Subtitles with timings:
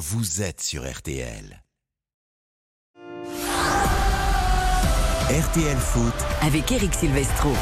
[0.00, 1.62] vous êtes sur RTL.
[5.28, 7.52] RTL Foot, avec Eric Silvestro.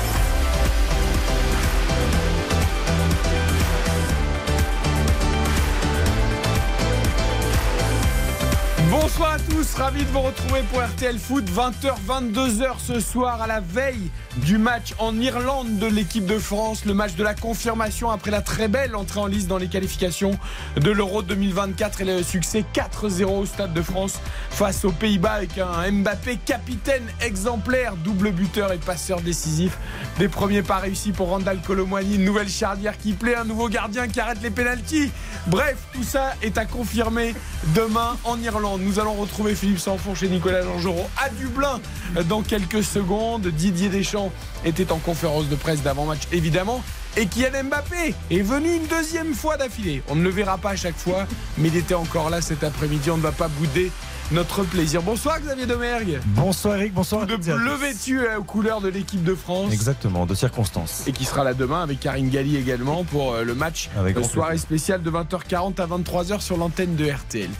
[9.09, 13.46] Bonsoir à tous, ravi de vous retrouver pour RTL Foot, 20h, 22h ce soir à
[13.46, 14.11] la veille
[14.45, 18.42] du match en Irlande de l'équipe de France, le match de la confirmation après la
[18.42, 20.32] très belle entrée en liste dans les qualifications
[20.77, 25.56] de l'Euro 2024 et le succès 4-0 au Stade de France face aux Pays-Bas avec
[25.56, 29.78] un Mbappé capitaine exemplaire, double buteur et passeur décisif.
[30.19, 34.06] Des premiers pas réussis pour Randall Colomwani, une nouvelle charnière qui plaît, un nouveau gardien
[34.06, 35.11] qui arrête les pénalties.
[35.47, 37.34] Bref, tout ça est à confirmer
[37.75, 38.83] demain en Irlande.
[38.98, 41.80] Allons retrouver Philippe Sanfourche et Nicolas Georgerot à Dublin
[42.29, 43.47] dans quelques secondes.
[43.47, 44.33] Didier Deschamps
[44.65, 46.83] était en conférence de presse d'avant-match, évidemment.
[47.16, 50.03] Et Kylian Mbappé est venu une deuxième fois d'affilée.
[50.09, 53.11] On ne le verra pas à chaque fois, mais il était encore là cet après-midi.
[53.11, 53.91] On ne va pas bouder
[54.30, 55.03] notre plaisir.
[55.03, 56.20] Bonsoir Xavier Domergue.
[56.27, 57.27] Bonsoir Eric, bonsoir.
[57.27, 59.72] De bleu vêtu aux couleurs de l'équipe de France.
[59.72, 61.05] Exactement, de circonstances.
[61.06, 63.89] Et qui sera là demain avec Karine Galli également pour euh, le match.
[63.98, 67.50] Avec soirée spéciale de 20h40 à 23h sur l'antenne de RTL.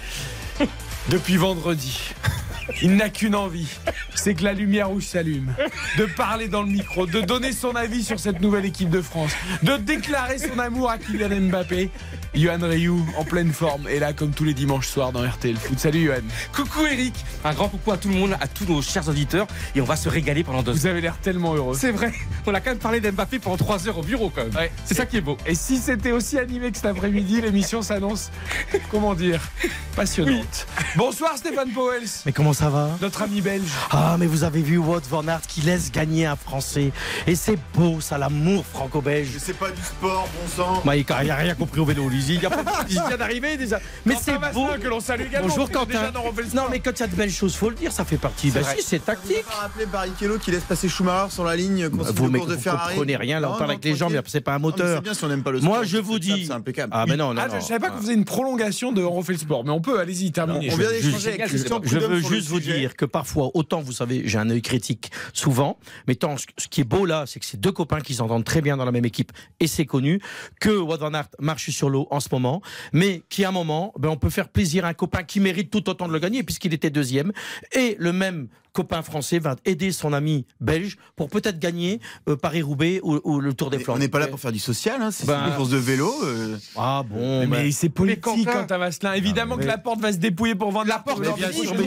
[1.09, 1.99] Depuis vendredi,
[2.83, 3.69] il n'a qu'une envie,
[4.15, 5.55] c'est que la lumière rouge s'allume,
[5.97, 9.33] de parler dans le micro, de donner son avis sur cette nouvelle équipe de France,
[9.63, 11.91] de déclarer son amour à Kylian Mbappé.
[12.35, 15.79] Johan Rioux, en pleine forme, est là comme tous les dimanches soirs dans RTL Foot.
[15.79, 16.17] Salut Johan.
[16.55, 19.81] Coucou Eric, un grand coucou à tout le monde, à tous nos chers auditeurs et
[19.81, 20.93] on va se régaler pendant deux Vous heures.
[20.93, 21.75] avez l'air tellement heureux.
[21.77, 22.13] C'est vrai,
[22.47, 24.55] on a quand même parlé d'Mbappé pendant trois heures au bureau quand même.
[24.55, 24.71] Ouais.
[24.85, 25.39] C'est ça qui est beau.
[25.47, 28.31] Et si c'était aussi animé que cet après-midi, l'émission s'annonce,
[28.91, 29.41] comment dire,
[29.97, 30.67] passionnante.
[30.97, 33.69] Bonsoir Stéphane Powels, Mais comment ça va notre ami belge.
[33.93, 36.91] Ah, mais vous avez vu Wout van Aert qui laisse gagner un Français.
[37.29, 39.29] Et c'est beau, ça, l'amour franco-belge.
[39.39, 40.83] C'est pas du sport, bon sang.
[40.85, 42.19] Bah, il n'a rien compris au vélo, lui.
[42.29, 43.79] Il y a pas il vient d'arriver déjà.
[44.05, 44.67] Mais c'est beau.
[44.83, 45.49] Que l'on salue également.
[45.49, 46.11] Bonjour Quentin.
[46.13, 48.17] le Non, mais quand il y a de belles choses, faut le dire, ça fait
[48.17, 48.51] partie.
[48.51, 48.77] Bah vrai.
[48.79, 49.45] si, c'est tactique.
[49.49, 52.39] On va rappeler Barrichello qui laisse passer Schumacher sur la ligne consigne Vous, de mais
[52.41, 52.95] course de vous Ferrari.
[52.95, 54.31] comprenez rien, là, on Non, parle non, avec les gens, mais tranquille.
[54.33, 54.97] c'est pas un mais moteur.
[54.97, 55.71] C'est bien si on n'aime pas le sport.
[55.75, 56.47] Moi, je vous dis.
[56.47, 56.93] C'est impeccable.
[56.97, 57.61] Ah, mais non, non, Ah, non.
[57.61, 59.81] je savais pas que vous faisiez une prolongation de On refait le sport, mais on
[59.81, 60.71] peut, allez-y, terminez.
[60.73, 63.51] On vient Je- d'échanger avec Christian Je veux sur le juste vous dire que parfois,
[63.55, 67.07] autant vous savez, j'ai un œil critique souvent, mais tant ce ce qui est beau
[67.07, 69.67] là, c'est que c'est deux copains qui s'entendent très bien dans la même équipe et
[69.67, 70.21] c'est connu
[70.61, 73.93] que Wout van Aert marche sur l'eau en ce moment, mais qui à un moment,
[73.99, 76.43] ben, on peut faire plaisir à un copain qui mérite tout autant de le gagner
[76.43, 77.33] puisqu'il était deuxième
[77.73, 78.49] et le même
[78.79, 83.53] copain français va aider son ami belge pour peut-être gagner euh, Paris-Roubaix ou, ou le
[83.53, 83.99] Tour des Mais Flandres.
[83.99, 86.15] On n'est pas là pour faire du social, hein, c'est Ben- une course de vélo.
[86.23, 89.15] euh, Ah bon, Mais c'est politique, Quentin- Quentin Vasselin.
[89.15, 91.19] Évidemment mais- que la porte va se dépouiller pour vendre la porte.
[91.19, 91.85] Mais bien sûr, mais.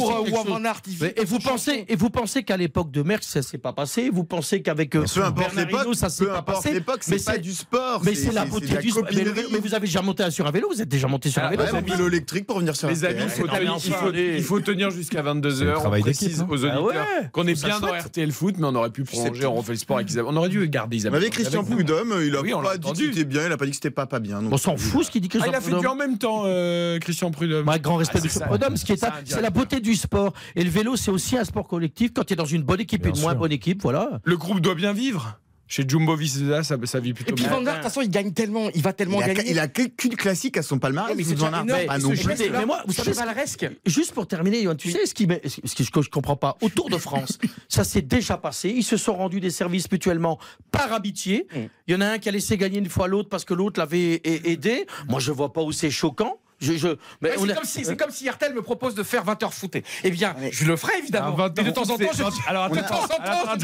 [1.00, 4.10] Mais- et vous pensez, et vous pensez qu'à l'époque de Merckx, ça s'est pas passé?
[4.10, 6.74] Vous pensez qu'avec euh, Peu importe Bernard l'époque, Hinault, ça s'est pas passé?
[6.74, 8.02] l'époque, Mais c'est pas du sport.
[8.04, 9.06] Mais c'est la beauté du sport.
[9.14, 11.48] Mais, mais vous avez déjà monté sur un vélo Vous êtes déjà monté sur un
[11.48, 14.44] Ah, vélo vélo électrique pour venir sur Les amis, il faut, Ah, mais tenir, il,
[14.44, 15.76] faut, tenir jusqu'à 22h.
[15.78, 16.48] On travail précise hein.
[16.50, 17.88] aux auditeurs Ah ouais, qu'on est bien dans.
[17.94, 19.46] RTL Foot, mais on aurait pu prolonger.
[19.46, 20.32] On refait le sport avec Isabelle.
[20.34, 21.30] On aurait dû garder Isabelle.
[21.30, 21.76] Christian Avec nous.
[21.78, 23.92] Prudhomme, il a Oui, pas dit que c'était bien, il a pas dit que c'était
[23.92, 24.42] pas pas bien.
[24.52, 26.44] On s'en fout ce qu'il dit que Ah, il a fait du en même temps,
[26.46, 27.66] euh, Christian Prudhomme.
[27.66, 28.48] Moi, grand respect Ah.
[28.48, 30.34] Prudhomme, ce qui est C'est la beauté du sport.
[30.56, 32.12] Et le vélo, c'est aussi un sport collectif.
[32.14, 34.20] Quand tu es dans une bonne équipe et une moins bonne équipe, voilà.
[34.24, 35.38] Le groupe doit bien vivre.
[35.74, 37.54] Chez Jumbo Visma, ça, ça vit plutôt Et puis bien.
[37.54, 39.52] Van Der, de toute façon, il gagne tellement, il va tellement Il a, gagner.
[39.52, 41.16] il a que- qu'une classique à son palmarès.
[41.16, 41.32] Mais Aert.
[41.32, 41.66] énorme.
[41.88, 42.26] Ah Et non plus.
[42.52, 43.66] Mais moi, vous savez, chevaleresque.
[43.86, 45.26] Juste pour terminer, Johan, tu sais ce qui,
[45.64, 47.38] ce que je ne comprends pas Au Tour de France,
[47.70, 48.68] ça s'est déjà passé.
[48.76, 50.40] Ils se sont rendus des services mutuellement
[50.74, 51.48] par amitié.
[51.56, 51.60] Mm.
[51.88, 53.80] Il y en a un qui a laissé gagner une fois l'autre parce que l'autre
[53.80, 54.86] l'avait a- aidé.
[55.08, 56.38] Moi, je vois pas où c'est choquant.
[56.62, 56.88] Je, je-
[57.22, 59.24] mais Ouais, on c'est a- comme si, c'est comme si RTL me propose de faire
[59.24, 59.84] 20 heures footé.
[60.04, 61.34] Eh bien, je le ferai évidemment.
[61.38, 63.18] Ah, 20 Mais de temps en temps, je Alors, de temps en temps,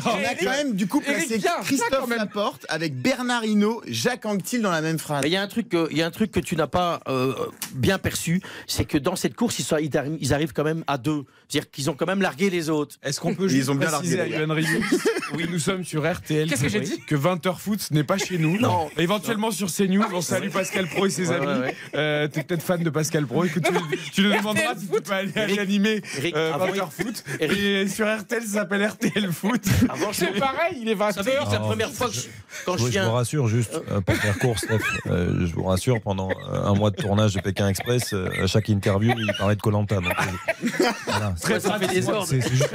[0.06, 2.10] On a quand même du coup Eric, placé Christophe.
[2.10, 5.22] Laporte avec Bernard Hinault, Jacques Anquetil dans la même phrase.
[5.26, 7.34] Il y a un truc, il y a un truc que tu n'as pas euh,
[7.74, 10.98] bien perçu, c'est que dans cette course, ils, sont- ils arrivent, ils quand même à
[10.98, 11.24] deux.
[11.50, 12.96] C'est-à-dire qu'ils ont quand même largué les autres.
[13.04, 14.84] Est-ce qu'on peut Ils juste ont bien préciser à largué, Rioux
[15.36, 16.50] Oui, nous sommes sur RTL.
[16.50, 18.58] Qu'est-ce que j'ai dit Que 20h foot, ce n'est pas chez nous.
[18.60, 18.90] Non.
[18.98, 20.04] Éventuellement sur CNews.
[20.14, 21.72] On salue Pascal Pro et ses amis.
[21.96, 23.44] Euh, T'es peut-être fan de Pascal Pro.
[23.44, 26.90] Écoute, tu, tu nous demanderas si tu peux aller Eric, animer Eric, euh, avant- 20h
[26.92, 27.24] foot.
[27.40, 27.58] Eric.
[27.60, 29.62] Et sur RTL, ça s'appelle RTL Foot.
[29.68, 31.14] Je- C'est pareil, il est Vous 20h.
[31.14, 32.22] savez, c'est la première fois que je-
[32.66, 33.10] quand je Oui, je vous viens.
[33.12, 36.92] rassure juste euh, pour faire court, Steph, euh, je vous rassure pendant euh, un mois
[36.92, 39.98] de tournage de Pékin Express, euh, à chaque interview, il parlait de Colanta.
[41.06, 41.34] Voilà.
[41.50, 42.28] Ouais, ça fait des ordres.
[42.28, 42.70] C'est juste.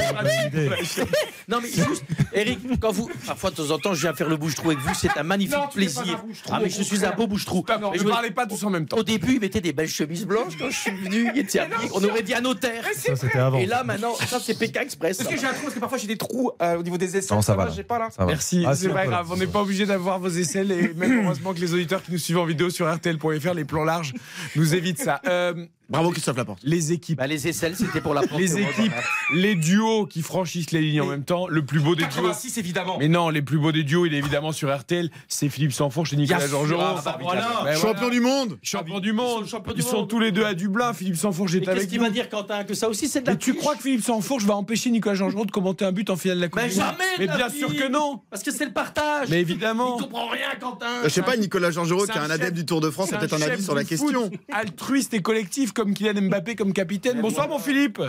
[1.49, 4.37] Non, mais juste, Eric, quand vous, parfois de temps en temps, je viens faire le
[4.37, 6.23] bouche-trou avec vous, c'est un magnifique Non, plaisir.
[6.51, 7.65] ah, mais je suis un beau bouche-trou.
[7.69, 8.97] Mais ne je- parlez pas tous en même temps.
[8.99, 11.31] Au début, il mettait des belles chemises blanches quand je suis venu.
[11.35, 11.89] Il était habillé.
[11.95, 12.85] On aurait dit un notaire.
[12.95, 13.59] Ça, c'était avant.
[13.59, 15.21] Et là, maintenant, ça, c'est Pékin Express.
[15.21, 17.17] Est-ce que j'ai un trou Parce que parfois j'ai des trous euh, au niveau des
[17.17, 17.37] aisselles.
[17.37, 17.73] Non, ça va, là.
[17.75, 18.09] J'ai pas là.
[18.11, 18.27] Ça va.
[18.33, 21.55] Merci, Ah, c'est pas grave, on n'est pas obligé d'avoir vos aisselles et même heureusement
[21.55, 24.13] que les auditeurs qui nous suivent en vidéo sur RTL.fr, les plans larges,
[24.57, 25.21] nous évitent ça.
[25.27, 26.61] Euh, Bravo Christophe Laporte.
[26.63, 27.19] Les équipes.
[27.19, 28.93] Bah, les aisselles, c'était pour la Les équipes,
[29.35, 32.23] les duos qui franchissent les lignes en même temps, le plus beau des duos.
[32.23, 32.97] 86 évidemment.
[32.99, 36.13] Mais non, les plus beaux des duos, il est évidemment sur RTL, c'est Philippe Sanfourche
[36.13, 36.81] et Nicolas Georgerot.
[36.81, 37.75] ah bah voilà.
[37.75, 38.11] Champion voilà.
[38.11, 39.45] du monde Champion du monde.
[39.77, 40.93] Ils sont Ils tous les deux à Dublin.
[40.95, 42.05] Philippe Sanfourche est Mais qu'est-ce avec qu'il nous.
[42.05, 44.45] va dire, Quentin Que ça aussi, c'est de la Mais tu crois que Philippe Sanfourche
[44.45, 46.77] va empêcher Nicolas Georgerot de commenter un but en finale de la Coupe Mais du
[46.77, 47.59] Monde jamais Mais bien vie.
[47.59, 51.09] sûr que non Parce que c'est le partage Mais évidemment Il comprend rien, Quentin Je
[51.09, 53.43] sais pas, Nicolas Georgerot, qui est un adepte du Tour de France, a peut-être un
[53.43, 54.31] avis sur la question.
[54.51, 57.21] Altruiste et collectif comme Kylian Mbappé comme capitaine.
[57.21, 58.01] Bonsoir mon Philippe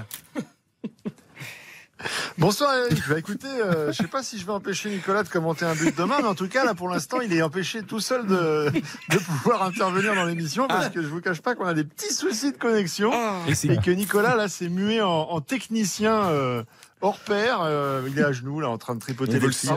[2.37, 3.01] Bonsoir Eric.
[3.07, 5.97] Bah, écoutez, euh, je sais pas si je vais empêcher Nicolas de commenter un but
[5.97, 8.69] demain, mais en tout cas là pour l'instant il est empêché tout seul de,
[9.09, 12.13] de pouvoir intervenir dans l'émission parce que je vous cache pas qu'on a des petits
[12.13, 13.13] soucis de connexion
[13.47, 16.63] Et c'est et que Nicolas là s'est mué en, en technicien euh,
[17.03, 17.59] hors pair.
[17.63, 19.69] Euh, il est à genoux là en train de tripoter On veut les le fils.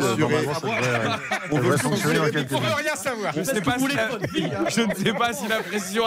[1.51, 2.83] On veut le censurer, quelques Pour ne minutes.
[2.85, 3.33] rien savoir.
[3.35, 4.65] Je ne sais pas si la- vie, hein.
[4.69, 6.05] je ne sais pas si la pression.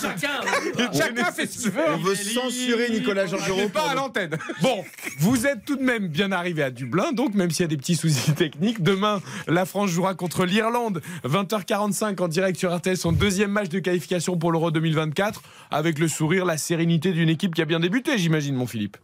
[0.00, 1.80] Chacun Chacun fait ce qu'il veut.
[1.94, 3.68] On veut censurer Nicolas Georgerot.
[3.68, 4.36] Pas à l'antenne.
[4.60, 4.84] Bon,
[5.18, 7.76] vous êtes tout de même bien arrivé à Dublin, donc même s'il y a des
[7.76, 13.12] petits soucis techniques, demain la France jouera contre l'Irlande, 20h45 en direct sur RTL, son
[13.12, 17.62] deuxième match de qualification pour l'Euro 2024, avec le sourire, la sérénité d'une équipe qui
[17.62, 18.96] a bien débuté, j'imagine, mon Philippe.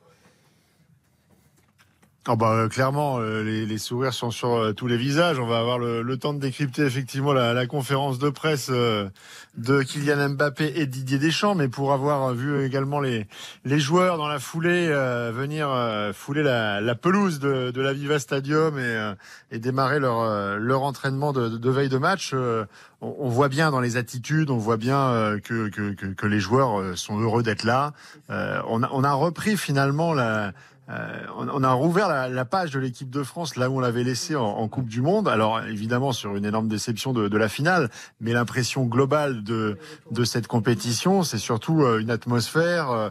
[2.30, 5.38] Ah bah, euh, clairement, euh, les, les sourires sont sur euh, tous les visages.
[5.38, 9.82] On va avoir le, le temps de décrypter effectivement la, la conférence de presse de
[9.82, 13.26] Kylian Mbappé et Didier Deschamps, mais pour avoir vu également les,
[13.64, 14.88] les joueurs dans la foulée
[15.32, 15.70] venir
[16.12, 19.12] fouler la, la pelouse de, de la Viva Stadium et,
[19.50, 22.66] et démarrer leur, leur entraînement de, de veille de match, on,
[23.00, 26.96] on voit bien dans les attitudes, on voit bien que, que, que, que les joueurs
[26.96, 27.94] sont heureux d'être là.
[28.28, 30.52] On, a, on a repris finalement la
[30.90, 34.04] euh, on, a rouvert la, la page de l'équipe de France là où on l'avait
[34.04, 35.28] laissé en, Coupe du Monde.
[35.28, 37.90] Alors évidemment sur une énorme déception de, de la finale,
[38.20, 39.78] mais l'impression globale de,
[40.10, 43.10] de cette compétition, c'est surtout euh, une atmosphère euh,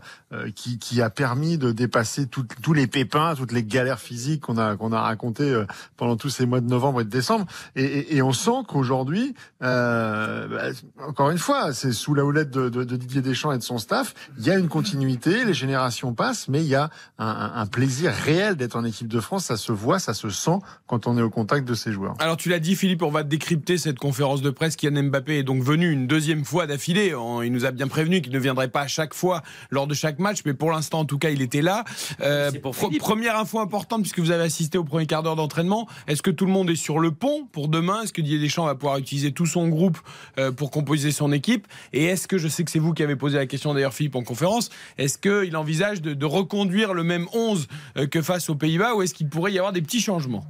[0.55, 4.57] qui, qui a permis de dépasser tout- tous les pépins, toutes les galères physiques qu'on
[4.57, 5.65] a qu'on a racontées euh,
[5.95, 7.45] pendant tous ces mois de novembre et de décembre.
[7.75, 12.49] Et, et, et on sent qu'aujourd'hui, euh, bah, encore une fois, c'est sous la houlette
[12.51, 15.53] de, de, de Didier Deschamps et de son staff, il y a une continuité, les
[15.53, 16.89] générations passent, mais il y a
[17.19, 19.45] un, un- plaisir réel d'être en équipe de France.
[19.45, 20.57] Ça se voit, ça se sent
[20.87, 22.15] quand on est au contact de ces joueurs.
[22.19, 24.75] Alors tu l'as dit Philippe, on va décrypter cette conférence de presse.
[24.75, 27.13] Kylian Mbappé est donc venu une deuxième fois d'affilée.
[27.43, 30.16] Il nous a bien prévenu qu'il ne viendrait pas à chaque fois lors de chaque
[30.19, 31.83] match, mais pour l'instant en tout cas il était là.
[32.21, 35.87] Euh, pour première info importante puisque vous avez assisté au premier quart d'heure d'entraînement.
[36.07, 38.01] Est-ce que tout le monde est sur le pont pour demain?
[38.03, 39.97] Est-ce que Didier Deschamps va pouvoir utiliser tout son groupe
[40.37, 41.67] euh, pour composer son équipe?
[41.93, 44.15] Et est-ce que je sais que c'est vous qui avez posé la question d'ailleurs Philippe
[44.15, 47.67] en conférence Est-ce qu'il envisage de, de reconduire le même 11
[47.97, 50.45] euh, que face aux Pays-Bas ou est-ce qu'il pourrait y avoir des petits changements?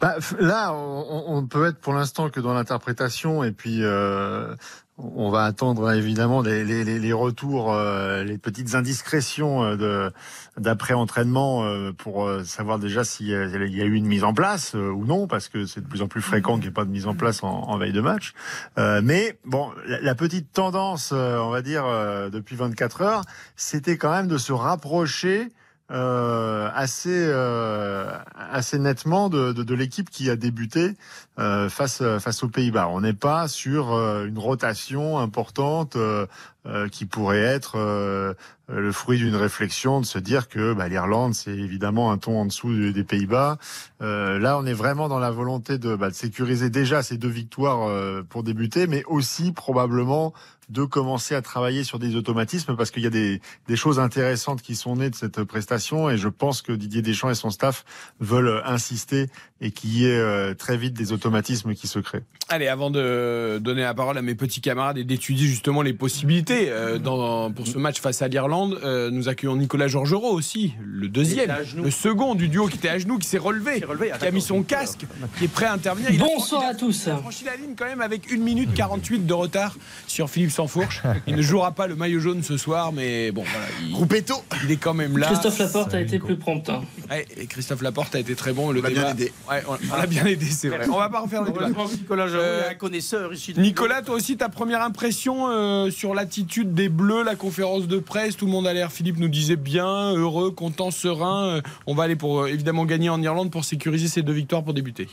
[0.00, 4.54] Bah, là, on, on peut être pour l'instant que dans l'interprétation et puis euh,
[4.98, 10.12] on va attendre évidemment les, les, les- retours, euh, les petites indiscrétions euh, de
[10.60, 14.06] d'après entraînement euh, pour euh, savoir déjà s'il y a il y a eu une
[14.06, 16.62] mise en place euh, ou non, parce que c'est de plus en plus fréquent qu'il
[16.62, 18.34] n'y ait pas de mise en place en, en veille de match.
[18.78, 23.22] Euh, mais bon, la, la petite tendance, euh, on va dire euh, depuis 24 heures,
[23.56, 25.48] c'était quand même de se rapprocher
[25.90, 30.96] euh, assez euh, assez nettement de, de, de l'équipe qui a débuté
[31.38, 32.88] euh, face face aux Pays-Bas.
[32.88, 36.26] On n'est pas sur euh, une rotation importante euh,
[36.66, 38.34] euh, qui pourrait être euh,
[38.68, 42.44] le fruit d'une réflexion de se dire que bah, l'Irlande c'est évidemment un ton en
[42.44, 43.56] dessous des Pays-Bas.
[44.02, 47.28] Euh, là, on est vraiment dans la volonté de, bah, de sécuriser déjà ces deux
[47.28, 50.34] victoires euh, pour débuter, mais aussi probablement
[50.68, 54.60] de commencer à travailler sur des automatismes parce qu'il y a des, des choses intéressantes
[54.62, 57.84] qui sont nées de cette prestation et je pense que Didier Deschamps et son staff
[58.20, 59.26] veulent insister
[59.60, 62.22] et qu'il y ait euh, très vite des automatismes qui se créent.
[62.48, 66.70] Allez, avant de donner la parole à mes petits camarades et d'étudier justement les possibilités
[66.70, 71.08] euh, dans, pour ce match face à l'Irlande, euh, nous accueillons Nicolas Georgerot aussi, le
[71.08, 74.26] deuxième, le second du duo qui était à genoux, qui s'est relevé, s'est relevé, qui
[74.26, 75.06] a mis son casque,
[75.38, 76.10] qui est prêt à intervenir.
[76.10, 77.04] Il a- Bonsoir il a- à tous.
[77.06, 80.50] il a franchi la ligne quand même avec 1 minute 48 de retard sur Philippe
[80.58, 81.02] Sansfourche.
[81.28, 84.34] Il ne jouera pas le maillot jaune ce soir, mais bon, voilà, il, Groupetto
[84.64, 85.28] il est quand même là.
[85.28, 86.68] Christophe Laporte a été plus prompt.
[86.68, 86.80] hein.
[87.08, 88.72] Ouais, et Christophe Laporte a été très bon.
[88.72, 89.32] Le On l'a bien aidé.
[89.48, 90.88] Ouais, on, on l'a bien aidé, c'est vrai.
[90.90, 91.68] On va pas refaire le débat.
[91.68, 93.52] Nicolas Euh, un connaisseur ici.
[93.52, 97.98] de- Nicolas, toi aussi, ta première impression euh, sur l'attitude des Bleus, la conférence de
[98.00, 101.46] presse, tout le monde a l'air, Philippe nous disait bien, heureux, content, serein.
[101.58, 104.64] Euh, on va aller pour euh, évidemment gagner en Irlande pour sécuriser ces deux victoires
[104.64, 105.08] pour débuter.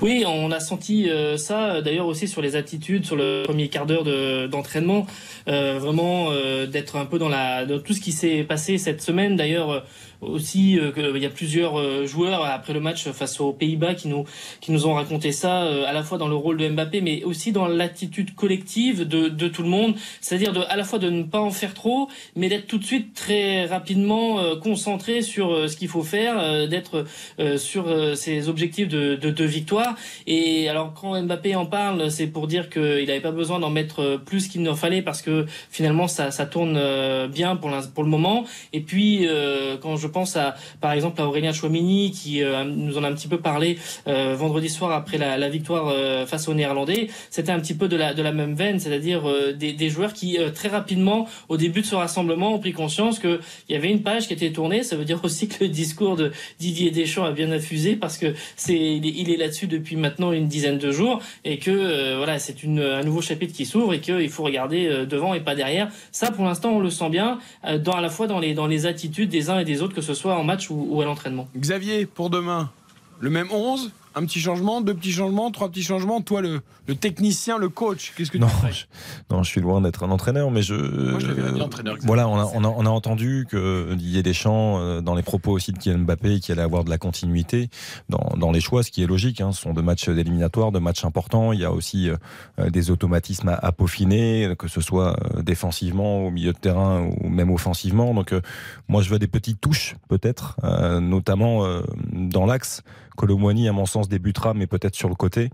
[0.00, 3.84] Oui, on a senti euh, ça d'ailleurs aussi sur les attitudes, sur le premier quart
[3.84, 5.06] d'heure de- d'entraînement,
[5.48, 9.02] euh, vraiment euh, d'être un peu dans, la, dans tout ce qui s'est passé cette
[9.02, 9.34] semaine.
[9.34, 9.80] D'ailleurs euh,
[10.20, 13.94] aussi, euh, que- il y a plusieurs euh, joueurs après le match face aux Pays-Bas
[13.94, 14.24] qui nous
[14.60, 17.22] qui nous ont raconté ça, euh, à la fois dans le rôle de Mbappé, mais
[17.24, 19.94] aussi dans l'attitude collective de, de tout le monde.
[20.20, 22.84] C'est-à-dire de, à la fois de ne pas en faire trop, mais d'être tout de
[22.84, 27.04] suite très rapidement euh, concentré sur euh, ce qu'il faut faire, euh, d'être
[27.38, 29.94] euh, sur euh, ses objectifs de, de, de victoire.
[30.26, 34.00] Et alors quand Mbappé en parle, c'est pour dire qu'il n'avait pas besoin d'en mettre
[34.00, 37.82] euh, plus qu'il n'en fallait parce que finalement ça, ça tourne euh, bien pour, l'in-
[37.94, 38.44] pour le moment.
[38.72, 42.98] Et puis euh, quand je pense à par exemple à Aurélien Chouamini qui euh, nous
[42.98, 46.48] en a un petit peu parlé euh, vendredi soir après la, la victoire euh, face
[46.48, 49.22] aux Néerlandais, c'était un petit peu de la de la même veine, c'est-à-dire
[49.54, 53.40] des, des joueurs qui très rapidement au début de ce rassemblement ont pris conscience que
[53.68, 54.82] il y avait une page qui était tournée.
[54.82, 58.34] Ça veut dire aussi que le discours de Didier Deschamps a bien infusé parce que
[58.56, 62.62] c'est il est, là-dessus depuis maintenant une dizaine de jours et que euh, voilà c'est
[62.62, 65.88] une un nouveau chapitre qui s'ouvre et qu'il faut regarder devant et pas derrière.
[66.12, 67.38] Ça pour l'instant on le sent bien
[67.84, 70.04] dans à la fois dans les dans les attitudes des uns et des autres que
[70.04, 71.48] ce soit en match ou, à l'entraînement.
[71.56, 72.70] Xavier, pour demain,
[73.18, 76.20] le même 11 un petit changement, deux petits changements, trois petits changements.
[76.20, 78.84] Toi, le, le technicien, le coach, qu'est-ce que tu Non, je,
[79.30, 80.74] non, je suis loin d'être un entraîneur, mais je.
[80.74, 81.96] Moi, je dit entraîneur.
[82.02, 85.52] Voilà, on a, on, a, on a entendu que Didier Deschamps, euh, dans les propos
[85.52, 87.70] aussi de Kylian Mbappé, qu'il allait avoir de la continuité
[88.08, 89.40] dans, dans les choix, ce qui est logique.
[89.40, 91.52] Hein, ce sont de matchs d'éliminatoire, de matchs importants.
[91.52, 96.26] Il y a aussi euh, des automatismes à, à peaufiner, que ce soit euh, défensivement,
[96.26, 98.14] au milieu de terrain ou même offensivement.
[98.14, 98.40] Donc, euh,
[98.88, 102.82] moi, je veux des petites touches, peut-être, euh, notamment euh, dans l'axe.
[103.16, 105.50] Colomwani, à mon sens, débutera, mais peut-être sur le côté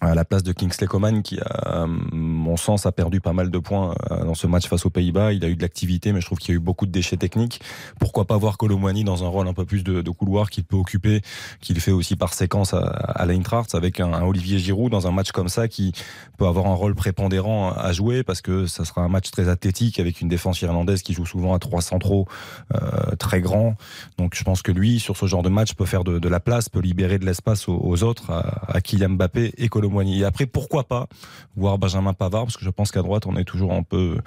[0.00, 3.58] à la place de Kingsley Coman qui, à mon sens, a perdu pas mal de
[3.58, 5.32] points euh, dans ce match face aux Pays-Bas.
[5.32, 7.16] Il a eu de l'activité, mais je trouve qu'il y a eu beaucoup de déchets
[7.16, 7.62] techniques.
[7.98, 10.76] Pourquoi pas voir Colomwani dans un rôle un peu plus de, de couloir qu'il peut
[10.76, 11.22] occuper,
[11.60, 15.12] qu'il fait aussi par séquence à, à l'Eintracht avec un, un, Olivier Giroud dans un
[15.12, 15.92] match comme ça qui
[16.36, 19.98] peut avoir un rôle prépondérant à jouer parce que ça sera un match très athlétique
[19.98, 22.28] avec une défense irlandaise qui joue souvent à trois centraux
[22.74, 23.76] euh, très grands.
[24.18, 26.40] Donc je pense que lui, sur ce genre de match, peut faire de, de la
[26.40, 30.46] place, peut libérer de l'espace aux, aux, autres, à, à Kylian Mbappé et Et après,
[30.46, 31.08] pourquoi pas
[31.56, 34.18] voir Benjamin Pavard, parce que je pense qu'à droite, on est toujours un peu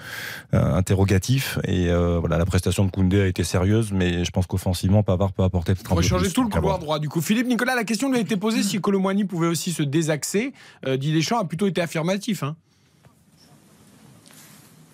[0.54, 1.60] euh, interrogatif.
[1.64, 5.32] Et euh, voilà, la prestation de Koundé a été sérieuse, mais je pense qu'offensivement, Pavard
[5.34, 7.00] peut apporter peut-être On va changer tout le couloir droit.
[7.00, 9.84] Du coup, Philippe Nicolas, la question lui a été posée si Colomwani pouvait aussi se
[9.84, 10.54] désaxer.
[10.86, 12.44] Euh, Didier Deschamps a plutôt été affirmatif.
[12.44, 12.56] Hein.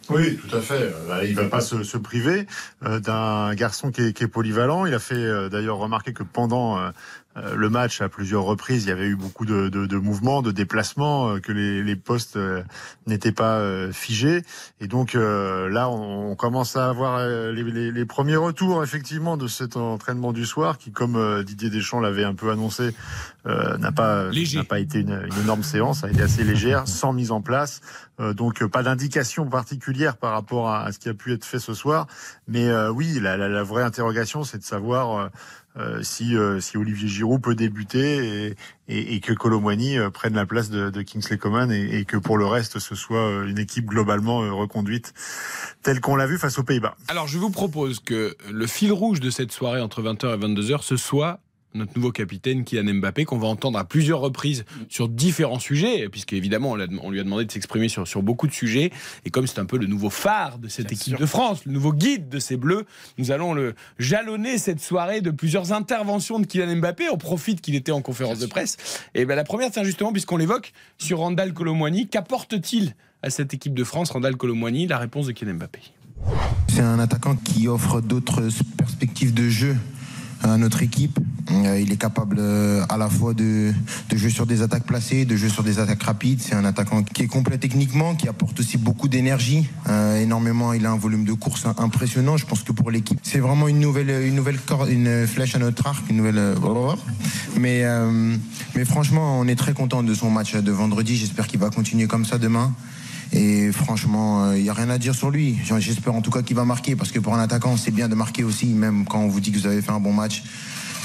[0.10, 0.94] Oui, tout à fait.
[1.24, 2.46] Il va pas se, se priver
[2.84, 4.86] euh, d'un garçon qui est, qui est, polyvalent.
[4.86, 6.90] Il a fait euh, d'ailleurs remarquer que pendant euh,
[7.36, 10.52] le match, à plusieurs reprises, il y avait eu beaucoup de, de, de mouvements, de
[10.52, 12.64] déplacements, euh, que les, les postes euh,
[13.08, 14.42] n'étaient pas euh, figés.
[14.80, 19.48] Et donc là, on, on, commence à avoir les, les, les, premiers retours effectivement de
[19.48, 22.94] cet entraînement du soir, qui, comme Didier Deschamps l'avait un peu annoncé,
[23.46, 27.32] n'a pas n'a pas été une, une, énorme séance, a été assez légère, sans mise
[27.32, 27.82] en place.
[28.20, 31.74] donc pas d'indication particulière par rapport à, à, ce qui a pu être fait ce
[31.74, 32.08] soir.
[32.48, 35.32] Mais oui, la, la, la, vraie interrogation, c'est de savoir
[35.78, 38.56] euh, si, euh, si Olivier Giroud peut débuter et,
[38.88, 42.16] et, et que Colomwani euh, prenne la place de, de Kingsley Coman et, et, que
[42.16, 45.14] pour le reste ce soit une équipe globalement reconduite
[45.84, 46.96] telle qu'on l'a vu face aux Pays-Bas.
[47.10, 50.82] Alors je vous propose que le fil rouge de cette soirée entre 20h et 22h
[50.82, 51.40] ce soit
[51.76, 56.72] notre nouveau capitaine Kylian Mbappé qu'on va entendre à plusieurs reprises sur différents sujets puisqu'évidemment
[56.72, 58.92] on, on, lui a demandé de s'exprimer sur, sur, beaucoup de sujets.
[59.26, 61.20] Et comme c'est un peu le nouveau phare de cette Bien équipe sûr.
[61.20, 62.86] de France le nouveau guide de ces bleus
[63.18, 67.10] nous allons le jalonner cette soirée de plusieurs interventions de Kylian Mbappé.
[67.10, 68.78] On profite qu'il était en conférence Bien de presse.
[69.14, 72.08] Et ben la première tiens justement puisqu'on l'évoque sur Randall Colomwani.
[72.08, 74.88] Qu'apporte-t-il à cette équipe de France Randall Colomwani?
[74.88, 75.80] La réponse de Kylian Mbappé.
[76.68, 79.76] C'est un attaquant qui offre d'autres perspectives de jeu
[80.58, 81.20] notre équipe.
[81.52, 83.72] Euh, il est capable euh, à la fois de,
[84.10, 86.42] de, jouer sur des attaques placées, de jouer sur des attaques rapides.
[86.42, 90.74] C'est un attaquant qui est complet techniquement, qui apporte aussi beaucoup d'énergie, euh, énormément.
[90.74, 92.38] Il a un volume de course impressionnant.
[92.38, 94.60] Je pense que pour l'équipe, c'est vraiment une nouvelle, une nouvelle
[94.90, 96.56] une flèche à notre arc, une nouvelle.
[97.60, 97.84] Mais,
[98.76, 101.16] mais franchement, on est très content de son match de vendredi.
[101.16, 102.74] J'espère qu'il va continuer comme ça demain.
[103.36, 105.58] Et franchement, il euh, n'y a rien à dire sur lui.
[105.80, 108.16] J'espère en tout cas qu'il va marquer, parce que pour un attaquant, c'est bien de
[108.16, 110.44] marquer aussi, même quand on vous dit que vous avez fait un bon match.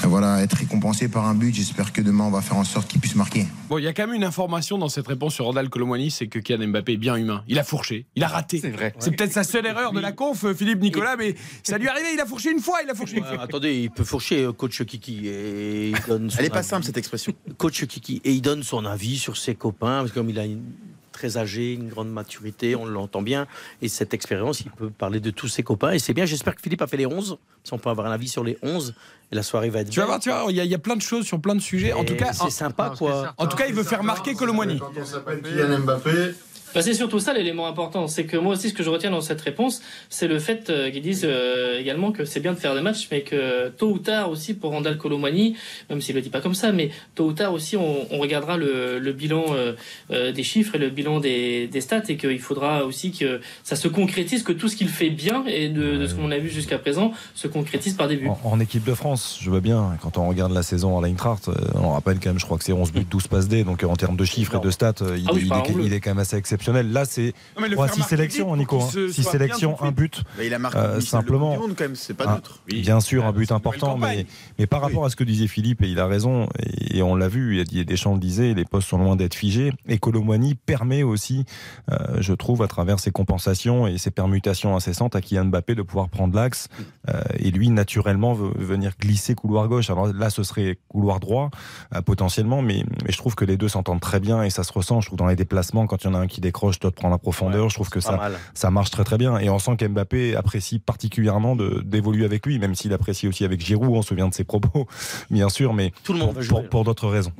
[0.03, 1.53] Voilà, être récompensé par un but.
[1.53, 3.45] J'espère que demain, on va faire en sorte qu'il puisse marquer.
[3.69, 6.25] Bon, il y a quand même une information dans cette réponse sur Randall Colomwani, c'est
[6.25, 7.43] que Kylian Mbappé est bien humain.
[7.47, 8.59] Il a fourché, il a raté.
[8.59, 8.95] C'est vrai.
[8.97, 12.07] C'est peut-être sa seule erreur de la conf, Philippe Nicolas, mais ça lui est arrivé.
[12.15, 13.43] Il a fourché une fois, il a fourché une Ouais, fois.
[13.43, 16.67] attendez, il peut fourcher euh, coach Kiki et il donne son Elle est pas avis.
[16.67, 17.33] simple cette expression.
[17.59, 20.45] Coach Kiki et il donne son avis sur ses copains parce que comme il a
[20.45, 20.63] une
[21.11, 23.47] très âgé, une grande maturité, on l'entend bien.
[23.81, 25.91] Et cette expérience, il peut parler de tous ses copains.
[25.91, 27.37] Et c'est bien, j'espère que Philippe a fait les 11.
[27.63, 28.93] Si on peut avoir un avis sur les 11,
[29.31, 30.75] et la soirée va être Tu vas voir, tu vois, il y, a- il y
[30.75, 31.93] a plein de choses sur plein de sujets.
[31.93, 33.33] En tout cas, c'est en, sympa, quoi.
[33.37, 34.79] en tout cas, il veut faire marquer Colomboigny.
[34.79, 36.33] Quand on s'appelle Kylian Mbappé,
[36.73, 38.07] Bah, c'est surtout ça l'élément important.
[38.07, 40.89] C'est que moi aussi, ce que je retiens dans cette réponse, c'est le fait euh,
[40.89, 43.99] qu'ils disent euh, également que c'est bien de faire des matchs, mais que tôt ou
[43.99, 45.55] tard aussi pour Randall Colomani,
[45.89, 48.57] même s'il le dit pas comme ça, mais tôt ou tard aussi on, on regardera
[48.57, 49.73] le, le bilan euh,
[50.11, 53.75] euh, des chiffres et le bilan des, des stats et qu'il faudra aussi que ça
[53.75, 56.49] se concrétise, que tout ce qu'il fait bien et de, de ce qu'on a vu
[56.49, 58.27] jusqu'à présent se concrétise par des buts.
[58.27, 61.49] En, en équipe de France, je veux bien, quand on regarde la saison à l'Eintracht,
[61.49, 63.83] euh, on rappelle quand même, je crois que c'est 11 buts, 12 passes D, donc
[63.83, 65.93] euh, en termes de chiffres et de stats, il, Ah oui, il par est, il
[65.93, 66.60] est quand même assez exceptionnel.
[66.67, 68.77] Là, c'est Non, mais le 6 faire marquer sélections, Nico.
[68.77, 69.09] pour hein.
[69.09, 70.23] sélections, un but.
[70.37, 71.51] Bah, il a marqué Euh, simplement.
[71.51, 72.59] Coupe du Monde, quand même, c'est pas Ah, neutre.
[72.67, 74.25] Bien sûr, un but c'est une important, mais,
[74.67, 77.27] par rapport à ce que disait Philippe, et il a raison, et, et on l'a
[77.27, 80.55] vu, il y a Deschamps le disait, les postes sont loin d'être figés, et Colomwani
[80.55, 81.45] permet aussi,
[81.91, 85.81] euh, je trouve, à travers ses compensations et ses permutations incessantes à Kylian Mbappé de
[85.81, 86.67] pouvoir prendre l'axe,
[87.09, 89.89] euh, et lui, naturellement, veut venir glisser couloir gauche.
[89.89, 91.49] Alors là, ce serait couloir droit,
[91.95, 94.71] euh, potentiellement, mais, mais je trouve que les deux s'entendent très bien, et ça se
[94.73, 96.97] ressent, je trouve, dans les déplacements, quand il y en a un qui décroche, l'autre
[96.97, 98.33] prend la profondeur, je trouve que ça, mal.
[98.53, 99.39] ça marche très très bien.
[99.39, 103.89] Et on sent qu'Mbappé apprécie particulièrement d'évoluer avec lui, même s'il apprécie aussi avec Giroud,
[103.89, 104.87] on se souvient de ses propos,
[105.31, 106.37] bien sûr, mais Tout le monde
[106.69, 107.31] pour, d'autres raisons.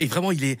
[0.00, 0.58] Et vraiment, il est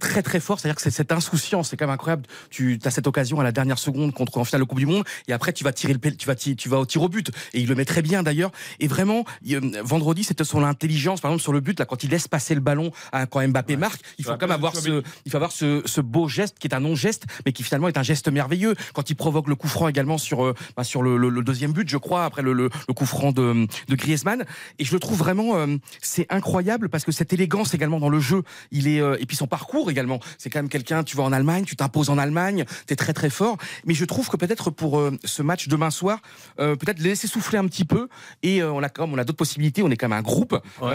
[0.00, 0.58] très très fort.
[0.60, 2.24] C'est-à-dire que c'est cette insouciance, c'est quand même incroyable.
[2.50, 5.04] Tu as cette occasion à la dernière seconde contre en finale de Coupe du Monde,
[5.28, 7.30] et après tu vas tirer le, tu vas, tu vas au tir au but.
[7.54, 8.50] Et il le met très bien d'ailleurs.
[8.80, 12.02] Et vraiment, il- euh, vendredi, c'était son intelligence, par exemple sur le but là, quand
[12.04, 15.02] il laisse passer le ballon à, quand Mbappé marque, il faut quand même avoir ce,
[15.24, 17.98] il faut avoir ce, ce beau geste qui est un non-geste, mais qui finalement est
[17.98, 18.74] un geste merveilleux.
[18.94, 21.72] Quand il provoque le coup franc également sur, euh, bah, sur le, le- le deuxième
[21.72, 24.44] but, je crois, après le, le, le coup franc de, de Griezmann.
[24.78, 28.20] Et je le trouve vraiment, euh, c'est incroyable parce que cette élégance également dans le
[28.20, 30.18] jeu, il est, euh, et puis son parcours également.
[30.38, 33.30] C'est quand même quelqu'un, tu vas en Allemagne, tu t'imposes en Allemagne, t'es très très
[33.30, 33.56] fort.
[33.86, 36.18] Mais je trouve que peut-être pour euh, ce match demain soir,
[36.58, 38.08] euh, peut-être laisser souffler un petit peu.
[38.42, 39.82] Et on a comme on a d'autres possibilités.
[39.82, 40.58] On est quand même un groupe.
[40.80, 40.86] On-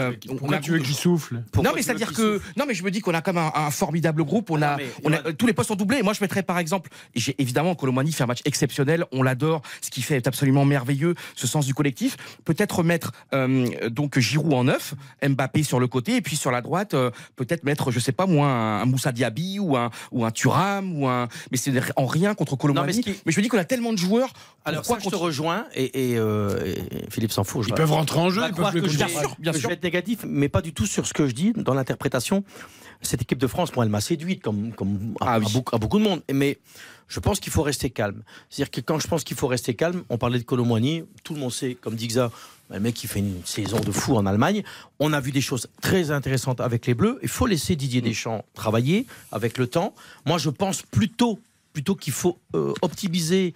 [0.42, 1.44] on a- tu veux qu'il souffle?
[1.52, 3.38] Pourquoi non mais veux c'est-à-dire qu'il que non mais je me dis qu'on a comme
[3.38, 4.50] un, un formidable groupe.
[4.50, 6.02] On Ah a, on il y a tous les postes sont doublés.
[6.04, 9.06] Moi je mettrais par exemple, et j'ai évidemment Colomani fait un match exceptionnel.
[9.12, 9.62] On l'adore.
[9.82, 11.16] Ce qu'il fait est absolument merveilleux.
[11.36, 12.18] Ce sens du collectif.
[12.46, 14.94] Peut-être mettre euh, donc Giroud en neuf,
[15.28, 18.26] Mbappé sur le côté et puis sur la droite euh, peut-être mettre je sais pas
[18.26, 21.28] moi un, un Moussa Diaby ou un ou un Thuram ou un.
[21.52, 22.88] Mais c'est en rien contre Colomani.
[22.88, 24.34] Mais mais, qui- je me dis qu'on a tellement de joueurs.
[24.66, 27.64] Alors pourquoi ça, je te contre- rejoins, et, et, euh, et Philippe s'en fout.
[27.64, 29.62] je Ils peuvent rentrer en jeu, ils peuvent que je, Bien sûr, bien que je
[29.62, 29.70] sûr.
[29.70, 32.44] vais être négatif, mais pas du tout sur ce que je dis dans l'interprétation.
[33.02, 35.46] Cette équipe de France, moi, elle m'a séduite comme, comme à, Ah oui.
[35.46, 36.22] à beaucoup, à beaucoup de monde.
[36.34, 36.58] Mais
[37.08, 38.24] je pense qu'il faut rester calme.
[38.50, 41.40] C'est-à-dire que quand je pense qu'il faut rester calme, on parlait de Colomboigny, tout le
[41.40, 42.32] monde sait, comme dit Xa,
[42.70, 44.64] le mec qui fait une saison de fou en Allemagne.
[45.00, 47.20] On a vu des choses très intéressantes avec les Bleus.
[47.22, 49.96] Il faut laisser Didier Deschamps travailler avec le temps.
[50.26, 51.40] Moi, je pense plutôt,
[51.74, 53.54] plutôt qu'il faut euh, optimiser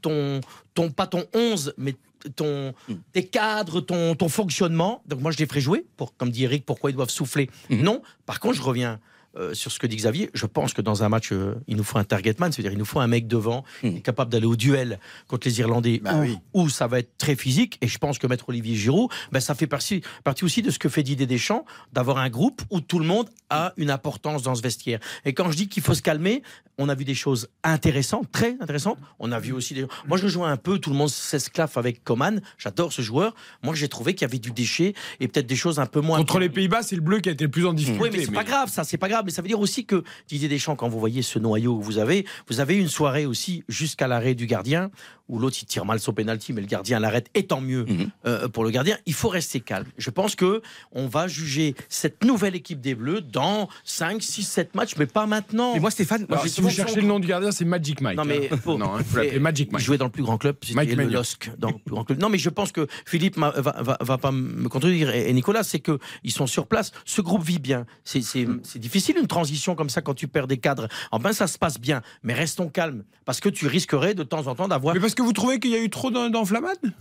[0.00, 0.40] ton,
[0.74, 1.94] ton, pas ton 11, mais
[2.36, 2.72] ton,
[3.12, 5.02] tes cadres, ton, ton fonctionnement.
[5.06, 7.50] Donc moi, je les ferai jouer, pour, comme dit Eric, pourquoi ils doivent souffler?
[7.70, 8.02] Non.
[8.26, 9.00] Par contre, je reviens
[9.36, 10.30] euh, sur ce que dit Xavier.
[10.34, 12.78] Je pense que dans un match, euh, il nous faut un target man, c'est-à-dire il
[12.78, 16.20] nous faut un mec devant, est capable d'aller au duel contre les Irlandais, Bah où,
[16.20, 16.38] oui.
[16.54, 17.78] où ça va être très physique.
[17.80, 20.78] Et je pense que mettre Olivier Giroud, ben, ça fait partie, partie aussi de ce
[20.78, 24.54] que fait Didier Deschamps, d'avoir un groupe où tout le monde a une importance dans
[24.54, 25.00] ce vestiaire.
[25.24, 26.42] Et quand je dis qu'il faut se calmer,
[26.78, 28.98] on a vu des choses intéressantes, très intéressantes.
[29.18, 29.86] On a vu aussi des.
[30.08, 32.40] Moi, je rejoins un peu, tout le monde s'esclave avec Coman.
[32.58, 33.34] J'adore ce joueur.
[33.62, 36.18] Moi, j'ai trouvé qu'il y avait du déchet et peut-être des choses un peu moins.
[36.18, 38.02] Contre les Pays-Bas, c'est le bleu qui a été le plus en difficulté.
[38.02, 39.21] Oui, mais c'est pas grave, ça, c'est pas grave.
[39.24, 41.98] Mais ça veut dire aussi que Didier Deschamps, quand vous voyez ce noyau que vous
[41.98, 44.90] avez, vous avez une soirée aussi jusqu'à l'arrêt du gardien,
[45.32, 47.86] où l'autre il tire mal son penalty, mais le gardien l'arrête, et tant mieux
[48.26, 48.98] euh, pour le gardien.
[49.06, 49.86] Il faut rester calme.
[49.96, 50.60] Je pense que
[50.92, 55.26] on va juger cette nouvelle équipe des Bleus dans 5, 6, 7 matchs, mais pas
[55.26, 55.72] maintenant.
[55.74, 58.00] Mais moi Stéphane, moi, Alors, j'ai si vous cherchez le nom du gardien, c'est Magic
[58.02, 58.16] Mike.
[58.18, 58.56] Non mais hein.
[58.62, 59.82] faut- Non, il faut l'appeler et- Magic Mike.
[59.84, 61.04] jouait dans le plus grand club, c'était Mike le.
[61.04, 62.20] LOSC dans le plus grand club.
[62.20, 65.80] Non mais je pense que Philippe va, va, va pas me contredire et Nicolas, c'est
[65.80, 66.92] que ils sont sur place.
[67.06, 67.86] Ce groupe vit bien.
[68.04, 70.88] C'est c'est difficile une transition comme ça quand tu perds des cadres.
[71.10, 74.46] En ben ça se passe bien, mais restons calmes parce que tu risquerais de temps
[74.48, 76.92] en temps d'avoir Mais parce que vous trouvez qu'il y a eu trop d'en- d'enflammades?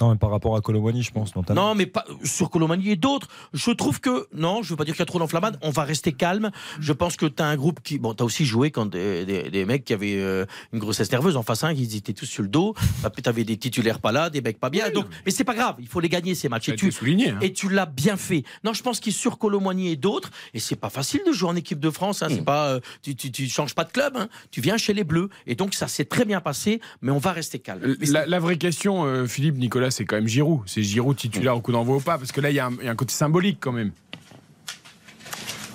[0.00, 1.68] Non, mais par rapport à Colomwani, je pense, notamment.
[1.68, 3.28] Non, mais pas sur Colomani et d'autres.
[3.52, 5.58] Je trouve que non, je veux pas dire qu'il y a trop d'enflammade.
[5.62, 6.50] On va rester calme.
[6.80, 9.50] Je pense que tu as un groupe qui, bon, t'as aussi joué quand des, des,
[9.50, 12.42] des mecs qui avaient euh, une grossesse nerveuse en face 1, ils étaient tous sur
[12.42, 12.74] le dos.
[13.04, 14.90] Après, t'avais des titulaires pas là, des mecs pas bien.
[14.90, 15.76] Donc, mais c'est pas grave.
[15.80, 16.68] Il faut les gagner ces matchs.
[16.70, 17.30] Et tu, souligné.
[17.30, 17.38] hein.
[17.42, 18.44] et tu l'as bien fait.
[18.64, 21.56] Non, je pense qu'il sur Colomboigny et d'autres, et c'est pas facile de jouer en
[21.56, 22.22] équipe de France.
[22.22, 22.34] Hein, Mm.
[22.36, 24.16] C'est pas, euh, tu, tu, tu changes pas de club.
[24.16, 26.80] Hein, tu viens chez les Bleus, et donc ça s'est très bien passé.
[27.02, 27.96] Mais on va rester calme.
[28.00, 30.60] Mais La, la vraie question, euh, Philippe, Nicolas, c'est quand même Giroud.
[30.66, 32.72] C'est Giroud titulaire au coup d'envoi ou pas Parce que là, il y, a un-
[32.80, 33.92] il y a un côté symbolique quand même.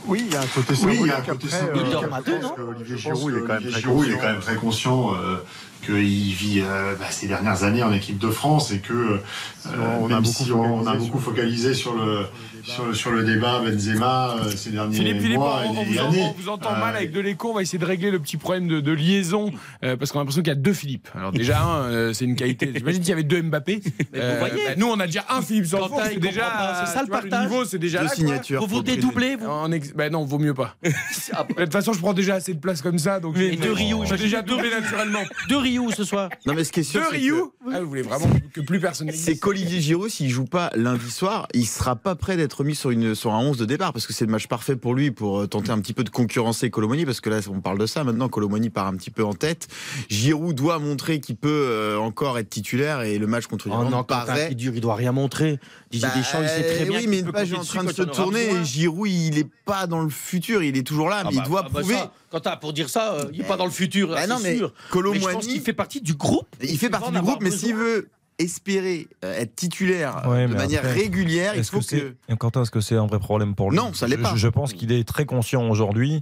[0.07, 1.25] Oui, il y a un côté Oui, il y a un symbolique.
[1.25, 1.93] côté Après, symbolique.
[1.95, 4.13] euh, je pense que Olivier Giroud, il est quand même Olivier très Giroud, il est
[4.13, 4.21] conscient.
[4.27, 5.37] quand même très conscient euh,
[5.83, 9.17] qu'il vit euh, bah, ces dernières années en équipe de France et que euh,
[9.99, 12.25] On a même si on, on a focalisé beaucoup focalisé sur le
[12.65, 15.85] sur le sur le débat Benzema euh, ces derniers Philippe, Philippe, mois on, on et
[15.85, 16.23] vous, en- années.
[16.23, 17.49] on vous entend Euh, mal avec de l'écho.
[17.51, 19.51] On va essayer de régler le petit problème de, de liaison
[19.83, 21.07] euh, parce qu'on a l'impression qu'il y a deux Philippe.
[21.15, 22.71] Alors déjà un, euh, c'est une qualité.
[22.75, 23.81] J'imagine qu'il y avait deux Mbappé.
[24.15, 24.55] Euh, voyez.
[24.67, 27.43] bah, nous, on a déjà un Philippe sans il C'est déjà ça, le partage.
[27.49, 28.11] niveau, c'est déjà Deux là.
[28.11, 28.61] signatures.
[28.61, 30.75] Vous vous dédoublez, vous En ex- bah non, vaut mieux pas.
[30.83, 33.35] de toute façon, je prends déjà assez de place comme ça, donc.
[33.37, 35.19] Mais de Rio, j'ai déjà deux doublé naturellement.
[35.49, 36.29] De Rio ce soir.
[36.45, 37.53] Non mais ce qui est sûr, Deux c'est Rio.
[37.73, 41.47] Ah, vous voulez vraiment que plus personne c'est qu'Olivier Giroud, s'il joue pas lundi soir,
[41.53, 44.13] il sera pas prêt d'être mis sur une sur un 11 de départ parce que
[44.13, 47.05] c'est le match parfait pour lui pour euh, tenter un petit peu de concurrencer Colomoni
[47.05, 48.29] parce que là on parle de ça maintenant.
[48.29, 49.67] Colomoni part un petit peu en tête.
[50.09, 53.91] Giroud doit montrer qu'il peut euh, encore être titulaire et le match contre Oh l'Irlande
[53.91, 55.59] Quentin paraît qui dure, il doit rien montrer.
[55.91, 56.99] Didier Bah, Deschamps, il sait très bien.
[56.99, 58.49] Oui, mais une page est en train de se quand il tourner.
[58.49, 60.63] Et Giroud, il est pas dans le futur.
[60.63, 61.95] Il est toujours là, mais Ah il bah, doit ah bah prouver.
[61.95, 64.09] ça, Quentin, pour dire ça, euh, il n'est pas dans le futur.
[64.09, 64.73] Bah c'est mais sûr.
[64.93, 66.47] Mais je pense qu'il fait partie du groupe.
[66.61, 70.53] Il fait partie du groupe, mais s'il veut espérer euh, être titulaire euh, Ouais, de
[70.53, 72.15] manière après, régulière, il Est-ce faut que que.
[72.29, 73.77] c'est Quentin, est-ce que c'est un vrai problème pour lui?
[73.77, 74.33] Non, ça l'est pas.
[74.35, 76.21] Je, pense qu'il est très conscient aujourd'hui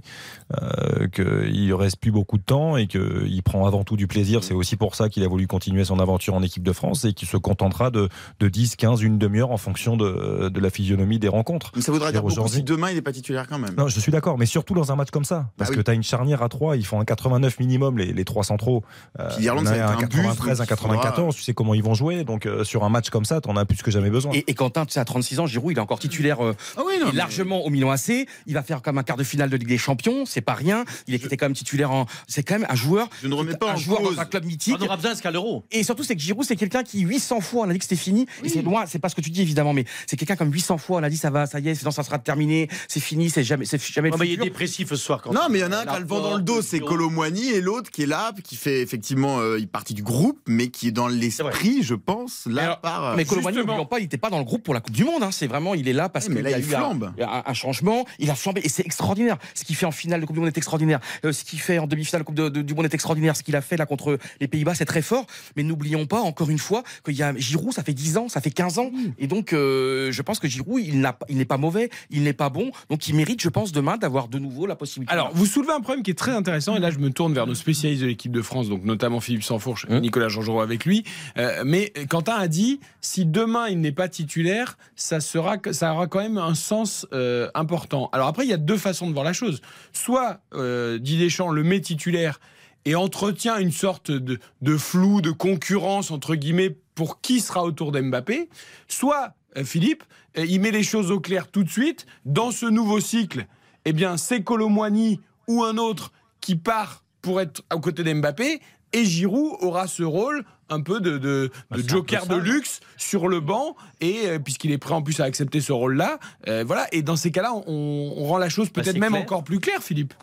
[0.62, 4.44] euh, qu'il ne reste plus beaucoup de temps et qu'il prend avant tout du plaisir.
[4.44, 7.12] C'est aussi pour ça qu'il a voulu continuer son aventure en équipe de France et
[7.12, 8.08] qu'il se contentera de,
[8.40, 11.72] de 10, 15, une demi-heure en fonction de, de la physionomie des rencontres.
[11.74, 13.74] Mais ça voudra dire beaucoup si demain il n'est pas titulaire quand même.
[13.76, 15.50] Non, je suis d'accord, mais surtout dans un match comme ça.
[15.56, 15.78] Parce Ah oui.
[15.78, 18.44] que tu as une charnière à 3, ils font un 89 minimum, les, les 3
[18.44, 18.84] centraux.
[19.18, 21.82] Euh, l'Irlande, un un bus, 93, un donc il faudra- 94, tu sais comment ils
[21.82, 22.03] vont jouer.
[22.24, 24.32] Donc euh, sur un match comme ça, tu en as plus que jamais besoin.
[24.34, 26.82] Et, et Quentin, tu sais, à 36 ans, Giroud, il est encore titulaire euh, Ah
[26.86, 28.26] oui, non, il est mais- largement au Milan AC.
[28.46, 30.24] Il va faire comme un quart de finale de Ligue des Champions.
[30.26, 30.84] C'est pas rien.
[31.06, 32.06] Il était quand même titulaire en.
[32.28, 33.08] C'est quand même un joueur.
[33.22, 34.16] Je ne remets pas un en joueur cause.
[34.16, 34.76] dans un club mythique.
[34.80, 35.64] On aura besoin qu'à l'euro.
[35.70, 37.96] Et surtout, c'est que Giroud, c'est quelqu'un qui 800 fois on a dit que c'était
[37.96, 38.26] fini.
[38.42, 40.78] Et c'est loin, c'est pas ce que tu dis évidemment, mais c'est quelqu'un comme 800
[40.78, 43.00] fois on a dit ça va, ça y est, c'est- non, ça sera terminé, c'est
[43.00, 45.22] fini, c'est jamais, c'est jamais le Oh, mais il est dépressif ce soir.
[45.22, 45.40] Quentin.
[45.40, 46.80] Non, mais il y en a un qui a le vent dans le dos, c'est.
[46.80, 50.68] Colomboigny, et l'autre qui est là, qui fait effectivement euh, il partie du groupe, mais
[50.68, 53.04] qui est dans l'esprit, je pense, là Alors, par.
[53.04, 55.04] euh, Mais Colomani, n'oublions pas, il n'était pas dans le groupe pour la Coupe du
[55.04, 55.22] Monde.
[55.22, 55.30] hein.
[55.30, 57.12] C'est vraiment, il est là parce qu'il a il eu un, flambe.
[57.46, 58.04] un- changement.
[58.18, 59.38] Il a flambé et c'est extraordinaire.
[59.54, 61.00] Ce qu'il fait en finale de Coupe du Monde est extraordinaire.
[61.24, 63.36] Euh, ce qu'il fait en demi-finale de Coupe de- de- du Monde est extraordinaire.
[63.36, 65.26] Ce qu'il a fait là contre les Pays-Bas, c'est très fort.
[65.56, 68.40] Mais n'oublions pas encore une fois qu'il y a Giroud, ça fait 10 ans, ça
[68.40, 68.90] fait 15 ans.
[69.18, 71.00] Et donc, euh, je pense que Giroud, il
[71.36, 72.70] n'est pas mauvais, il n'est pas bon.
[72.90, 75.12] Donc, il mérite, je pense, demain d'avoir de nouveau la possibilité.
[75.12, 77.46] Alors, vous soulevez un problème qui est très intéressant, et là je me tourne vers
[77.46, 81.04] nos spécialistes de l'équipe de France, donc notamment Philippe Sansfourche, Hein Nicolas Jean avec lui.
[81.38, 86.06] Euh, mais Quentin a dit, si demain il n'est pas titulaire, ça, sera, ça aura
[86.06, 88.10] quand même un sens euh, important.
[88.12, 89.60] Alors après, il y a deux façons de voir la chose.
[89.92, 92.38] Soit euh, Didier Deschamps le met titulaire
[92.84, 98.48] et entretient une sorte de, flou, de concurrence, entre guillemets, pour qui sera autour d'Mbappé.
[98.88, 100.04] Soit, euh, Philippe,
[100.38, 102.06] euh, il met les choses au clair tout de suite.
[102.24, 103.46] Dans ce nouveau cycle,
[103.84, 108.60] eh bien, c'est Colomboigny ou un autre qui part pour être aux côtés d'Mbappé.
[108.94, 113.40] Et Giroud aura ce rôle un peu de, Bah, joker peu de luxe sur le
[113.40, 116.86] banc et euh, puisqu'il est prêt en plus à accepter ce rôle-là, euh, voilà.
[116.92, 119.22] Et dans ces cas-là, on, on rend la chose Bah, peut-être même clair.
[119.22, 120.14] encore plus claire, Philippe.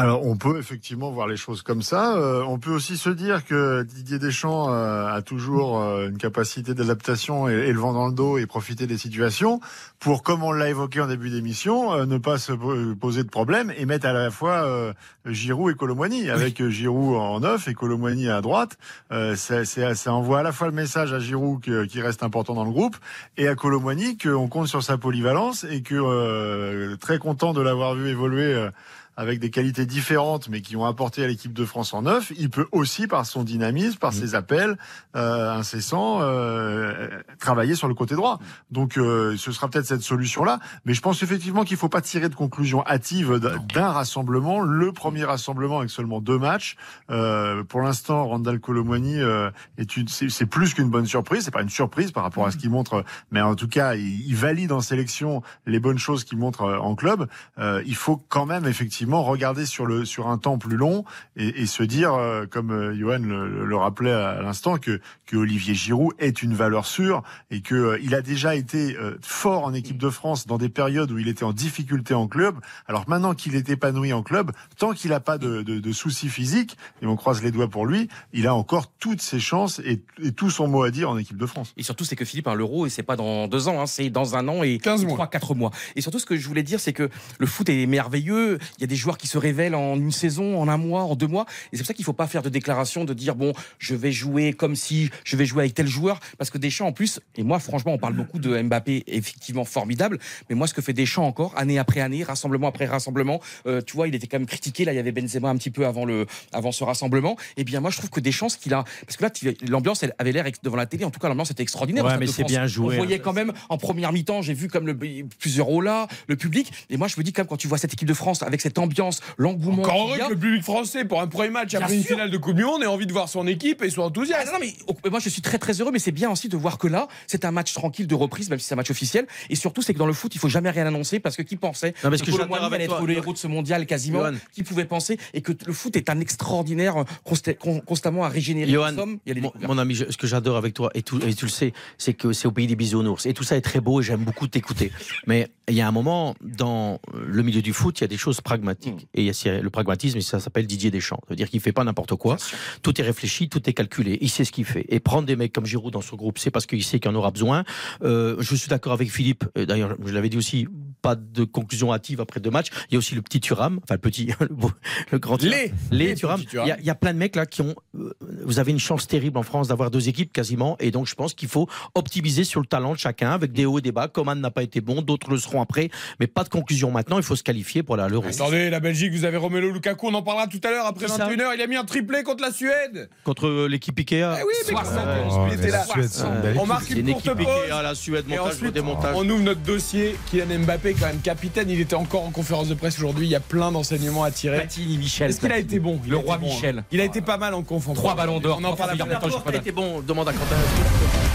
[0.00, 2.16] Alors, on peut effectivement voir les choses comme ça.
[2.16, 6.72] Euh, on peut aussi se dire que Didier Deschamps euh, a toujours euh, une capacité
[6.72, 9.60] d'adaptation et, et le vent dans le dos et profiter des situations
[9.98, 13.28] pour, comme on l'a évoqué en début d'émission, euh, ne pas se po- poser de
[13.28, 14.94] problème et mettre à la fois euh,
[15.26, 16.30] Giroud et Colomboigny.
[16.30, 18.78] Avec euh, Giroud en neuf et Colomboigny à droite,
[19.12, 22.54] euh, ça, c'est- ça envoie à la fois le message à Giroud qui reste important
[22.54, 22.96] dans le groupe
[23.36, 27.94] et à Colomboigny qu'on compte sur sa polyvalence et que euh, très content de l'avoir
[27.94, 28.68] vu évoluer.
[29.16, 32.48] Avec des qualités différentes, mais qui ont apporté à l'équipe de France en neuf, il
[32.48, 34.78] peut aussi, par son dynamisme, par ses appels
[35.16, 38.38] euh, incessants, euh, travailler sur le côté droit.
[38.70, 40.58] Donc, euh, ce sera peut-être cette solution-là.
[40.84, 43.38] Mais je pense effectivement qu'il ne faut pas tirer de conclusion hâtive
[43.74, 44.60] d'un rassemblement.
[44.60, 46.76] Le premier rassemblement avec seulement deux matchs.
[47.10, 51.44] Euh, pour l'instant, Randall Colomwani euh, est une- c'est plus qu'une bonne surprise.
[51.44, 54.20] C'est pas une surprise par rapport à ce qu'il montre, mais en tout cas, il,
[54.26, 57.28] il valide en sélection les bonnes choses qu'il montre euh, en club.
[57.58, 61.04] Euh, il faut quand même effectivement regarder sur le sur un temps plus long
[61.36, 65.36] et, et se dire, euh, comme euh, Johan le, le rappelait à l'instant, que que
[65.36, 69.64] Olivier Giroud est une valeur sûre et que euh, il a déjà été euh, fort
[69.64, 72.58] en équipe de France dans des périodes où il était en difficulté en club.
[72.88, 76.28] Alors maintenant qu'il est épanoui en club, tant qu'il n'a pas de, de, de soucis
[76.28, 80.02] physiques, et on croise les doigts pour lui, il a encore toutes ses chances et,
[80.22, 81.72] et tout son mot à dire en équipe de France.
[81.76, 84.10] Et surtout, c'est que Philippe, hein, l'euro, et c'est pas dans deux ans, hein, c'est
[84.10, 85.14] dans un an et 15 mois.
[85.14, 85.70] 3, 4 mois.
[85.96, 87.08] Et surtout, ce que je voulais dire, c'est que
[87.38, 88.58] le foot est merveilleux.
[88.78, 91.14] Il y a des joueurs qui se révèlent en une saison, en un mois, en
[91.14, 91.46] deux mois.
[91.72, 94.12] Et c'est pour ça qu'il faut pas faire de déclaration de dire bon, je vais
[94.12, 97.20] jouer comme si je vais jouer avec tel joueur, parce que Deschamps en plus.
[97.36, 100.18] Et moi, franchement, on parle beaucoup de Mbappé, effectivement formidable.
[100.48, 103.94] Mais moi, ce que fait Deschamps encore, année après année, rassemblement après rassemblement, euh, tu
[103.94, 104.84] vois, il était quand même critiqué.
[104.84, 107.36] Là, il y avait Benzema un petit peu avant le, avant ce rassemblement.
[107.56, 110.14] Et bien, moi, je trouve que Deschamps, ce qu'il a, parce que là, l'ambiance elle
[110.18, 111.04] avait l'air devant la télé.
[111.04, 112.04] En tout cas, l'ambiance était extraordinaire.
[112.04, 113.22] Ouais, mais c'est bien joué, On voyait hein.
[113.22, 114.98] quand même en première mi-temps, j'ai vu comme le,
[115.38, 116.72] plusieurs là, le public.
[116.90, 118.60] Et moi, je me dis quand même quand tu vois cette équipe de France avec
[118.60, 119.82] cette ambiance, l'engouement.
[119.82, 122.56] Encore heureux que le public français, pour un premier match après une finale de Coupe
[122.56, 124.46] du Monde, ait envie de voir son équipe et soit Ah enthousiaste.
[124.46, 124.58] non, non,
[125.04, 127.06] mais moi je suis très très heureux, mais c'est bien aussi de voir que là,
[127.26, 129.26] c'est un match tranquille de reprise, même si c'est un match officiel.
[129.48, 131.56] Et surtout, c'est que dans le foot, il faut jamais rien annoncer parce que qui
[131.56, 134.32] pensait Non, parce que Muani avec allait être le héros de ce mondial quasiment Johan.
[134.52, 138.28] Qui pouvait penser et que le foot est un extraordinaire euh, consta- con- constamment à
[138.28, 138.70] régénérer.
[138.70, 140.74] Johan, Nous sommes, il y a des mon, mon ami, je- ce que j'adore avec
[140.74, 143.26] toi, et, tout, et tu le sais, c'est que c'est au pays des bisounours.
[143.26, 144.90] Et tout ça est très beau et j'aime beaucoup t'écouter.
[145.26, 148.16] Mais il y a un moment, dans le milieu du foot, il y a des
[148.16, 148.69] choses pragmatiques.
[149.14, 151.20] Et a c'est- le pragmatisme, et ça s'appelle Didier Deschamps.
[151.24, 152.36] Ça veut dire qu'il fait pas n'importe quoi.
[152.82, 154.18] Tout est réfléchi, tout est calculé.
[154.20, 154.84] Il sait ce qu'il fait.
[154.88, 157.14] Et prendre des mecs comme Giroud dans son groupe, c'est parce qu'il sait qu'il en
[157.14, 157.64] aura besoin.
[158.02, 159.44] Euh, je suis d'accord avec Philippe.
[159.56, 160.66] D'ailleurs, je l'avais dit aussi,
[161.02, 162.68] pas de conclusion hâtive après deux matchs.
[162.90, 164.70] Il y a aussi le petit Thuram, enfin le petit, le, beau-
[165.10, 165.52] le grand Thuram.
[165.52, 166.40] Les- les, les Thuram.
[166.52, 167.74] Il y, a, il y a plein de mecs là qui ont.
[167.98, 168.12] euh,
[168.44, 171.34] vous avez une chance terrible en France d'avoir deux équipes quasiment, et donc je pense
[171.34, 174.08] qu'il faut optimiser sur le talent de chacun avec des hauts et des bas.
[174.08, 177.16] Coman n'a pas été bon, d'autres le seront après, mais pas de conclusion maintenant.
[177.18, 178.26] Il faut se qualifier pour à l'Euro.
[178.28, 181.12] Attendez, la Belgique, vous avez Romelu Lukaku, on en parlera tout à l'heure après Qui
[181.12, 181.54] ça 21h.
[181.54, 183.10] Il a mis un triplé contre la Suède.
[183.24, 184.14] Contre euh, l'équipe Ikea.
[184.40, 185.84] Eh oui, mais 71 il était là.
[185.96, 187.46] la Suède, On marque une une courte pause.
[187.46, 189.14] Ikea, la Suède, Et ensuite, démontage.
[189.16, 190.16] on ouvre notre dossier.
[190.30, 193.26] Kylian Mbappé, quand même capitaine, il était encore en conférence de presse aujourd'hui.
[193.26, 194.58] Il y a plein d'enseignements à tirer.
[194.58, 195.30] Platini, Michel.
[195.30, 196.00] Est-ce qu'il a été bon?
[196.04, 196.54] Il Le a été roi bon, hein.
[196.54, 196.84] Michel.
[196.92, 197.88] Il a été pas mal en conf.
[197.88, 198.58] en Trois ballons d'or.
[198.60, 199.28] On en parle après.
[199.48, 200.56] Il a été bon, demande à Quentin.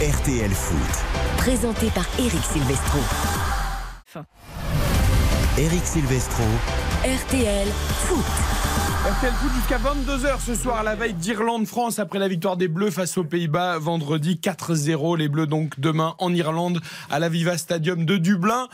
[0.01, 1.03] RTL Foot.
[1.37, 2.99] Présenté par Eric Silvestro.
[5.57, 6.43] Eric Silvestro.
[7.03, 7.67] RTL
[8.07, 8.25] Foot.
[9.07, 12.91] RTL Foot jusqu'à 22h ce soir à la veille d'Irlande-France après la victoire des Bleus
[12.91, 15.17] face aux Pays-Bas vendredi 4-0.
[15.17, 18.67] Les Bleus donc demain en Irlande à la Viva Stadium de Dublin.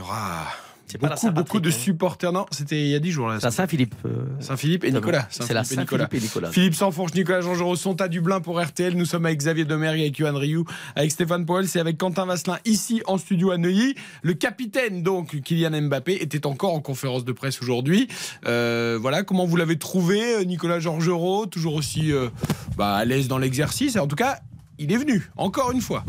[0.00, 1.72] Il y aura beaucoup, de hein.
[1.72, 2.32] supporters.
[2.32, 3.38] Non, c'était il y a 10 jours là.
[3.40, 3.94] Saint-Philippe.
[4.06, 5.26] euh, Saint-Philippe et Nicolas.
[5.30, 6.50] C'est la Saint-Philippe et Nicolas.
[6.50, 8.96] Philippe Sanfonche, Nicolas Jean-Giraud sont à Dublin pour RTL.
[8.96, 10.64] Nous sommes avec Xavier Demergue, avec Yohan Rioux,
[10.96, 13.94] avec Stéphane Poel, c'est avec Quentin Vasselin ici en studio à Neuilly.
[14.22, 18.08] Le capitaine, donc, Kylian Mbappé, était encore en conférence de presse aujourd'hui.
[18.46, 22.28] Euh, voilà, comment vous l'avez trouvé, Nicolas Georgerot, toujours aussi euh,
[22.76, 23.96] bah, à l'aise dans l'exercice.
[23.96, 24.40] En tout cas,
[24.78, 26.04] il est venu, encore une fois.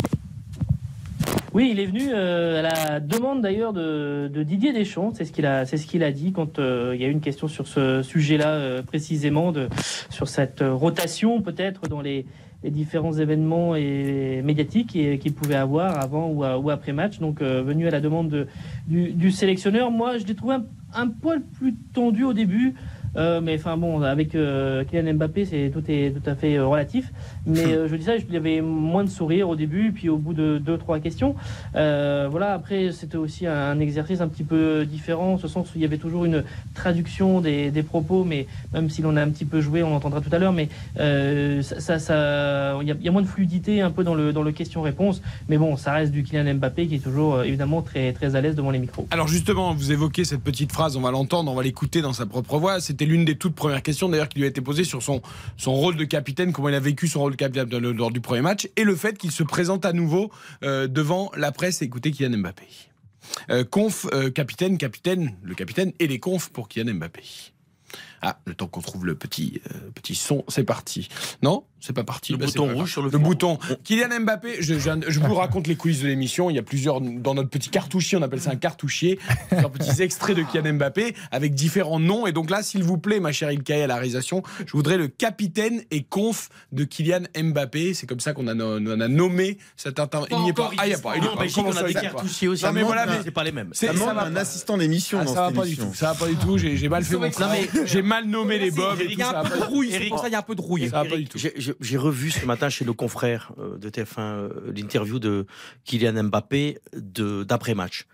[1.54, 5.12] Oui, il est venu euh, à la demande d'ailleurs de, Didier Deschamps.
[5.14, 7.12] C'est ce qu'il a, c'est ce qu'il a dit quand euh, il y a eu
[7.12, 9.52] une question sur ce sujet-là euh, précisément,
[10.10, 12.26] sur cette rotation peut-être dans les,
[12.64, 17.18] différents événements médiatiques qu'il pouvait avoir avant ou, après match.
[17.18, 18.48] Donc venu à la demande de-
[18.88, 19.90] du, sélectionneur.
[19.90, 20.58] Moi, je l'ai trouvé
[20.94, 22.76] un poil plus tendu au début.
[23.18, 26.66] Euh, mais enfin bon, avec euh, Kylian Mbappé, c'est tout est tout à fait euh,
[26.66, 27.12] relatif.
[27.46, 30.34] Mais je dis ça, il y avait moins de sourire au début, puis au bout
[30.34, 31.36] de deux trois questions,
[31.74, 32.54] voilà.
[32.54, 35.86] Après, c'était aussi un exercice un petit peu différent, en ce sens où il y
[35.86, 36.44] avait toujours une
[36.74, 40.22] traduction des, des propos, mais même si l'on a un petit peu joué, on l'entendra
[40.22, 43.28] tout à l'heure, mais ça, ça, ça- il y, a, il y a moins de
[43.28, 45.22] fluidité un peu dans le dans le question-réponse.
[45.50, 48.56] Mais bon, ça reste du Kylian Mbappé qui est toujours évidemment très très à l'aise
[48.56, 49.08] devant les micros.
[49.12, 52.26] Alors justement, vous évoquez cette petite phrase, on va l'entendre, on va l'écouter dans sa
[52.26, 52.80] propre voix.
[52.80, 55.22] C'était l'une des toutes premières questions d'ailleurs qui lui a été posée sur son,
[55.58, 58.42] son rôle de capitaine, comment il a vécu son rôle de capitaine lors du premier
[58.42, 60.32] match, et le fait qu'il se présente à nouveau
[60.64, 61.82] euh, devant la presse.
[61.82, 62.68] Écoutez Kylian Mbappé.
[63.50, 67.22] Euh, conf, euh, capitaine, capitaine, le capitaine et les confs pour Kylian Mbappé.
[68.22, 69.62] Ah, le temps qu'on trouve le petit,
[69.96, 71.10] petit son, c'est parti.
[71.42, 71.66] Non?
[71.82, 72.32] C'est pas parti.
[72.32, 73.24] Le Bah, bouton pas rouge sur le Le fond.
[73.24, 73.60] bouton.
[73.84, 76.50] Kylian Mbappé, je, je, je vous raconte les coulisses de l'émission.
[76.50, 80.02] Il y a plusieurs, dans notre petit cartouchier, on appelle ça un cartouchier, plusieurs petits
[80.02, 82.28] extraits de Kylian Mbappé avec différents noms.
[82.28, 85.08] Et donc là, s'il vous plaît, ma chère Ilkay à la réalisation, je voudrais le
[85.08, 87.94] capitaine et conf de Kylian Mbappé.
[87.96, 90.20] C'est comme ça qu'on a, on a nommé cet inter...
[90.30, 90.70] Il n'y est pas.
[90.78, 91.18] Ah, il n'y a pas.
[91.18, 91.46] Il est En pas.
[91.54, 92.64] Comment on a il des y a pas cartouchiers aussi.
[92.64, 93.70] Non, mais voilà, mais c'est pas les mêmes.
[93.74, 94.30] c'est- un pas.
[94.40, 95.94] assistant d'émission Ah, ça va pas du tout.
[95.96, 96.58] Ça va pas du tout.
[96.60, 97.68] J'ai mal fait mon travail.
[97.86, 99.20] J'ai mal nommé les bobs et Il tout.
[99.20, 100.90] y a Ça pas qu'il y a un peu de rouille.
[100.90, 101.40] Ça va pas du tout.
[101.80, 105.46] J'ai- revu ce matin chez nos confrères euh, de TF1 euh, l'interview de
[105.86, 108.06] Kylian Mbappé d'après-match.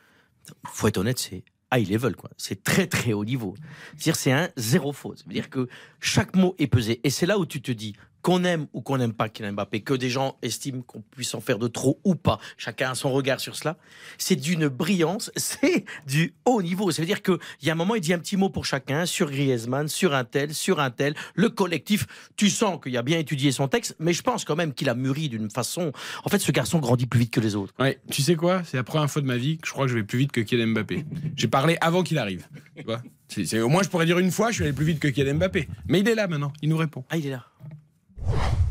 [0.65, 1.43] Faut être honnête, c'est
[1.73, 2.29] high level, quoi.
[2.37, 3.55] C'est très très haut niveau.
[3.95, 5.19] C'est-à-dire c'est un zéro faute.
[5.19, 5.67] Ça veut dire que
[5.99, 7.01] chaque mot est pesé.
[7.03, 7.93] Et c'est là où tu te dis,
[8.27, 11.39] qu'on aime ou qu'on n'aime pas Kylian Mbappé, que des gens estiment qu'on puisse en
[11.39, 13.77] faire de trop ou pas, chacun a son regard sur cela,
[14.17, 16.91] c'est d'une brillance, c'est du haut niveau.
[16.91, 19.05] Ça veut dire qu'il y a un moment, il dit un petit mot pour chacun,
[19.05, 22.05] sur Griezmann, sur un tel, sur un tel, le collectif.
[22.35, 24.93] Tu sens qu'il a bien étudié son texte, mais je pense quand même qu'il a
[24.93, 25.93] mûri d'une façon...
[26.25, 27.73] En fait, ce garçon grandit plus vite que les autres.
[27.79, 28.61] Ouais, tu sais quoi?
[28.65, 30.33] C'est la première fois de ma vie que je crois que je vais plus vite
[30.33, 31.05] que Kylian Mbappé.
[31.37, 32.45] J'ai parlé avant qu'il arrive.
[32.75, 33.01] Tu vois?
[33.63, 35.69] Au moins, je pourrais dire une fois, je suis allé plus vite que Kylian Mbappé.
[35.87, 37.05] Mais il est là maintenant, il nous répond.
[37.09, 37.45] Ah, il est là.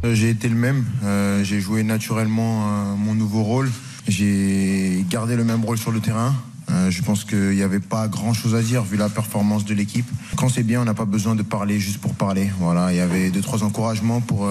[0.04, 0.84] Euh, J'ai été le même.
[1.04, 3.70] Euh, j'ai joué naturellement euh, mon nouveau rôle.
[4.08, 6.34] J'ai gardé le même rôle sur le terrain.
[6.88, 10.06] Je pense qu'il n'y avait pas grand chose à dire vu la performance de l'équipe.
[10.36, 12.50] Quand c'est bien, on n'a pas besoin de parler juste pour parler.
[12.60, 14.48] Voilà, il y avait deux trois encouragements pour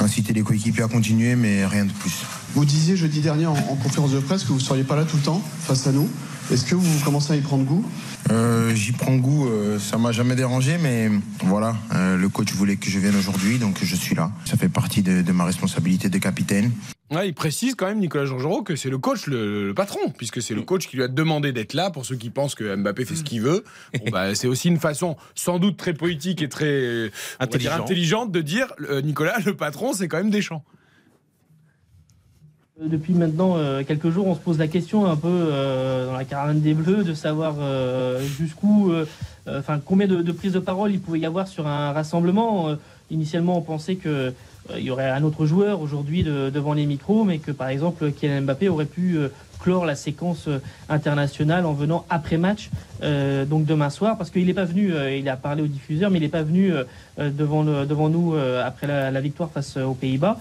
[0.00, 2.12] inciter les coéquipiers à continuer, mais rien de plus.
[2.54, 5.04] Vous disiez jeudi dernier en, en conférence de presse que vous ne seriez pas là
[5.04, 6.08] tout le temps face à nous.
[6.50, 7.84] Est-ce que vous commencez à y prendre goût?
[8.30, 9.48] Euh, J'y prends goût.
[9.48, 11.10] euh, ça m'a jamais dérangé, mais
[11.44, 14.30] voilà, euh, le coach voulait que je vienne aujourd'hui, donc je suis là.
[14.44, 16.70] Ça fait partie de, de ma responsabilité de capitaine.
[17.10, 20.42] Ouais, il précise quand même, Nicolas Georgerot, que c'est le coach, le, le patron, puisque
[20.42, 21.90] c'est le coach qui lui a demandé d'être là.
[21.90, 23.64] Pour ceux qui pensent que Mbappé fait ce qu'il veut,
[23.98, 27.82] Bon, bah, c'est aussi une façon, sans doute très poétique et très dire, Intelligent.
[27.82, 30.64] intelligente, de dire euh, Nicolas, le patron, c'est quand même Deschamps.
[32.84, 36.24] Depuis maintenant euh, quelques jours, on se pose la question un peu euh, dans la
[36.24, 38.92] caravane des Bleus de savoir euh, jusqu'où,
[39.46, 42.68] enfin combien de, prises de parole il pouvait y avoir sur un rassemblement.
[43.10, 44.32] Initialement, on pensait que
[44.76, 48.10] il y aurait un autre joueur aujourd'hui de- devant les micros, mais que par exemple
[48.12, 49.18] Kylian Mbappé aurait pu
[49.62, 52.70] clore la séquence euh, internationale en venant après match,
[53.02, 56.10] euh, donc demain soir, parce qu'il n'est pas venu, euh, il a parlé au diffuseur,
[56.10, 56.72] mais il n'est pas venu
[57.18, 60.38] devant, le- devant nous après la, victoire face aux Pays-Bas.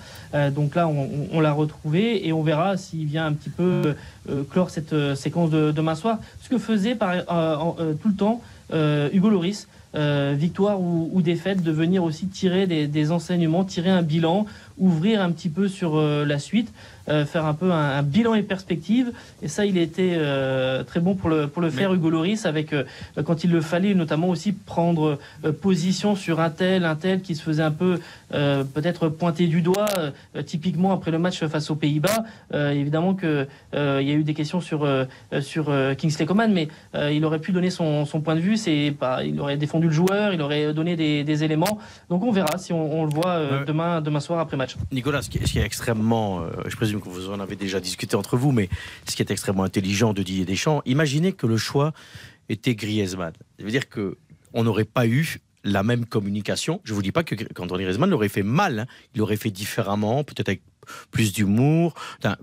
[0.56, 3.96] Donc là, on, l'a retrouvé et on verra s'il vient un petit peu
[4.50, 6.18] clore cette séquence de demain soir.
[6.42, 7.14] Ce que faisait par,
[8.02, 8.42] tout le temps
[9.14, 9.68] Hugo Loris.
[10.34, 14.46] victoire ou, défaite, de venir aussi tirer des, enseignements, tirer un bilan,
[14.78, 16.72] ouvrir un petit peu sur la suite,
[17.12, 19.12] euh, faire un peu un, un bilan et perspective.
[19.44, 22.74] Et ça, il était euh, très bon pour le, pour le faire, Hugo Loris, avec
[22.74, 22.86] euh,
[23.26, 25.20] quand il le fallait, notamment aussi prendre
[25.62, 28.00] position sur un tel, un tel qui se faisait un peu
[28.32, 29.90] peut-être pointer du doigt,
[30.46, 32.24] typiquement après le match face aux Pays-Bas.
[32.54, 33.46] Évidemment euh,
[34.02, 34.88] il y a eu des questions sur
[35.42, 35.66] sur
[35.98, 36.70] Kingsley Coman, mais
[37.12, 38.56] il aurait pu donner son, son point de vue.
[38.56, 41.78] C'est pas, il aurait défendu le joueur, il aurait donné des, des éléments.
[42.10, 44.78] Donc on verra si on, on le voit demain demain soir après match.
[44.92, 48.70] Nicolas, ce qui est, extrêmement, je présume vous en avez déjà discuté entre vous, mais
[49.08, 51.94] ce qui est extrêmement intelligent de Didier Deschamps, imaginez que le choix
[52.50, 53.34] était Griezmann.
[53.60, 54.18] Ça veut dire que
[54.54, 56.82] on n'aurait pas eu la même communication.
[56.84, 58.86] Je vous dis pas que qu'Anthony Griezmann l'aurait fait mal, hein.
[59.14, 60.62] il l'aurait fait différemment, peut-être avec
[61.12, 61.94] plus d'humour.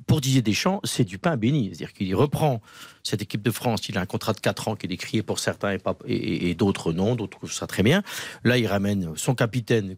[0.06, 1.66] Pour Didier Deschamps, c'est du pain béni.
[1.66, 2.62] C'est-à-dire qu'il reprend
[3.02, 3.88] cette équipe de France.
[3.88, 6.54] Il a un contrat de 4 ans qui est décrié pour certains et- et- et
[6.54, 8.02] d'autres non, d'autres trouvent ça très bien.
[8.44, 9.96] Là, il ramène son capitaine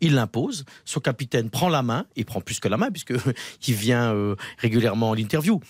[0.00, 3.14] il l'impose, son capitaine prend la main, il prend plus que la main puisque
[3.66, 5.60] il vient euh, régulièrement à l'interview.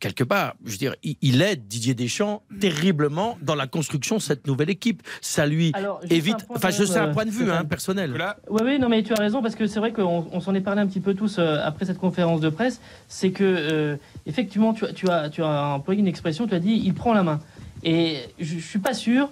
[0.00, 4.22] Quelque part, je veux dire, il, il aide Didier Deschamps terriblement dans la construction de
[4.22, 5.02] cette nouvelle équipe.
[5.20, 6.34] Ça lui Alors, évite.
[6.34, 7.68] un point Enfin, je sais un euh, point de vue hein, Stéphane.
[7.68, 8.24] personnel.
[8.50, 10.60] Oui, oui, non, mais tu as raison, parce que c'est vrai qu'on on s'en est
[10.60, 12.80] parlé un petit peu tous euh, après cette conférence de presse.
[13.08, 13.96] C'est que, euh,
[14.26, 17.14] effectivement, tu, as- tu, as, tu as employé une expression, tu as dit il prend
[17.14, 17.40] la main.
[17.82, 19.28] Et je ne suis pas sûr euh,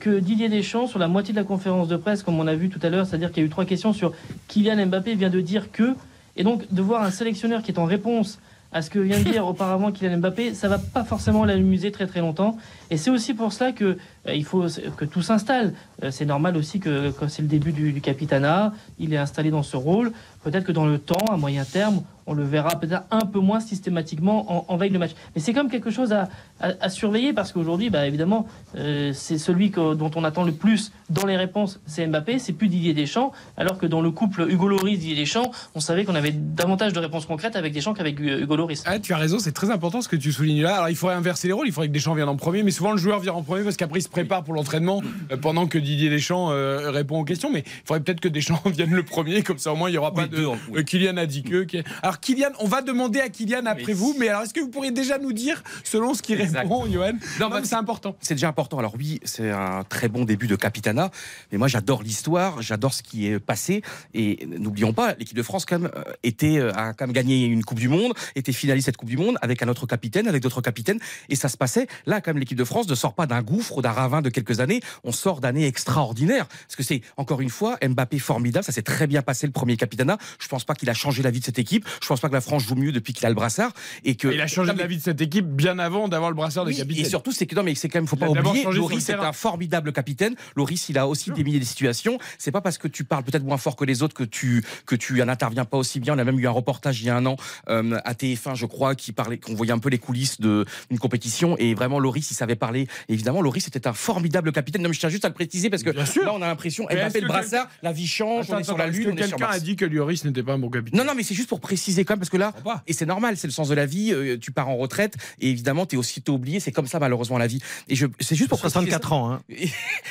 [0.00, 2.68] que Didier Deschamps, sur la moitié de la conférence de presse, comme on a vu
[2.68, 4.12] tout à l'heure, c'est-à-dire qu'il y a eu trois questions sur
[4.48, 5.94] Kylian Mbappé, vient de dire que.
[6.36, 8.38] Et donc, de voir un sélectionneur qui est en réponse
[8.72, 12.06] à ce que vient de dire auparavant Kylian Mbappé, ça va pas forcément l'amuser très
[12.06, 12.58] très longtemps.
[12.90, 13.96] Et c'est aussi pour cela que
[14.28, 15.72] euh, faut que tout s'installe.
[16.02, 19.50] Euh, c'est normal aussi que quand c'est le début du, du capitanat, il est installé
[19.50, 20.12] dans ce rôle.
[20.46, 23.58] Peut-être que dans le temps, à moyen terme, on le verra peut-être un peu moins
[23.60, 25.10] systématiquement en, en veille de match.
[25.34, 26.28] Mais c'est comme quelque chose à,
[26.60, 30.52] à- à surveiller parce qu'aujourd'hui, bah, évidemment, euh, c'est celui que- dont on attend le
[30.52, 33.32] plus dans les réponses, c'est Mbappé, c'est plus Didier Deschamps.
[33.56, 36.98] Alors que dans le couple Hugo Loris, Didier Deschamps, on savait qu'on avait davantage de
[36.98, 38.82] réponses concrètes avec Deschamps qu'avec euh, Hugo Loris.
[38.86, 40.76] ah, tu as raison, c'est très important ce que tu soulignes là.
[40.76, 42.90] Alors il faudrait inverser les rôles, il faudrait que Deschamps vienne en premier, mais souvent
[42.92, 45.00] le joueur vient en premier parce qu'après il se prépare pour l'entraînement
[45.32, 47.50] euh, pendant que Didier Deschamps euh, répond aux questions.
[47.52, 49.98] Mais il faudrait peut-être que Deschamps vienne le premier, comme ça au moins il n'y
[49.98, 50.35] aura pas de.
[50.36, 51.64] Deux en- euh, Kylian a dit que.
[51.64, 54.60] qui- Alors Kylian, on va demander à Kylian après Mais vous, mais alors est-ce que
[54.60, 56.62] vous pourriez déjà nous dire selon ce qu'il Exact.
[56.62, 58.16] répond, Johan Non, Non, bah, c'est important.
[58.20, 58.78] C'est déjà important.
[58.78, 61.10] Alors oui, c'est un très bon début de capitana,
[61.52, 63.82] mais moi j'adore l'histoire, j'adore ce qui est passé.
[64.14, 67.44] Et n'oublions pas, l'équipe de France quand même euh, était euh, a quand même gagné
[67.46, 70.28] une Coupe du Monde, était finaliste de cette Coupe du Monde avec un autre capitaine,
[70.28, 71.86] avec d'autres capitaines, et ça se passait.
[72.06, 74.30] Là, quand même, l'équipe de France ne sort pas d'un gouffre, d'un ravin 2020 de
[74.30, 76.46] quelques années, on sort d'années extraordinaires.
[76.48, 79.76] Parce que c'est, encore une fois, Mbappé formidable, ça s'est très bien passé le premier
[79.76, 80.18] capitanat.
[80.38, 81.86] Je pense pas qu'il a changé la vie de cette équipe.
[82.02, 83.72] Je pense pas que la France joue mieux depuis qu'il a le brassard.
[84.04, 86.64] Et que, Il a changé la vie de cette équipe bien avant d'avoir le brassard
[86.64, 87.04] de oui, capitaine.
[87.04, 89.32] et surtout, c'est que non, mais c'est quand même, faut pas oublier, Loris est un
[89.32, 90.34] formidable capitaine.
[90.56, 92.18] Loris, il a aussi démini des situations.
[92.38, 94.94] C'est pas parce que tu parles peut-être moins fort que les autres que tu que
[94.94, 96.14] tu n'interviens pas aussi bien.
[96.14, 97.36] On a même eu un reportage il y a un an
[97.68, 100.98] euh, à TF1, je crois, qui parlait, qu'on voyait un peu les coulisses de d'une
[100.98, 101.56] compétition.
[101.58, 102.88] Et vraiment, Loris, il savait parler.
[103.08, 104.82] Et évidemment, Loris était un formidable capitaine.
[104.82, 107.20] Non, mais je tiens juste à le préciser parce que là, on a l'impression, Mbappé,
[107.20, 109.76] le brassard, la vie change, on est sur attends, la lune, que quelqu'un a dit
[109.76, 110.98] que Lloris n'était pas un bon capitaine.
[110.98, 112.52] Non, non, mais c'est juste pour préciser quand même, parce que là,
[112.86, 115.50] et c'est normal, c'est le sens de la vie, euh, tu pars en retraite, et
[115.50, 117.60] évidemment, tu es aussitôt oublié, c'est comme ça malheureusement la vie.
[117.88, 119.32] Et je, c'est juste pour préciser 64 ans.
[119.32, 119.42] Hein.
[119.48, 119.68] et,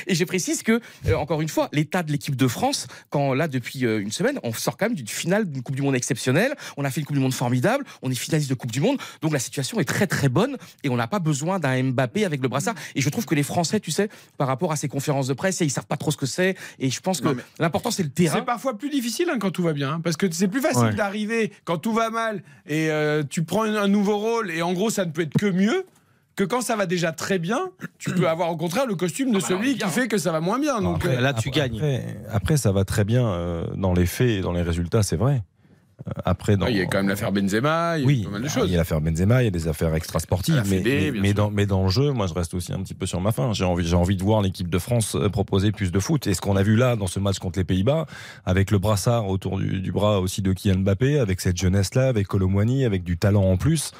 [0.07, 3.47] et je précise que, euh, encore une fois, l'état de l'équipe de France, quand là,
[3.47, 6.55] depuis euh, une semaine, on sort quand même d'une finale d'une Coupe du Monde exceptionnelle.
[6.77, 7.85] On a fait une Coupe du Monde formidable.
[8.01, 8.97] On est finaliste de Coupe du Monde.
[9.21, 12.41] Donc la situation est très très bonne et on n'a pas besoin d'un Mbappé avec
[12.41, 12.75] le brassard.
[12.95, 15.59] Et je trouve que les Français, tu sais, par rapport à ces conférences de presse,
[15.61, 16.55] ils savent pas trop ce que c'est.
[16.79, 18.39] Et je pense que l'important, c'est le terrain.
[18.39, 20.83] C'est parfois plus difficile hein, quand tout va bien, hein, parce que c'est plus facile
[20.83, 20.93] Ouais.
[20.95, 24.89] d'arriver quand tout va mal et euh, tu prends un, nouveau rôle et en gros
[24.89, 25.85] ça ne peut être que mieux
[26.35, 29.37] que quand ça va déjà très bien, tu peux avoir au contraire le costume de
[29.37, 30.81] Ah bah celui bien, qui fait que ça va moins bien.
[30.81, 31.77] Donc Après, euh, là, tu après- gagnes.
[31.77, 35.15] Après, après, ça va très bien euh, dans les faits et dans les résultats, c'est
[35.15, 35.43] vrai.
[36.07, 38.29] Euh, Après, dans, il y a quand même l'affaire Benzema, il y a Oui, pas
[38.31, 38.67] mal de choses.
[38.67, 41.65] il y a l'affaire Benzema, il y a des affaires extrasportives, mais, mais, dans, mais
[41.65, 43.51] dans le jeu, moi je reste aussi un petit peu sur ma faim.
[43.53, 46.27] J'ai envie, j'ai envie de voir l'équipe de France euh, proposer plus de foot.
[46.27, 48.05] Et ce qu'on a vu là dans ce match contre les Pays-Bas,
[48.45, 52.27] avec le brassard autour du, du bras aussi de Kylian Mbappé, avec cette jeunesse-là, avec
[52.27, 53.91] Colomwani, avec du talent en plus,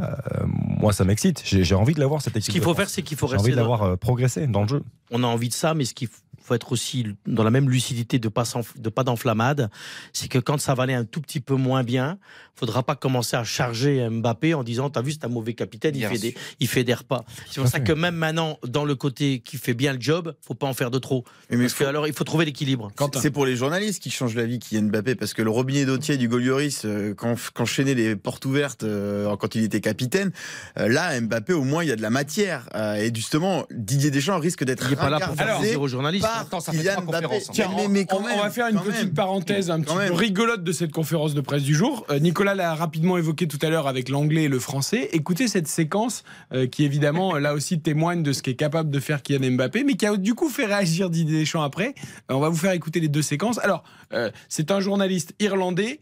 [0.00, 0.06] euh,
[0.46, 1.40] moi ça m'excite.
[1.44, 2.46] J'ai, envie de la voir cette équipe.
[2.46, 2.76] Ce qu'il faut France.
[2.78, 3.90] faire, c'est qu'il faut J'ai envie rester.
[3.90, 4.82] de progresser dans le jeu.
[5.16, 6.08] On a envie de ça, mais ce qu'il
[6.42, 9.70] faut être aussi dans la même lucidité de pas s'enf- de pas d'enflammade,
[10.12, 12.18] c'est que quand ça va aller un tout petit peu moins bien,
[12.54, 16.02] faudra pas commencer à charger Mbappé en disant t'as vu c'est un mauvais capitaine, il
[16.06, 17.24] fait des il fait des repas.
[17.50, 20.54] C'est pour ça que même maintenant dans le côté qui fait bien le job, faut
[20.54, 21.24] pas en faire de trop.
[21.48, 22.92] Mais, Parce que alors il faut trouver l'équilibre.
[23.22, 25.96] C'est pour les journalistes qui changent la vie qui Mbappé parce que le robinet d'eau
[25.96, 30.30] du Golioris euh, quand qu'enchaînait les portes ouvertes euh, quand il était capitaine
[30.78, 34.10] euh, là Mbappé au moins il y a de la matière Euh, et justement Didier
[34.10, 36.24] Deschamps risque d'être pas là pour faire plaisir aux journalistes.
[36.24, 37.52] par Attends, ça fait Kylian trois conférences, hein.
[37.52, 39.14] Tiens, mais, on- mais quand on, même, on va faire une petite même.
[39.14, 42.06] parenthèse un petit peu rigolote de cette conférence de presse du jour.
[42.10, 45.08] Euh, Nicolas l'a rapidement évoqué tout à l'heure avec l'anglais et le français.
[45.12, 49.22] Écoutez cette séquence euh, qui évidemment là aussi témoigne de ce qu'est capable de faire
[49.22, 51.94] Kylian Mbappé, mais qui a du coup fait réagir Didier Deschamps après.
[52.30, 53.58] Euh, on va vous faire écouter les deux séquences.
[53.58, 53.82] Alors,
[54.12, 56.00] euh, c'est un journaliste irlandais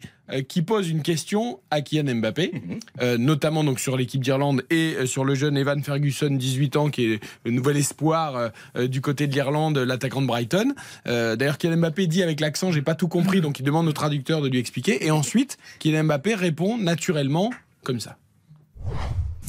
[0.48, 2.52] qui pose une question à Kylian Mbappé,
[3.00, 6.90] euh, notamment donc sur l'équipe d'Irlande et euh, sur le jeune Evan Ferguson, 18 ans,
[6.90, 10.74] qui est le nouvel espoir euh, euh, du côté de l'Irlande, l'attaquant de Brighton.
[11.06, 13.92] Euh, D'ailleurs, Kylian Mbappé dit avec l'accent, j'ai pas tout compris, donc il demande au
[13.92, 15.04] traducteur de lui expliquer.
[15.04, 17.50] Et ensuite, Kylian Mbappé répond naturellement
[17.84, 18.16] comme ça.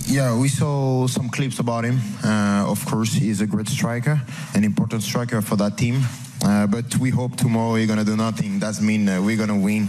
[0.09, 1.99] Yeah, we saw some clips about him.
[2.23, 4.19] Uh, of course, he's a great striker,
[4.55, 6.01] an important striker for that team.
[6.43, 8.59] Uh, but we hope tomorrow he's gonna do nothing.
[8.59, 9.87] That means uh, we're gonna win,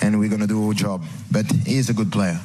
[0.00, 1.02] and we're gonna do our job.
[1.30, 2.40] But he's a good player.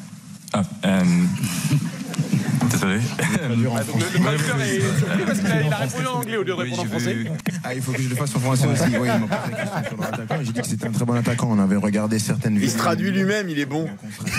[0.53, 1.03] Ah, euh,
[2.69, 2.99] désolé.
[2.99, 6.81] Le traducteur est surpris parce qu'il a, il répondu en anglais au lieu de répondre
[6.81, 7.15] en français.
[7.63, 8.83] Ah, il faut que je le fasse en français aussi.
[8.99, 10.35] Oui, il m'a posé la question sur le attaquant.
[10.43, 11.47] J'ai dit que c'était un très bon attaquant.
[11.49, 12.73] On avait regardé certaines il vidéos.
[12.73, 13.87] se traduit lui-même il est bon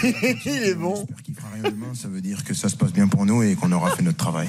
[0.02, 0.08] il
[0.62, 1.86] est bon J'espère qu'il fera rien demain.
[1.94, 4.18] Ça veut dire que ça se passe bien pour nous et qu'on aura fait notre
[4.18, 4.48] travail.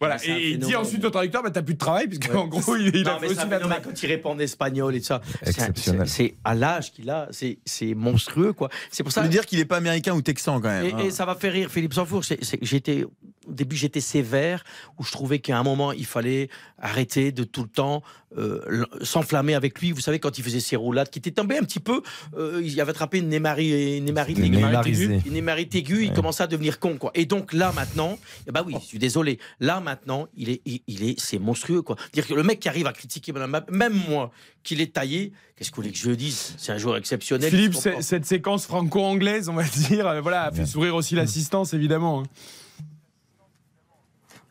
[0.00, 2.76] Voilà, et il dit ensuite au traducteur, bah, t'as plus de travail, parce qu'en gros,
[2.76, 5.20] il, il Non, a fait aussi la quand il répond en espagnol et tout ça.
[5.42, 6.08] C'est- Exceptionnel.
[6.08, 8.68] C'est c'est à l'âge qu'il a, c'est monstrueux quoi.
[8.90, 10.98] C'est pour ça veut dire qu'il est pas américain ou texan quand même Et, hein.
[10.98, 12.22] et ça va faire rire Philippe Sanfour.
[12.62, 14.64] J'étais au début j'étais sévère
[14.98, 16.48] où je trouvais qu'à un moment il fallait
[16.80, 18.02] arrêter de tout le temps
[18.36, 19.92] euh, s'enflammer avec lui.
[19.92, 22.02] Vous savez quand il faisait ses roulades, qui était tombé un petit peu,
[22.36, 25.20] euh, il avait attrapé une némari, une némarite aiguë.
[25.26, 27.10] Une némarite aiguë, il commençait à devenir con quoi.
[27.14, 29.38] Et donc là maintenant, eh ben oui, je suis désolé.
[29.60, 31.96] Là maintenant, il est, il, il est, c'est monstrueux quoi.
[32.12, 34.30] Dire que le mec qui arrive à critiquer Madame Mbappé, même moi,
[34.62, 36.54] qu'il est taillé, qu'est-ce que vous voulez que je le dise?
[36.56, 37.50] C'est un joueur exceptionnel.
[37.50, 42.24] Philippe, cette séquence franco-anglaise, on va dire, euh, voilà, a fait sourire aussi l'assistance, évidemment.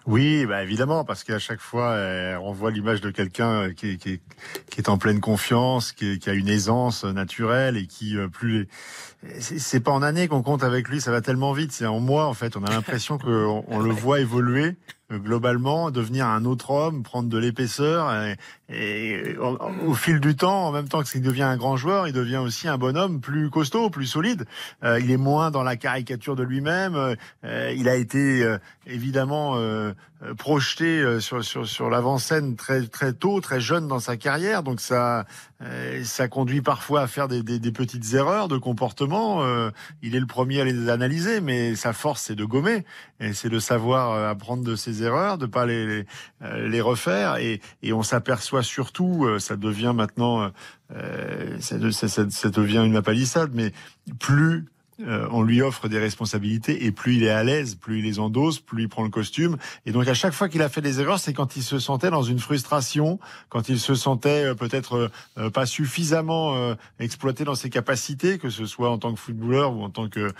[0.08, 3.98] Oui, bah évidemment, parce qu'à chaque fois, elle renvoie l'image de quelqu'un euh, qui est,
[3.98, 4.22] qui, est,
[4.70, 8.68] qui est en pleine confiance, qui, qui a une aisance naturelle et qui euh, plus
[9.24, 9.42] les...
[9.42, 12.28] c'est- pas en années qu'on compte avec lui, ça va tellement vite, c'est en mois
[12.28, 12.56] en fait.
[12.56, 17.30] On a l'impression qu'on on le voit évoluer euh, globalement, devenir un autre homme, prendre
[17.30, 18.38] de l'épaisseur et,
[18.70, 22.14] et au, au fil du temps, en même temps qu'il devient un grand joueur, il
[22.14, 24.46] devient aussi un bonhomme plus costaud, plus solide.
[24.84, 26.96] Euh, il est moins dans la caricature de lui-même.
[26.96, 29.94] euh, euh, il a été euh, évidemment euh,
[30.24, 34.64] euh, projeté euh, sur sur sur l'avant-scène très très tôt, très jeune dans sa carrière.
[34.64, 35.26] Donc ça
[35.62, 39.44] euh, ça conduit parfois à faire des, des, des petites erreurs de comportement.
[39.44, 39.70] Euh,
[40.02, 42.86] il est le premier à les analyser, mais sa force c'est de gommer
[43.20, 46.04] et c'est de savoir euh, apprendre de ses erreurs, de pas euh,
[46.68, 47.38] les refaire.
[47.38, 50.52] Et, et on s'aperçoit surtout, euh, ça devient maintenant,
[50.96, 53.72] euh, ça- ça devient une palissade, mais
[54.20, 54.66] plus
[55.02, 58.20] euh, on lui offre des responsabilités et plus il est à l'aise, plus il les
[58.20, 59.58] endosse, plus il prend le costume.
[59.86, 62.10] Et donc à chaque fois qu'il a fait des erreurs, c'est quand il se sentait
[62.10, 63.20] dans une frustration,
[63.50, 68.50] quand il se sentait euh, peut-être euh, euh, pas suffisamment exploité dans ses capacités, que
[68.50, 70.32] ce soit en tant que footballeur ou en tant que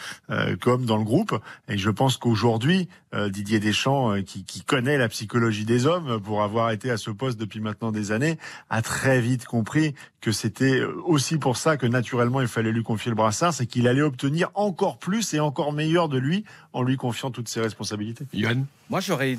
[0.62, 1.38] comme dans le groupe.
[1.68, 2.88] Et je pense qu'aujourd'hui,
[3.30, 7.40] Didier Deschamps, qui, qui connaît la psychologie des hommes pour avoir été à ce poste
[7.40, 8.38] depuis maintenant des années,
[8.70, 13.10] a très vite compris que c'était aussi pour ça que naturellement il fallait lui confier
[13.10, 16.46] le brassard, c'est qu'il allait obtenir encore plus et encore meilleur de lui
[16.76, 18.26] en lui confiant toutes ses responsabilités.
[18.34, 19.38] Johan Moi, j'aurais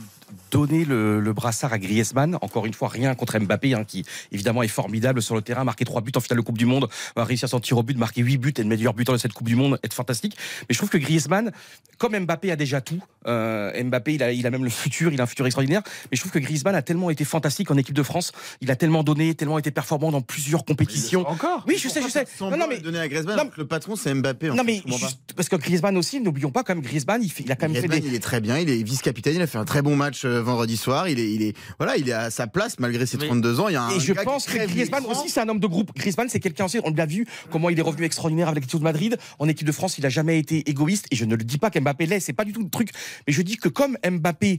[0.51, 2.37] donné le, le brassard à Griezmann.
[2.41, 5.85] Encore une fois, rien contre Mbappé, hein, qui évidemment est formidable sur le terrain, marqué
[5.85, 8.23] trois buts en finale de Coupe du Monde, a réussi à sortir au but, marquer
[8.23, 10.35] huit buts et le meilleur buteur de cette Coupe du Monde, être fantastique.
[10.63, 11.53] Mais je trouve que Griezmann,
[11.99, 15.21] comme Mbappé a déjà tout, euh, Mbappé, il a, il a même le futur, il
[15.21, 15.83] a un futur extraordinaire.
[16.11, 18.33] Mais je trouve que Griezmann a tellement été fantastique en équipe de France,
[18.63, 21.29] il a tellement donné, tellement été performant dans plusieurs compétitions.
[21.29, 22.25] Encore Oui, je sais, je sais.
[22.39, 24.51] Sans Non, non, mais donner à Griezmann, non, le patron c'est Mbappé.
[24.51, 27.33] en non fait, mais juste parce que Griezmann aussi, n'oublions pas quand même Griezmann, il,
[27.33, 29.35] fait, il a quand même Griezmann, fait des, il est très bien, il est vice-capitaine,
[29.37, 31.97] il a fait un très bon match euh, vendredi soir, il est, il est, voilà,
[31.97, 33.69] il est à sa place malgré ses Mais- 32 ans.
[33.69, 35.93] Il y a un Et je pense que Griezmann aussi, c'est un homme de groupe.
[35.97, 38.85] Griezmann, c'est quelqu'un aussi, on l'a vu, comment il est revenu extraordinaire avec l'équipe de
[38.85, 39.19] Madrid.
[39.39, 41.07] En équipe de France, il a jamais été égoïste.
[41.11, 42.91] Et je ne le dis pas qu'Mbappé l'est, c'est pas du tout le truc.
[43.27, 44.59] Mais je dis que comme Mbappé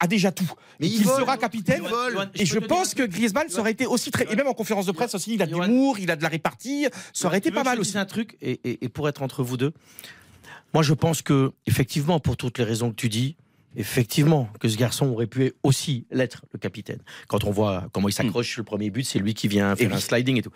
[0.00, 2.28] a déjà tout, Mais il vole, sera capitaine, vole.
[2.34, 4.92] Et je pense que Griezmann, ça aurait été aussi très, et même en conférence de
[4.92, 7.64] presse aussi, il a de l'humour, il a de la répartie, ça aurait été pas
[7.64, 7.98] mal aussi.
[7.98, 9.72] un truc, et pour être entre vous deux,
[10.74, 13.36] moi je pense que, effectivement, pour toutes les raisons que tu dis,
[13.76, 17.00] effectivement, que ce garçon aurait pu aussi l'être, le capitaine.
[17.28, 19.92] Quand on voit comment il s'accroche sur le premier but, c'est lui qui vient faire
[19.96, 20.52] un sliding et tout.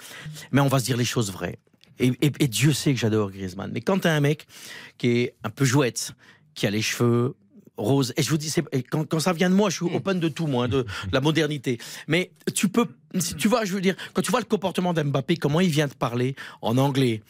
[0.53, 1.59] Mais on va se dire les choses vraies.
[1.99, 3.71] Et, et- et Dieu sait que j'adore Griezmann.
[3.73, 4.47] Mais quand t'as un mec
[4.99, 6.13] qui est un peu jouette,
[6.55, 7.35] qui a les cheveux
[7.77, 8.53] roses, et je vous dis,
[8.91, 10.87] quand, quand ça vient de moi, je suis open de tout, moi, hein, de, de
[11.13, 11.79] la modernité.
[12.07, 12.87] Mais tu peux,
[13.19, 15.89] si tu vois, je veux dire, quand tu vois le comportement d'Mbappé, comment il vient
[15.89, 17.23] de parler en anglais,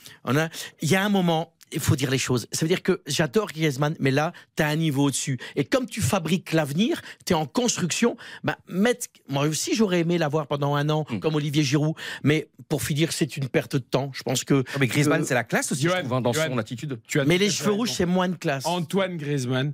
[0.83, 2.47] il y a un moment, il faut dire les choses.
[2.53, 5.39] Ça veut dire que j'adore Griezmann, mais là, tu as un niveau au-dessus.
[5.57, 10.19] Et comme tu fabriques l'avenir, tu es en construction, bah, mettre, moi aussi, j'aurais aimé
[10.19, 14.11] l'avoir pendant un an, comme Olivier Giroud, mais pour finir, c'est une perte de temps.
[14.15, 14.65] Je pense que.
[14.81, 16.47] Mais Griezmann, que- c'est la classe aussi, je Johan, trouve, hein, dans Johan.
[16.49, 16.99] son attitude.
[17.07, 18.65] Tu as Mais les cheveux rouges, c'est moins de classe.
[18.67, 19.73] Antoine Griezmann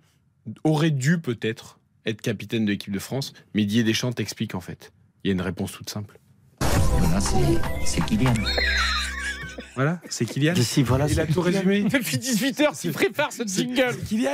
[0.65, 4.93] aurait dû peut-être être capitaine de l'équipe de France, mais Didier Deschamps t'explique en fait.
[5.23, 6.19] Il y a une réponse toute simple.
[7.85, 8.35] C'est Kylian.
[9.75, 10.55] Voilà, c'est Kylian.
[10.57, 11.83] Si, voilà, Il a c'est tout résumé.
[11.91, 13.97] Depuis 18h, tu prépares ce jingle.
[14.09, 14.31] Kylian.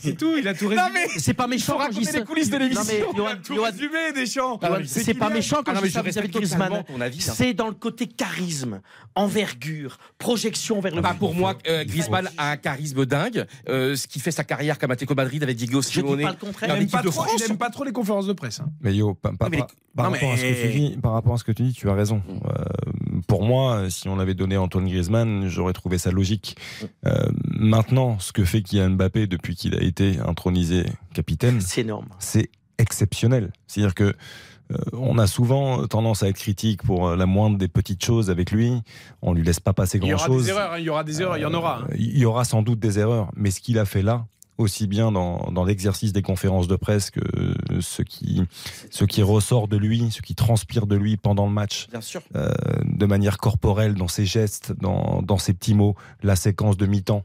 [0.00, 0.86] C'est tout, il a tout résumé.
[0.88, 2.18] Non, mais C'est pas méchant quand je dis raconter ça.
[2.18, 2.84] les coulisses de Non, l'émission.
[2.86, 4.60] mais Il a tout résumé, Deschamps.
[4.86, 6.72] C'est pas méchant quand Ah je dis ça vis-à-vis de Griezmann.
[6.72, 7.10] hein.
[7.18, 8.80] C'est dans le côté charisme,
[9.14, 11.18] envergure, projection vers le Bah, futur.
[11.20, 13.46] pour moi, euh, Griezmann a un charisme dingue.
[13.68, 16.22] Euh, ce qui fait sa carrière comme Atlético Madrid avec Diego Je dis Simeone.
[16.22, 16.68] pas le contraire.
[16.68, 16.92] Il en aime, équipe
[17.58, 18.60] pas trop, les conférences de presse.
[18.60, 18.66] hein.
[18.80, 21.62] Mais yo, par, rapport à ce que tu dis, par rapport à ce que tu
[21.62, 22.22] dis, tu as raison.
[23.24, 26.56] Euh, pour moi, si on avait donné Antoine Griezmann, j'aurais trouvé ça logique.
[27.06, 27.12] Euh,
[27.46, 32.08] maintenant, ce que fait Kylian Mbappé depuis qu'il a été intronisé capitaine, C'est énorme.
[32.18, 33.52] c'est exceptionnel.
[33.66, 34.14] C'est-à-dire que
[34.72, 38.30] euh, on a souvent tendance à être critique pour euh, la moindre des petites choses
[38.30, 38.72] avec lui.
[39.20, 40.44] On lui laisse pas passer Il y aura grand-chose.
[40.44, 41.80] des erreurs, hein, il y aura des erreurs, il y en aura.
[41.80, 41.86] hein.
[41.90, 44.26] Euh, Il y aura sans doute des erreurs, mais ce qu'il a fait là,
[44.58, 47.20] aussi bien dans, dans l'exercice des conférences de presse que
[47.80, 48.42] ce qui,
[48.90, 52.22] ce qui ressort de lui, ce qui transpire de lui pendant le match, Bien sûr.
[52.36, 52.52] euh,
[52.84, 57.24] de manière corporelle, dans ses gestes, dans, dans ses petits mots, la séquence de mi-temps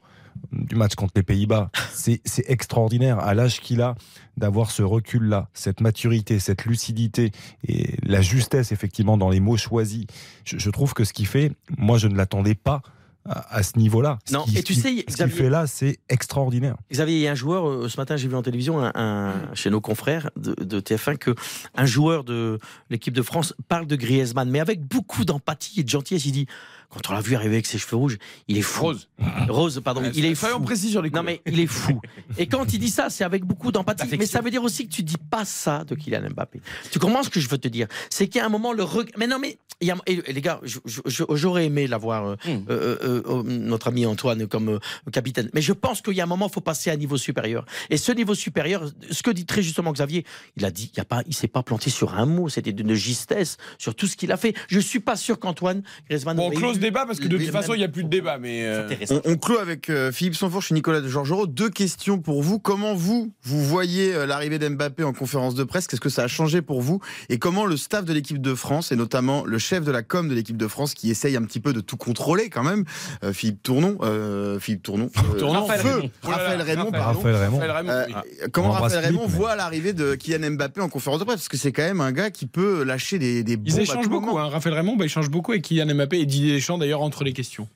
[0.53, 3.95] du match contre les Pays-Bas, c'est c'est extraordinaire à l'âge qu'il a
[4.37, 7.31] d'avoir ce recul-là, cette maturité, cette lucidité
[7.67, 10.05] et la justesse effectivement dans les mots choisis.
[10.45, 12.81] Je, je trouve que ce qu'il fait, moi je ne l'attendais pas
[13.29, 14.19] à, à ce niveau-là.
[14.25, 16.75] Ce Non, qui- et tu ce sais, ce Xavier- fait là, c'est extraordinaire.
[16.91, 19.53] Xavier, il y a un joueur, euh, ce matin j'ai vu en télévision, un, un-
[19.53, 21.35] chez nos confrères de, de TF1, que
[21.75, 22.59] un joueur de
[22.89, 26.25] l'équipe de France parle de Griezmann, mais avec beaucoup d'empathie et de gentillesse.
[26.25, 26.47] Il dit,
[26.89, 28.17] quand on l'a vu arriver avec ses cheveux rouges,
[28.47, 28.85] il est fou.
[28.85, 29.09] Rose.
[29.47, 30.59] Rose, pardon, il est fou.
[30.61, 32.01] précis sur les Non mais il est fou.
[32.37, 34.07] Et quand il dit ça, c'est avec beaucoup d'empathie.
[34.17, 36.61] Mais ça veut dire aussi que tu dis pas ça de Kylian Mbappé.
[36.91, 37.87] Tu comprends ce que je veux te dire?
[38.09, 40.59] C'est qu'il y a un moment le reg- Mais non mais et, et les gars,
[41.05, 42.63] j'aurais aimé l'avoir, euh, Hmm.
[42.69, 44.79] euh, euh, euh, notre ami Antoine, comme euh,
[45.11, 45.49] capitaine.
[45.53, 47.65] Mais je pense qu'il y a un moment, il faut passer à un niveau supérieur.
[47.89, 50.25] Et ce niveau supérieur, ce que dit très justement Xavier,
[50.55, 52.49] il a dit, il y a pas, il s'est pas planté sur un mot.
[52.49, 54.53] C'était d'une justesse sur tout ce qu'il a fait.
[54.67, 56.37] Je suis pas sûr qu'Antoine Griezmann.
[56.37, 58.09] Bon, on close eu débat parce que de toute façon, il n'y a plus de
[58.09, 58.37] débat.
[58.37, 58.89] Mais euh.
[59.09, 61.47] On, on clôt avec euh, Philippe Sanfourche et Nicolas de Georgerot.
[61.47, 62.59] Deux questions pour vous.
[62.59, 65.87] Comment vous, vous voyez euh, l'arrivée d'Mbappé en conférence de presse?
[65.87, 66.99] Qu'est-ce que ça a changé pour vous?
[67.29, 70.27] Et comment le staff de l'équipe de France, et notamment le chef de la com
[70.27, 72.85] de l'équipe de France, qui essaye un petit peu de tout contrôler quand même,
[73.23, 76.11] euh, Philippe Tournon, euh, Philippe Tournon, euh, Tournon, Feu, Raphaël Raymond.
[76.23, 77.19] Raphaël Raymond, Raphaël pardon.
[77.19, 77.59] Raphaël Raymond.
[77.59, 78.49] Raphaël Raymond, Euh, oui.
[78.51, 81.37] comment Raphaël Philippe, Raymond mais- voit l'arrivée de Kylian Mbappé en conférence de presse?
[81.37, 84.09] Parce que c'est quand même un gars qui peut lâcher des, des bombes Ils échangent
[84.09, 84.37] beaucoup.
[84.39, 84.49] Hein.
[84.49, 87.33] Raphaël Raymond, bah, il change beaucoup avec Kylian Mbappé et Didier Deschamps d'ailleurs entre les
[87.33, 87.67] questions.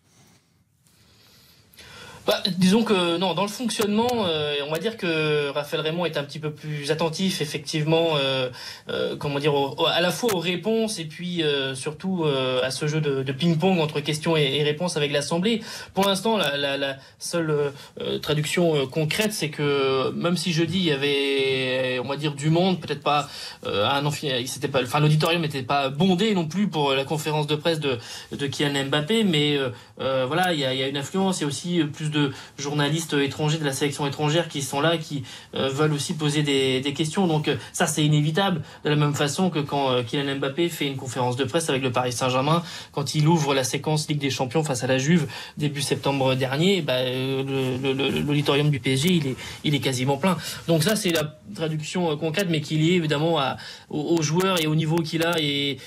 [2.26, 6.16] Bah, disons que non, dans le fonctionnement, euh, on va dire que Raphaël Raymond est
[6.16, 8.50] un petit peu plus attentif, effectivement, euh,
[8.88, 12.72] euh, comment dire, au- à la fois aux réponses et puis euh, surtout euh, à
[12.72, 15.62] ce jeu de, de ping-pong entre questions et, réponses avec l'Assemblée.
[15.94, 20.86] Pour l'instant, la, la, la seule euh, traduction concrète, c'est que même si jeudi il
[20.86, 23.28] y avait, on va dire, du monde, peut-être pas
[23.66, 24.10] un
[24.46, 27.98] c'était pas, enfin l'auditorium n'était pas bondé non plus pour la conférence de presse de
[28.32, 29.58] de Kylian Mbappé, mais
[29.98, 32.12] voilà, il y a, y a une influence, il y a aussi plus de
[32.57, 35.24] journalistes étrangers de la sélection étrangère qui sont là, qui
[35.55, 37.28] euh, veulent aussi poser des, questions.
[37.28, 38.61] Donc euh, ça, c'est inévitable.
[38.84, 41.82] De la même façon que quand euh, Kylian Mbappé fait une conférence de presse avec
[41.82, 45.28] le Paris Saint-Germain, quand il ouvre la séquence Ligue des Champions face à la Juve
[45.57, 50.38] début septembre dernier, bah, l'auditorium du PSG, il est, quasiment plein.
[50.68, 53.57] Donc ça, c'est la traduction concrète, mais qui est évidemment à,
[53.89, 55.78] aux, joueurs et au niveau qu'il a et,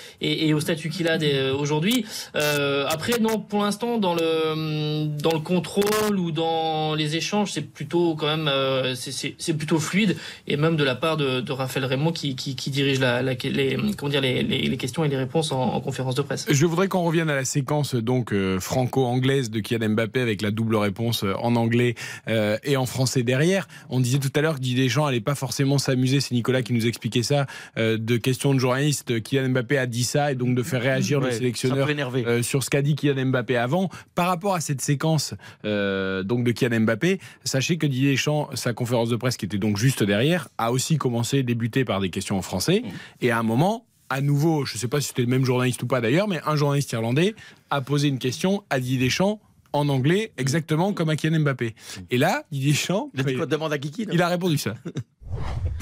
[0.52, 1.16] au statut qu'il a
[1.54, 2.04] aujourd'hui.
[2.34, 8.14] Après, non, pour l'instant, dans le dans le contrôle ou dans les échanges, c'est plutôt
[8.14, 12.12] quand même euh, c'est- plutôt fluide et même de la part de, de Raphaël Raymond
[12.12, 15.16] qui, qui, qui dirige la, la- les comment dire les, les, les questions et les
[15.16, 16.46] réponses en, en conférence de presse.
[16.50, 20.50] Je voudrais qu'on revienne à la séquence donc euh, franco-anglaise de Kylian Mbappé avec la
[20.50, 21.94] double réponse euh, en anglais
[22.28, 23.66] euh, et en français derrière.
[23.88, 26.72] On disait tout à l'heure que Didier Deschamps allait pas forcément s'amuser, c'est Nicolas qui
[26.72, 27.46] nous expliquait ça,
[27.78, 29.22] euh, de questions de journalistes.
[29.22, 31.88] Kylian Mbappé a dit ça et donc de faire réagir le sélectionneur
[32.26, 33.88] euh, sur ce qu'a dit Kylian Mbappé avant.
[34.14, 38.72] Par rapport à cette séquence euh, donc de Kylian Mbappé, sachez que Didier Deschamps, sa
[38.72, 42.36] conférence de presse qui était donc juste derrière, a aussi commencé, débuté par des questions
[42.38, 42.82] en français.
[43.20, 45.82] Et à un moment, à nouveau, je ne sais pas si c'était le même journaliste
[45.82, 47.34] ou pas d'ailleurs, mais un journaliste irlandais
[47.70, 49.40] a posé une question à Didier Deschamps
[49.72, 51.74] en anglais, exactement comme à Kylian Mbappé.
[52.10, 54.06] Et là, Didier Deschamps, Il a dit quoi Demande à Kiki.
[54.12, 54.74] il a répondu ça.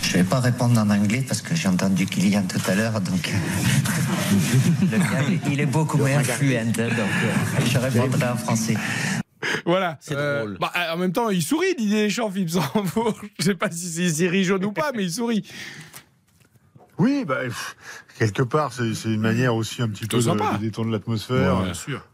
[0.02, 3.28] Je vais pas répondre en anglais parce que j'ai entendu Kylian tout à l'heure, donc
[3.28, 8.74] euh, le gars, il- est beaucoup moins fluent, donc euh, je répondrai en français.
[9.66, 9.98] Voilà.
[10.00, 10.58] C'est Euh, drôle.
[10.60, 13.18] bah, en même temps, il sourit, Didier Deschamps, Philippe Sanfour.
[13.38, 15.44] Je sais pas si c'est série jaune ou pas, mais il sourit.
[16.98, 17.76] Oui, bah, pff,
[18.18, 21.62] quelque part, c'est c'est une manière aussi un petit peu de, de détendre l'atmosphère.
[21.62, 22.06] bien sûr.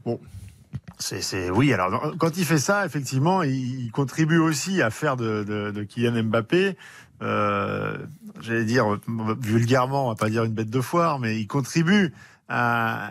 [0.98, 5.16] C'est, c'est, oui, alors quand il fait ça, effectivement, il, il contribue aussi à faire
[5.16, 6.76] de, de, de Kylian Mbappé,
[7.22, 7.96] euh,
[8.42, 8.98] j'allais dire
[9.40, 12.12] vulgairement, on va pas dire une bête de foire, mais il contribue
[12.50, 13.08] à,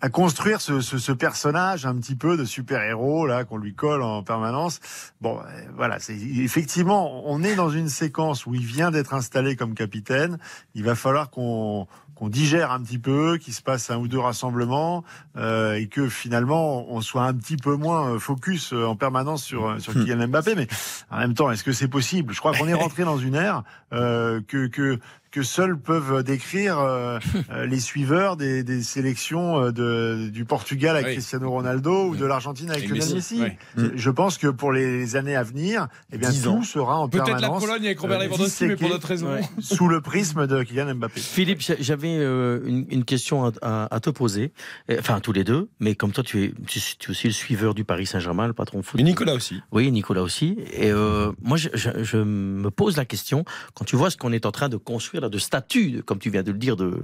[0.00, 4.02] à construire ce, ce, ce personnage un petit peu de super-héros là qu'on lui colle
[4.02, 4.80] en permanence.
[5.20, 5.42] Bon, euh,
[5.74, 10.38] voilà, c'est effectivement, on est dans une séquence où il vient d'être installé comme capitaine.
[10.74, 11.88] Il va falloir qu'on
[12.18, 15.04] qu'on digère un petit peu, qu'il se passe un ou deux rassemblements
[15.36, 19.44] euh, et que finalement on soit un petit peu moins euh, focus euh, en permanence
[19.44, 20.54] sur euh, sur Kylian Mbappé.
[20.56, 20.66] Mais
[21.10, 22.34] en même temps, est-ce que c'est possible?
[22.34, 23.62] Je crois qu'on est rentré dans une ère
[23.92, 24.98] euh, que que
[25.30, 27.18] que seuls peuvent décrire euh,
[27.66, 31.12] les suiveurs des, des sélections de, du Portugal avec Oui.
[31.12, 33.42] Cristiano Ronaldo ou de l'Argentine avec Lionel Messi, Messi.
[33.76, 33.90] oui.
[33.94, 36.62] Je pense que pour les années à venir, eh bien Dix tout ans.
[36.62, 39.36] sera en Peut-être la permanence Pologne avec Robert Lewandowski, mais pour d'autres raisons.
[39.60, 41.20] Sous le prisme de Kylian Mbappé.
[41.20, 41.76] Philippe, j'a-
[42.16, 44.52] j'avais euh, une, une question à, à- à te poser,
[44.98, 47.74] enfin tous les deux, mais comme toi tu es, tu, tu es aussi le suiveur
[47.74, 49.00] du Paris Saint-Germain, le patron de foot.
[49.00, 49.60] Et Nicolas aussi.
[49.72, 50.56] Oui, Nicolas aussi.
[50.72, 53.44] Et euh, moi, je, je- je me pose la question,
[53.74, 56.30] quand tu vois ce qu'on est en train de construire, là, de statut, comme tu
[56.30, 57.02] viens de le dire, de,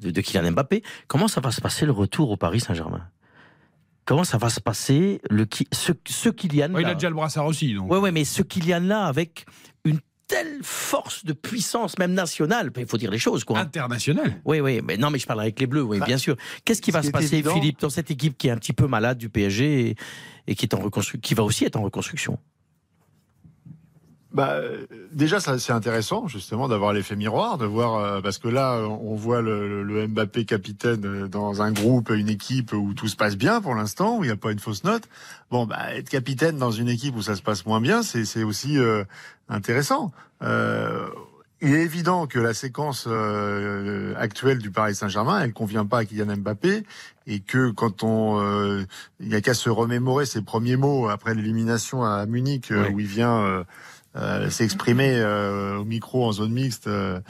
[0.00, 3.06] de, de Kylian Mbappé, comment ça va se passer le retour au Paris Saint-Germain?
[4.04, 7.08] Comment ça va se passer le, qui- ce, ce Kylian Ouais, il a là déjà
[7.08, 7.72] le brassard aussi.
[7.74, 7.90] Donc.
[7.90, 9.46] Ouais, ouais, mais ce Kylian-là, avec
[9.84, 10.00] une
[10.32, 13.58] telle force de puissance, même nationale, il faut dire les choses, quoi.
[13.58, 14.40] International.
[14.44, 16.36] Oui, oui, mais non, mais je parle avec les Bleus, oui, Bah, bien sûr.
[16.64, 18.86] Qu'est-ce qui va se passer, évident- Philippe, dans cette équipe qui est un petit peu
[18.86, 19.96] malade du PSG et,
[20.46, 22.38] et qui est en reconstru- qui va aussi être en reconstruction?
[24.32, 28.48] Bah, euh, déjà, ça, c'est intéressant justement d'avoir l'effet miroir, de voir euh, parce que
[28.48, 33.08] là, on voit le, le Mbappé capitaine euh, dans un groupe, une équipe où tout
[33.08, 35.02] se passe bien pour l'instant, où il n'y a pas une fausse note.
[35.50, 38.42] Bon, bah, être capitaine dans une équipe où ça se passe moins bien, c'est c'est
[38.42, 39.04] aussi euh,
[39.50, 40.12] intéressant.
[40.42, 41.06] Euh,
[41.60, 46.04] il est évident que la séquence euh, actuelle du Paris Saint-Germain, elle convient pas à
[46.04, 46.84] Kylian Mbappé
[47.26, 48.82] et que quand on, euh,
[49.20, 53.06] il n'y a qu'à se remémorer ses premiers mots après l'élimination à Munich où il
[53.06, 53.64] vient
[54.14, 57.20] euh, s'exprimer euh, au micro en zone mixte euh,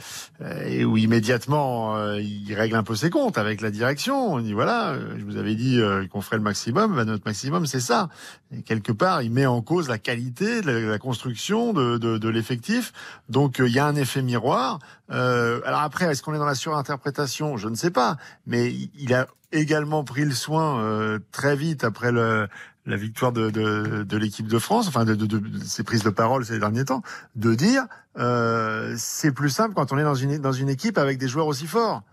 [0.65, 4.33] et où immédiatement euh, il règle un peu ses comptes avec la direction.
[4.33, 5.79] On dit voilà, euh, je vous avais dit
[6.11, 8.09] qu'on ferait le maximum, bah, notre maximum c'est ça.
[8.51, 12.29] Et quelque part, il met en cause la qualité de la, construction de, de, de
[12.29, 12.91] l'effectif.
[13.29, 14.79] Donc il y a un effet miroir.
[15.09, 17.57] Alors après, est-ce qu'on est dans la surinterprétation?
[17.57, 22.11] Je ne sais pas, mais il a également pris le soin euh, très vite après
[22.11, 22.47] le,
[22.85, 26.03] la victoire de, de, de l'équipe de France, enfin de, de, de, de ses prises
[26.03, 27.01] de parole ces derniers temps,
[27.35, 27.85] de dire
[28.17, 31.47] euh, c'est plus simple quand on est dans une dans une équipe avec des joueurs
[31.47, 32.03] aussi forts.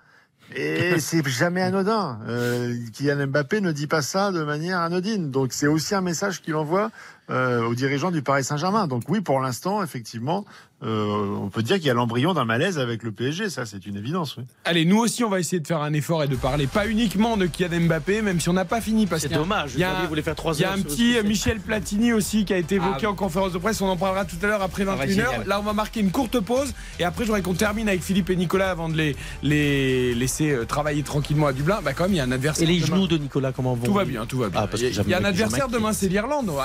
[0.55, 2.21] Et c'est jamais anodin.
[2.29, 5.31] Euh, Kylian Mbappé ne dit pas ça de manière anodine.
[5.31, 6.91] Donc c'est aussi un message qu'il envoie
[7.31, 8.87] euh, aux dirigeants du Paris Saint-Germain.
[8.87, 10.45] Donc oui, pour l'instant, effectivement,
[10.83, 13.51] euh, on peut dire qu'il y a l'embryon d'un malaise avec le PSG.
[13.51, 14.37] Ça, c'est une évidence.
[14.39, 14.45] Oui.
[14.65, 17.37] Allez, nous aussi, on va essayer de faire un effort et de parler pas uniquement
[17.37, 19.07] de Kylian Mbappé, même si on n'a pas fini.
[19.07, 20.83] parce C'est dommage, Il y a, Xavier voulait faire trois il y a heures un
[20.83, 21.17] petit.
[21.25, 23.11] Michel Platini aussi qui a été évoqué Ah.
[23.11, 23.81] en conférence de presse.
[23.83, 25.15] On en parlera tout à l'heure après va être 21h.
[25.15, 25.47] génial.
[25.47, 28.37] Là, on va marquer une courte pause et après, j'aurais qu'on termine avec Philippe et
[28.37, 31.81] Nicolas avant de les, les laisser euh, travailler tranquillement à Dublin.
[31.85, 32.69] Bah, quand même, il y a un adversaire.
[32.69, 32.97] Et les demain.
[32.97, 34.61] genoux de Nicolas, comment vont Tout va bien, tout va bien.
[34.63, 36.49] Ah, parce que il y a- un adversaire demain, qui- c'est l'Irlande.
[36.49, 36.63] Ouais,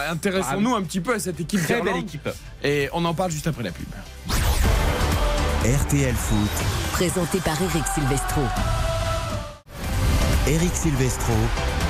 [0.55, 2.29] Intéressons-nous un petit peu à cette équipe Très belle équipe.
[2.63, 3.87] Et on en parle juste après la pub.
[5.65, 6.49] RTL Foot,
[6.91, 8.41] Présenté par Eric Silvestro.
[10.47, 11.33] Eric Silvestro.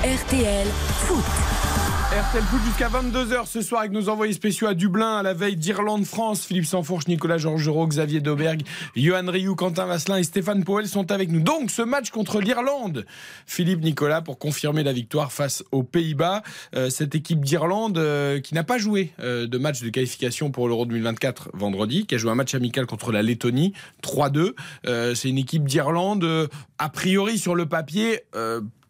[0.04, 0.68] RTL
[1.08, 1.75] Foot.
[2.16, 5.58] RTL Foot jusqu'à 22h ce soir avec nos envoyés spéciaux à Dublin à la veille
[5.58, 6.46] d'Irlande-France.
[6.46, 8.62] Philippe Sanfourche, Nicolas Georgerot, Xavier Dauberg,
[8.96, 11.42] Johan Rioux, Quentin Vasselin et Stéphane Powell sont avec nous.
[11.42, 13.06] Donc ce match contre l'Irlande.
[13.46, 16.42] Philippe Nicolas pour confirmer la victoire face aux Pays-Bas.
[16.74, 20.70] Euh, cette équipe d'Irlande euh, qui n'a pas joué euh, de match de qualification pour
[20.70, 24.54] l'Euro 2024 vendredi, qui a joué un match amical contre la Lettonie 3-2.
[24.88, 28.22] Euh, C'est une équipe d'Irlande a priori sur le papier.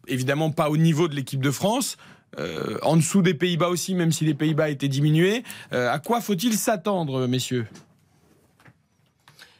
[0.08, 1.96] Évidemment pas au niveau de l'équipe de France,
[2.82, 5.42] en dessous des Pays-Bas aussi, même si les Pays-Bas étaient diminués.
[5.72, 7.66] Euh, à quoi faut-il s'attendre, messieurs?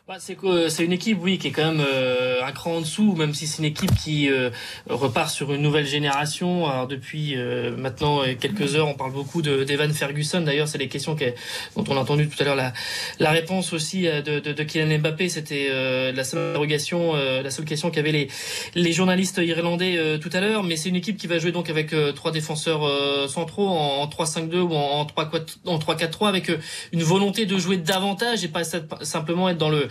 [0.08, 2.80] Bah, c'est que c'est une équipe, oui, qui est quand même euh, un cran en
[2.80, 4.50] dessous, même si c'est une équipe qui euh,
[4.88, 6.64] repart sur une nouvelle génération.
[6.68, 10.42] Alors depuis euh, maintenant euh, quelques heures, on parle beaucoup de d'Evan Ferguson.
[10.42, 11.34] D'ailleurs, c'est les questions que-
[11.74, 12.72] dont on a entendu tout à l'heure la,
[13.18, 15.28] la réponse aussi euh, de, de, de Kylian Mbappé.
[15.28, 18.28] C'était euh, la seule interrogation, euh, la seule question qu'avaient les
[18.76, 20.62] les journalistes irlandais euh, tout à l'heure.
[20.62, 24.02] Mais c'est une équipe qui va jouer donc avec euh, trois défenseurs euh, centraux en,
[24.02, 26.58] en 3-5-2 ou en, en 3-4 en 3-4-3 avec euh,
[26.92, 28.62] une volonté de jouer davantage et pas
[29.02, 29.88] simplement être dans le euh,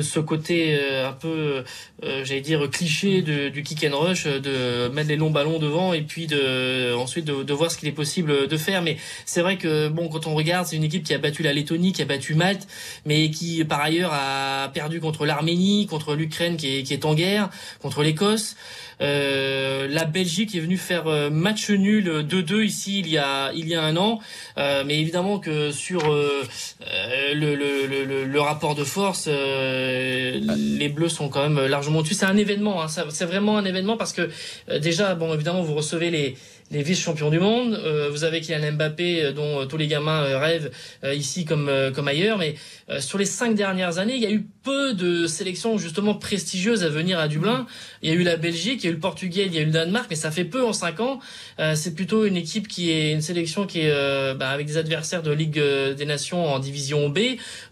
[0.00, 1.64] ce côté euh, un peu,
[2.04, 5.58] euh, j'allais dire, cliché de, du kick and rush, euh, de mettre les longs ballons
[5.58, 8.82] devant et puis de ensuite de, de voir ce qu'il est possible de faire.
[8.82, 8.96] Mais
[9.26, 11.92] c'est vrai que bon, quand on regarde, c'est une équipe qui a battu la Lettonie,
[11.92, 12.66] qui a battu Malte,
[13.04, 17.14] mais qui par ailleurs a perdu contre l'Arménie, contre l'Ukraine qui est, qui est en
[17.14, 18.56] guerre, contre l'Écosse.
[19.00, 23.66] Euh, la Belgique est venue faire euh, match nul 2-2 ici il y a il
[23.68, 24.20] y a un an,
[24.58, 26.42] Euh, mais évidemment que sur euh,
[26.86, 30.38] euh, le, le, le, le- rapport de force, euh,
[30.78, 32.14] les Bleus sont quand même largement au-dessus.
[32.14, 34.28] C'est un événement, hein, c'est vraiment un événement parce que
[34.68, 36.36] euh, déjà, bon, évidemment, vous recevez les
[36.70, 37.74] les vice-champions du monde.
[37.74, 40.70] Euh, vous avez Kylian Mbappé, euh, dont euh, tous les gamins euh, rêvent
[41.04, 42.38] euh, ici comme euh, comme ailleurs.
[42.38, 42.54] Mais
[42.88, 46.84] euh, sur les cinq dernières années, il y a eu peu de sélections justement prestigieuses
[46.84, 47.66] à venir à Dublin.
[48.02, 49.62] Il y a eu la Belgique, il y a eu le Portugal, il y a
[49.62, 51.18] eu le Danemark, mais ça fait peu en cinq ans.
[51.58, 54.76] Euh, c'est plutôt une équipe qui est une sélection qui est euh, bah, avec des
[54.76, 55.60] adversaires de Ligue
[55.96, 57.18] des Nations en division B.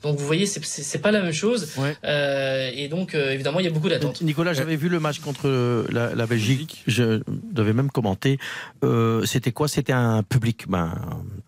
[0.03, 1.69] Donc vous voyez, c'est c'est c'est pas la même chose.
[2.05, 4.21] Euh, et donc euh, évidemment, il y a beaucoup d'attentes.
[4.23, 5.49] Nicolas, j'avais vu le match contre
[5.91, 6.83] la, la Belgique.
[6.87, 7.21] Je
[7.53, 8.39] devais même commenter.
[8.83, 8.88] Euh,
[9.25, 9.69] c'était quoi?
[9.69, 10.93] C'était un public ben,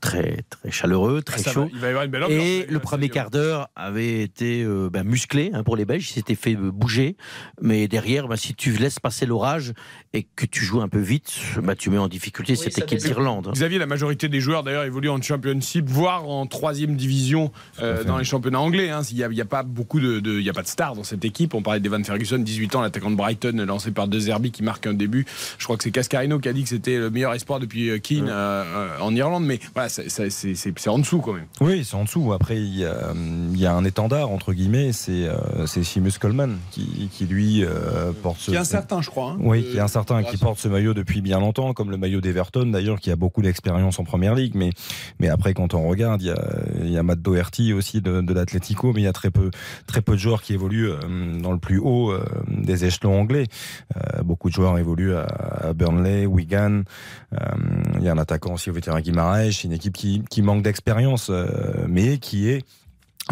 [0.00, 1.62] très, très chaleureux, très Ah, ça chaud.
[1.64, 4.62] va, il va y avoir une belle ambiance, Et le premier quart d'heure avait été
[4.62, 6.10] euh, ben, musclé hein, pour les Belges.
[6.10, 7.16] Ils s'étaient fait euh, bouger.
[7.60, 9.72] Mais derrière, ben, si tu laisses passer l'orage
[10.12, 11.32] et que tu joues un peu vite,
[11.62, 13.50] ben, tu mets en difficulté cette équipe d'Irlande.
[13.54, 18.18] Xavier, la majorité des joueurs d'ailleurs évoluent en Championship, voire en troisième division euh, dans
[18.18, 18.90] les championnats anglais.
[18.90, 19.02] hein.
[19.10, 20.66] Il n'y a, il y a pas beaucoup de, de- il y a pas de
[20.66, 21.54] stars dans cette équipe.
[21.54, 24.88] On parlait d'Evan Ferguson, 18 ans, l'attaquant de Brighton, lancé par De Zerbi qui marque
[24.88, 25.26] un début.
[25.58, 27.98] Je crois que c'est Cascarino qui a dit que c'était le meilleur espoir depuis euh,
[27.98, 31.46] Keane euh, euh, en Irlande, mais voilà, c'est- en dessous quand même.
[31.60, 32.32] Oui, c'est en dessous.
[32.32, 33.12] Après, il y, a,
[33.52, 38.10] il y a un étendard, entre guillemets, c'est euh, Seamus Coleman qui, qui lui, euh,
[38.24, 38.50] porte ce.
[38.50, 39.32] Qui est incertain, je crois.
[39.32, 39.36] hein.
[39.38, 42.66] Oui, qui est incertain, qui porte ce maillot depuis bien longtemps, comme le maillot d'Everton
[42.66, 44.54] d'ailleurs, qui a beaucoup d'expérience en première ligue.
[44.54, 44.70] Mais,
[45.18, 46.44] mais après, quand on regarde, il y a,
[46.82, 49.50] il y a Matt Doherty aussi de, de l'Atlético, mais il y a très peu,
[49.86, 53.46] très peu de joueurs qui évoluent euh, dans le plus haut euh, des échelons anglais.
[53.96, 56.82] Euh, beaucoup de joueurs évoluent à, Burnley, Wigan.
[57.96, 61.30] Il y a un attaquant aussi au vétéran Guimaraes, une équipe qui, qui manque d'expérience,
[61.88, 62.64] mais qui est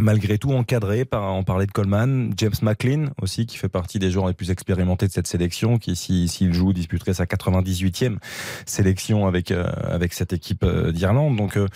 [0.01, 4.11] malgré tout encadré par, on parlait de Coleman, James McLean aussi, qui fait partie des
[4.11, 8.19] joueurs les plus expérimentés de cette sélection, qui s'il si, joue disputerait sa 98e
[8.67, 11.37] sélection avec euh, avec cette équipe euh, d'Irlande.
[11.37, 11.67] Donc euh,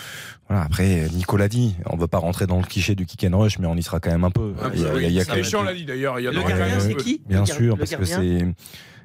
[0.49, 0.63] voilà.
[0.63, 3.67] Après, Nicolas dit, on veut pas rentrer dans le cliché du kick and rush, mais
[3.67, 4.55] on y sera quand même un peu.
[4.61, 6.21] Ah, il y a, il y a, il y a l'a dit d'ailleurs.
[6.21, 8.47] Il y a le gardien, c'est qui Bien sûr, parce que c'est.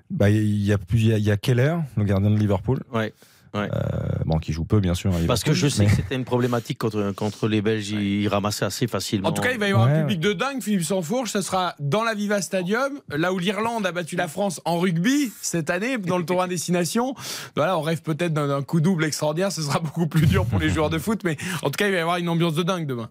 [0.09, 2.79] Bah, il y a plus, il y a Keller, le gardien de Liverpool.
[2.93, 3.13] Ouais.
[3.53, 3.69] Ouais.
[3.73, 5.11] Euh, bon, qui joue peu, bien sûr.
[5.27, 5.89] Parce que je sais mais...
[5.89, 7.89] que c'était une problématique contre, contre les Belges.
[7.89, 9.29] Ils ramassaient assez facilement.
[9.29, 9.93] En tout cas, il va y avoir ouais.
[9.93, 11.31] un public de dingue, Philippe Sansfourche.
[11.31, 15.31] Ça sera dans la Viva Stadium, là où l'Irlande a battu la France en rugby
[15.41, 17.15] cette année, dans le tournoi destination.
[17.55, 19.51] Voilà, on rêve peut-être d'un coup double extraordinaire.
[19.51, 21.91] Ce sera beaucoup plus dur pour les joueurs de foot, mais en tout cas, il
[21.91, 23.09] va y avoir une ambiance de dingue demain.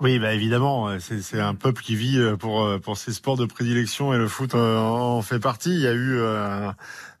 [0.00, 4.18] Oui, bah évidemment, c'est un peuple qui vit pour pour ses sports de prédilection et
[4.18, 5.70] le foot en fait partie.
[5.70, 6.72] Il y a eu euh,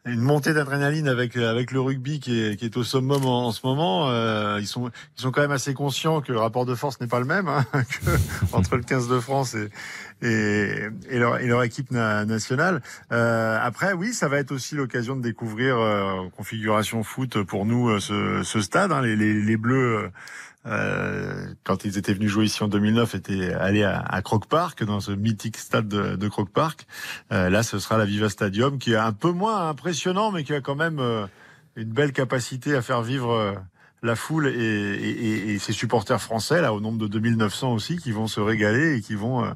[0.04, 3.52] une montée d'adrénaline avec avec le rugby qui est, qui est au summum en, en
[3.52, 4.08] ce moment.
[4.08, 7.06] Euh, ils sont ils sont quand même assez conscients que le rapport de force n'est
[7.06, 8.10] pas le même hein, que,
[8.52, 9.70] entre le 15 de France et
[10.24, 12.80] et, et, leur, et leur équipe na, nationale.
[13.10, 17.98] Euh, après, oui, ça va être aussi l'occasion de découvrir euh, configuration foot pour nous
[17.98, 18.92] ce, ce stade.
[18.92, 20.10] Hein, les, les, les Bleus.
[20.64, 24.84] Euh, quand ils étaient venus jouer ici en 2009, étaient allés à, à Croke Park,
[24.84, 26.86] dans ce mythique stade de, de Croke Park.
[27.32, 30.54] Euh, là, ce sera la Viva Stadium, qui est un peu moins impressionnant, mais qui
[30.54, 31.26] a quand même euh,
[31.76, 33.56] une belle capacité à faire vivre
[34.02, 38.10] la foule et, et, et, ses supporters français, là, au nombre de 2900 aussi, qui
[38.10, 39.50] vont se régaler et qui vont euh,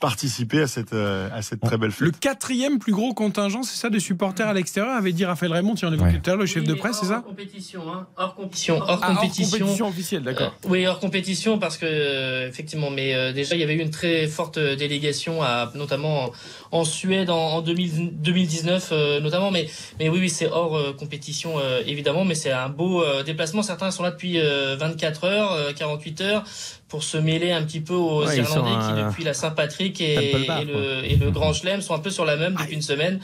[0.00, 2.02] participer à cette, euh, à cette très belle fête.
[2.02, 5.76] Le quatrième plus gros contingent, c'est ça, de supporters à l'extérieur, avait dit Raphaël Raymond,
[5.76, 6.20] tu en évoquais ouais.
[6.20, 8.76] tout à l'heure, le chef oui, de presse, c'est ça Hors compétition, hein, hors compétition.
[8.76, 9.44] Hors ah, compétition.
[9.44, 10.54] Hors compétition officielle, d'accord.
[10.66, 13.80] Euh, oui, hors compétition, parce que, euh, effectivement, mais euh, déjà, il y avait eu
[13.80, 16.32] une très forte délégation, à, notamment
[16.76, 19.68] en, Suède en, en 2000, 2019, notamment, mais,
[19.98, 21.54] mais oui, oui, c'est hors compétition,
[21.86, 23.62] évidemment, mais c'est un beau déplacement.
[23.62, 26.44] Certains sont là depuis 24 heures, 48 heures
[26.88, 30.32] pour se mêler un petit peu aux Ouais, Irlandais qui euh, depuis la Saint-Patrick et,
[30.64, 33.18] le, et le Grand Chelem sont un peu sur la même depuis une semaine.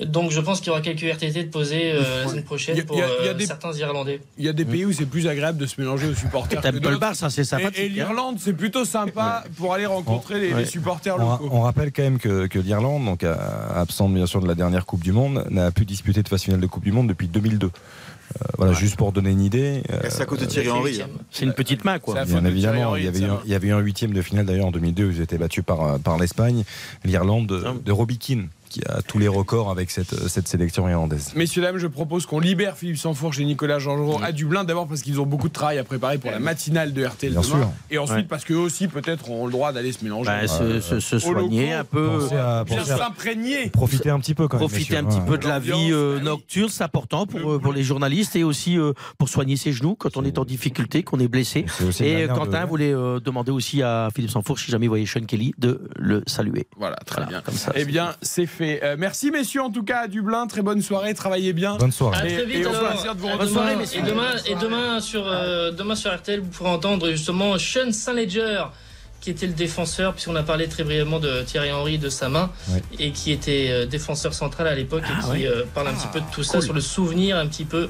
[0.00, 2.84] Donc je pense qu'il y aura quelques RTT de poser euh, la semaine prochaine a-
[2.84, 4.20] pour a- il y a euh, des- certains Irlandais.
[4.38, 6.60] Il y a des pays où c'est plus agréable de se mélanger aux supporters.
[6.60, 7.00] que Temple d'autres.
[7.00, 7.78] Bar, ça c'est sympathique.
[7.78, 8.06] Et, et hein.
[8.06, 10.60] l'Irlande, c'est plutôt sympa pour aller rencontrer les, Ouais.
[10.60, 11.48] les supporters On, locaux.
[11.50, 13.24] on rappelle quand même que, que l'Irlande, donc
[13.74, 16.60] absente bien sûr de la dernière Coupe du Monde, n'a plus disputé de phase finale
[16.60, 17.70] de Coupe du Monde depuis 2002.
[18.42, 19.82] Euh, voilà, juste pour donner une idée.
[19.90, 21.02] euh, C'est à cause de Thierry Henry.
[21.02, 21.08] hein.
[21.30, 22.24] C'est une petite main, quoi.
[22.24, 23.42] Bien évidemment, Henry, il y avait eu un, va.
[23.44, 25.64] il y avait eu un huitième de finale d'ailleurs en 2002 où ils étaient battus
[25.64, 26.64] par, euh, par l'Espagne,
[27.04, 31.32] l'Irlande de, de Robbie Keane, qui a tous les records avec cette, cette sélection irlandaise.
[31.36, 34.64] Messieurs, dames, je propose qu'on libère Philippe Sanfourche et Nicolas Jean-Jean à Dublin.
[34.64, 37.40] D'abord parce qu'ils ont beaucoup de travail à préparer pour la matinale de RTL Bien
[37.40, 37.50] demain.
[37.60, 37.70] sûr.
[37.90, 38.22] Et ensuite Ouais.
[38.28, 40.30] parce qu'eux aussi, peut-être, ont le droit d'aller se mélanger.
[40.30, 42.20] Bah, se, se- se Au soigner un peu.
[42.84, 43.70] S'imprégner.
[43.70, 44.68] profiter un petit peu quand même.
[44.68, 45.26] Profiter un petit Ouais.
[45.26, 46.24] peu de la vie euh, bah oui.
[46.24, 49.94] nocturne, c'est important pour, euh, pour les journalistes et aussi euh, pour soigner ses genoux
[49.96, 51.64] quand on est en difficulté, qu'on est blessé.
[52.00, 55.20] Et Quentin de- voulait euh, demander aussi à Philippe Sanfourche, si jamais il voyait Sean
[55.26, 56.66] Kelly, de le saluer.
[56.76, 57.40] Voilà, très Voilà, bien.
[57.42, 58.67] comme ça, eh bien, c'est fait.
[58.82, 60.46] Euh, merci, messieurs, en tout cas, à Dublin.
[60.46, 61.14] Très bonne soirée.
[61.14, 61.76] Travaillez bien.
[61.76, 62.16] Bonne soirée.
[62.20, 62.90] À Et- très et vite au alors.
[62.92, 63.50] plaisir de vous À retrouver.
[63.52, 67.10] demain, Bonne soirée, et demain, et demain sur euh, demain sur RTL, vous pourrez entendre
[67.10, 68.64] justement Sean Saint-Ledger
[69.20, 72.52] qui était le défenseur, puisqu'on a parlé très brièvement de Thierry Henry, de sa main,
[72.68, 72.80] Ouais.
[73.00, 75.52] et qui était euh, défenseur central à l'époque, et Ah, qui ouais.
[75.74, 77.88] parle un petit peu de tout ça, sur le souvenir un petit peu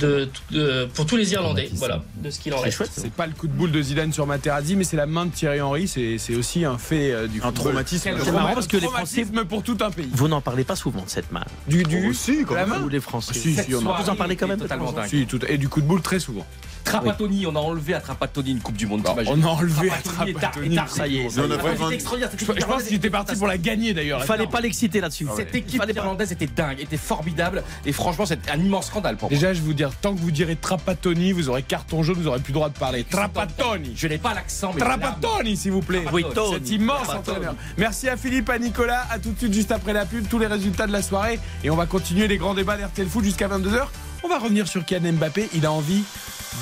[0.00, 2.76] de, de- pour tous les Irlandais, voilà, de ce qu'il en C'est reste.
[2.76, 2.90] chouette.
[2.94, 5.30] C'est pas le coup de boule de Zidane sur Materazzi, mais c'est la main de
[5.30, 5.86] Thierry Henry.
[5.88, 7.64] C'est aussi un fait euh, du Un football.
[7.64, 8.02] traumatisme.
[8.04, 10.08] C'est marrant trauma- parce que les Français- pour tout un pays.
[10.12, 11.44] Vous n'en parlez pas souvent de cette main.
[11.68, 12.84] Du, du, si, quand la même.
[12.84, 13.34] Ou les Français.
[13.34, 14.94] Si, si, on en- Vous en parlez quand même totalement.
[15.08, 16.46] Si, tout- et du coup de boule très souvent.
[16.84, 19.02] Trapattoni, on a enlevé à Trapattoni une Coupe du Monde.
[19.02, 20.52] T'imagines on a enlevé à Trapattoni est tar-
[20.86, 22.30] tar- Ça y est, ça y extraordinaire.
[22.30, 24.20] cette Je, équipe je pense qu'il était parti pour la gagner d'ailleurs.
[24.22, 25.26] Il fallait pas l'exciter là-dessus.
[25.36, 27.64] Cette équipe irlandaise était dingue, était formidable.
[27.84, 29.36] Et franchement, c'est un immense scandale pour moi.
[29.36, 32.40] Déjà, je vous dire, tant que vous direz Trapattoni, vous aurez carton jaune, vous aurez
[32.40, 33.04] plus le droit de parler.
[33.04, 34.80] Trapattoni Je n'ai pas l'accent, mais.
[34.80, 36.04] Trapattoni, s'il vous plaît.
[36.12, 36.24] Oui.
[36.52, 37.54] Cet immense entraîneur.
[37.76, 39.06] Merci à Philippe, à Nicolas.
[39.10, 41.38] À tout de suite, juste après la pub, tous les résultats de la soirée.
[41.64, 43.86] Et on va continuer les grands débats d'RTL Foot jusqu'à 22h.
[44.22, 45.48] On va revenir sur Kylian Mbappé.
[45.54, 46.04] Il a envie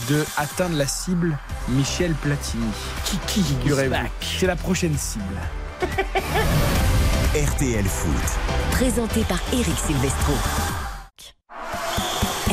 [0.08, 1.38] de atteindre la cible
[1.68, 2.66] Michel Platini.
[3.04, 5.24] Qui, qui figurez-vous C'est la prochaine cible.
[7.34, 8.38] RTL Foot.
[8.70, 10.34] Présenté par Eric Silvestro.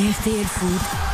[0.02, 1.11] RTL Foot.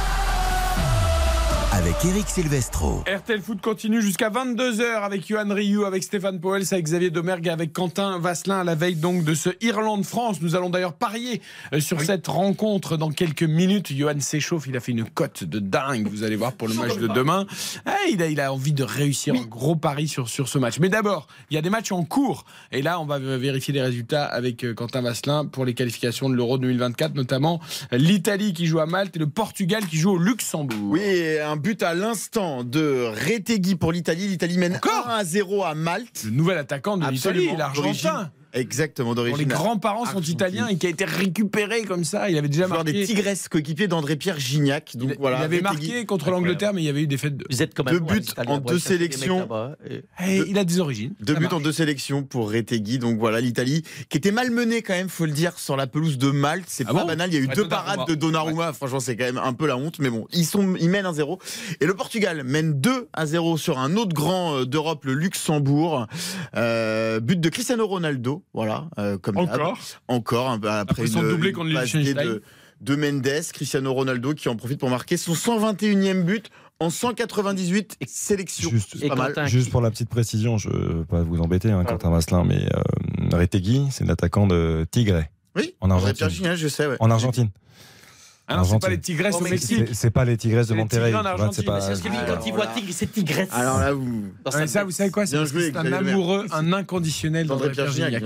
[1.78, 3.04] Avec Eric Silvestro.
[3.06, 7.50] RTL Foot continue jusqu'à 22h avec Johan Rioux, avec Stéphane Powels, avec Xavier Domergue, et
[7.50, 10.42] avec Quentin Vasselin à la veille donc de ce Irlande-France.
[10.42, 11.40] Nous allons d'ailleurs parier
[11.72, 13.92] euh, sur cette rencontre dans quelques minutes.
[13.96, 16.96] Johan s'échauffe, il a fait une cote de dingue, vous allez voir pour le match
[16.96, 17.46] de demain.
[17.86, 20.80] Ah, il, a, il a envie de réussir un gros pari sur, sur ce match.
[20.80, 22.44] Mais d'abord, il y a des matchs en cours.
[22.72, 26.34] Et là, on va vérifier les résultats avec euh, Quentin Vasselin pour les qualifications de
[26.34, 27.60] l'Euro 2024, notamment
[27.92, 30.90] l'Italie qui joue à Malte et le Portugal qui joue au Luxembourg.
[30.90, 34.26] Oui, un but but à l'instant de Retegui pour l'Italie.
[34.26, 36.22] L'Italie mène 1 à 0 à Malte.
[36.24, 38.30] Le nouvel attaquant de l'Italie, l'Argentin.
[38.52, 39.38] Exactement, d'origine.
[39.38, 42.30] les grands-parents sont italiens et qui a été récupéré comme ça.
[42.30, 42.92] Il avait déjà marqué.
[42.92, 44.96] des Tigresses, coéquipier d'André-Pierre Gignac.
[44.96, 47.44] Donc voilà, il avait marqué contre l'Angleterre, mais il y avait eu des fêtes de.
[47.50, 49.48] Vous êtes comme Deux buts en deux sélections.
[49.88, 51.14] Eh, il a des origines.
[51.20, 52.98] Deux buts en deux sélections pour Retegui.
[52.98, 56.30] Donc voilà, l'Italie qui était malmenée quand même, faut le dire, sur la pelouse de
[56.30, 56.64] Malte.
[56.68, 57.30] C'est Ah pas bon banal.
[57.30, 57.94] Il y a eu Ouais, deux Donnarumma.
[57.96, 58.72] parades de Donnarumma.
[58.72, 59.98] Franchement, c'est quand même un peu la honte.
[59.98, 61.38] Mais bon, ils, sont, ils mènent 1-0.
[61.80, 66.06] Et le Portugal mène 2 à 0 sur un autre grand euh, d'Europe, le Luxembourg.
[66.56, 68.37] Euh, but de Cristiano Ronaldo.
[68.54, 69.36] Voilà, euh, comme.
[69.36, 69.78] Encore.
[70.08, 72.42] Encore, après, Après son une, doublé contre de,
[72.80, 78.70] de Mendes, Cristiano Ronaldo qui en profite pour marquer son 121e but en 198 sélections.
[78.70, 79.34] Juste, mal.
[79.70, 83.36] pour la petite précision, je ne veux pas vous embêter, hein, Quentin Vasselin, mais euh,
[83.36, 85.24] Retegui, c'est l'attaquant de Tigre,
[85.56, 86.14] Oui, en Argentine.
[86.14, 86.86] Pierre Gignac, je sais.
[86.86, 86.96] ouais.
[87.00, 87.50] En Argentine.
[88.50, 89.88] Ah non, c'est pas les Tigresses au mais Mexique.
[89.92, 91.06] C'est pas les Tigresses de C'est les Monterrey.
[91.10, 92.88] Tigres en tu vois, Argentine, c'est pas- C'est ce que dit quand il voit Tigre,
[92.92, 93.48] c'est Tigresse.
[93.52, 94.24] Alors là, vous.
[94.66, 95.26] Ça, vous savez quoi?
[95.26, 98.22] C'est parce un amoureux, un inconditionnel D'André Pierre Gignac.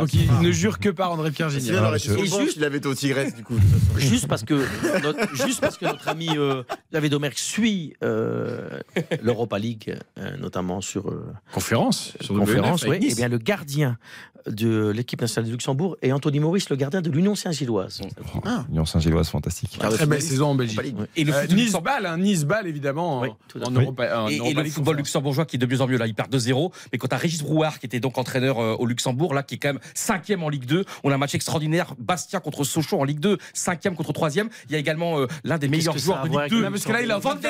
[0.00, 1.94] Donc il ne jure que par André Pierre C'est Gignac.
[1.96, 3.54] Et juste- s'il avait au Tigresse, du coup.
[3.96, 4.64] Juste parce que
[5.02, 8.80] notre, juste parce que notre ami euh, David Domergue suit euh,
[9.22, 11.12] l'Europa League, euh, notamment sur
[11.52, 12.14] Conférence.
[12.20, 12.96] Sur conférence, oui.
[12.96, 13.16] Et Nice.
[13.16, 13.98] bien le gardien
[14.46, 18.00] de l'équipe nationale de Luxembourg et Anthony Maurice, le gardien de l'Union Saint-Gilloise.
[18.44, 18.64] Ah.
[18.70, 19.78] Lyon Saint-Gilloise, fantastique.
[19.78, 20.28] Très belle finaliste.
[20.28, 20.80] saison en Belgique.
[21.16, 23.68] Et le Euh, du Nice Luxembourg- Ball, hein, Nice Ball évidemment en, Oui, tout à
[23.68, 23.80] en fait.
[23.82, 26.30] Europa- en Et, le football luxembourgeois qui est de mieux en mieux là, il perd
[26.30, 26.72] 2-0.
[26.92, 29.54] Mais quand tu as Régis Brouard qui était donc entraîneur euh, au Luxembourg, là qui
[29.56, 31.94] est quand même cinquième en Ligue 2, on a un match extraordinaire.
[31.98, 34.48] Bastia contre Sochaux en Ligue 2, cinquième contre troisième.
[34.68, 36.62] Il y a également euh, l'un des meilleurs joueurs a à de Ligue avec 2.
[36.62, 37.40] Non, parce que là, il train Van de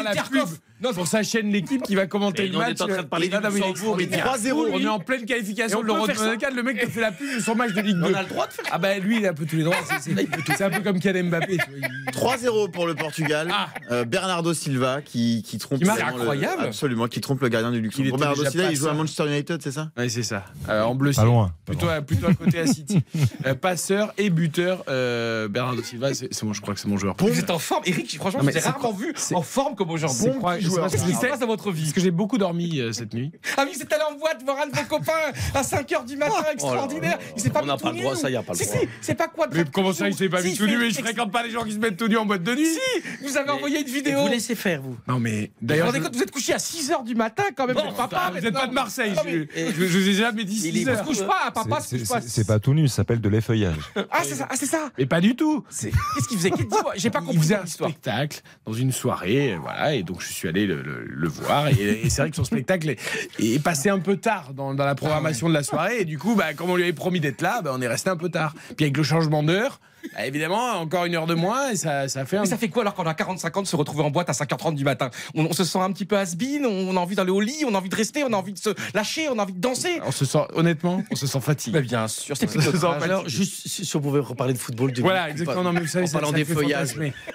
[0.83, 2.71] non, pour sa chaîne L'équipe qui va commenter le on match.
[2.79, 4.55] est en train de parler du Luxembourg, mais extraordinaire.
[4.55, 6.25] 3-0, On est en pleine qualification on de l'Euro faire ça.
[6.25, 6.55] 2024.
[6.55, 8.03] Le mec te fait la pub de son match de Ligue 2.
[8.11, 9.65] On a le droit de faire Ah bah lui, il a un peu tous les
[9.65, 9.77] droits.
[10.01, 10.15] C'est-
[10.51, 11.59] C'est c'est un peu comme Kylian Mbappé.
[11.59, 13.53] tu vois, il- 3-0 pour le Portugal.
[13.91, 16.63] Euh, Bernardo Silva qui, qui trompe Qui le- Incroyable.
[16.65, 18.19] absolument, qui trompe le gardien du Il Luxembourg.
[18.19, 18.95] Bernardo Silva, il joue à.
[18.95, 19.91] Manchester United, c'est ça?
[19.97, 20.45] Ouais, c'est ça.
[20.69, 21.53] Euh, en bleu Pas loin.
[21.67, 23.03] Plutôt, plutôt à côté à City.
[23.47, 26.97] Euh, passeur et buteur, euh, Bernardo Silva, c'est c'est moi, je crois que c'est mon
[26.99, 27.17] joueur.
[27.19, 28.17] Vous êtes en forme, Eric.
[28.17, 30.31] Franchement, je vous c'est rarement vu c'est- en forme comme aujourd'hui.
[30.71, 32.39] C'est parce Qu'est-ce que qui se c'est- passe dans votre vie Parce que j'ai beaucoup
[32.39, 33.33] dormi euh, cette nuit.
[33.57, 35.13] Ah oui, c'est allé en boîte voir un de vos copains
[35.55, 37.19] à 5h du matin, extraordinaire.
[37.37, 38.21] Il s'est pas On n'a mis pas tout le droit, nu.
[38.21, 38.79] ça, y a pas le Si, droit.
[38.81, 40.99] si, c'est pas quoi Mais comment ça, il s'est pas mis tout nu Mais je
[40.99, 42.67] ex- fréquente pas les gens qui se mettent tout nu en boîte de nuit.
[42.67, 44.23] Si, vous avez envoyé une vidéo.
[44.23, 44.97] Vous laissez faire, vous.
[45.07, 45.93] Non, mais Vous vous d'ailleurs.
[45.93, 47.77] compte, vous êtes couché à 6h du matin quand même.
[47.77, 49.13] Vous papa, vous n'êtes pas de Marseille.
[49.55, 51.05] Je, vous ai jamais dit Il est 6 On se heures.
[51.05, 52.21] couche pas, à papa, C'est- se couche c'est- pas.
[52.27, 53.77] C'est pas tout nu, ça s'appelle de l'effeuillage.
[54.11, 54.47] Ah, c'est ça.
[54.51, 54.91] Ah, c'est ça.
[54.99, 55.63] Mais pas du tout.
[55.71, 56.51] Qu'est-ce qu'il faisait?
[56.97, 57.91] J'ai pas Il compris faisait un l'histoire.
[57.91, 61.69] spectacle dans une soirée, voilà, et donc je suis allé le, voir.
[61.69, 62.95] Et, c'est vrai que son spectacle
[63.39, 66.01] est, passé un peu tard dans, dans la programmation de la soirée.
[66.01, 68.11] Et du coup, bah, comme on lui avait promis d'être là, bah, on est resté
[68.11, 68.55] un peu tard.
[68.77, 69.81] Puis avec le changement d'heure,
[70.15, 72.43] bah, évidemment, encore une heure de moins, et ça, ça fait un.
[72.43, 74.33] Mais ça fait quoi alors qu'on a 45 ans de se retrouver en boîte à
[74.33, 75.11] 5h30 du matin?
[75.35, 77.75] On, on se sent un petit peu has-been, on a envie d'aller au lit, on
[77.75, 80.01] a envie de rester, on a envie de se lâcher, on a envie de danser.
[80.05, 81.79] On se sent, honnêtement, on se sent fatigué.
[81.79, 84.93] Mais bien sûr, c'est se sent Alors, juste si si on pouvait reparler de football.
[84.93, 85.63] du Voilà, coup, exactement.
[85.65, 86.89] Non, mais vous savez, en ça, parlant ça des feuillages.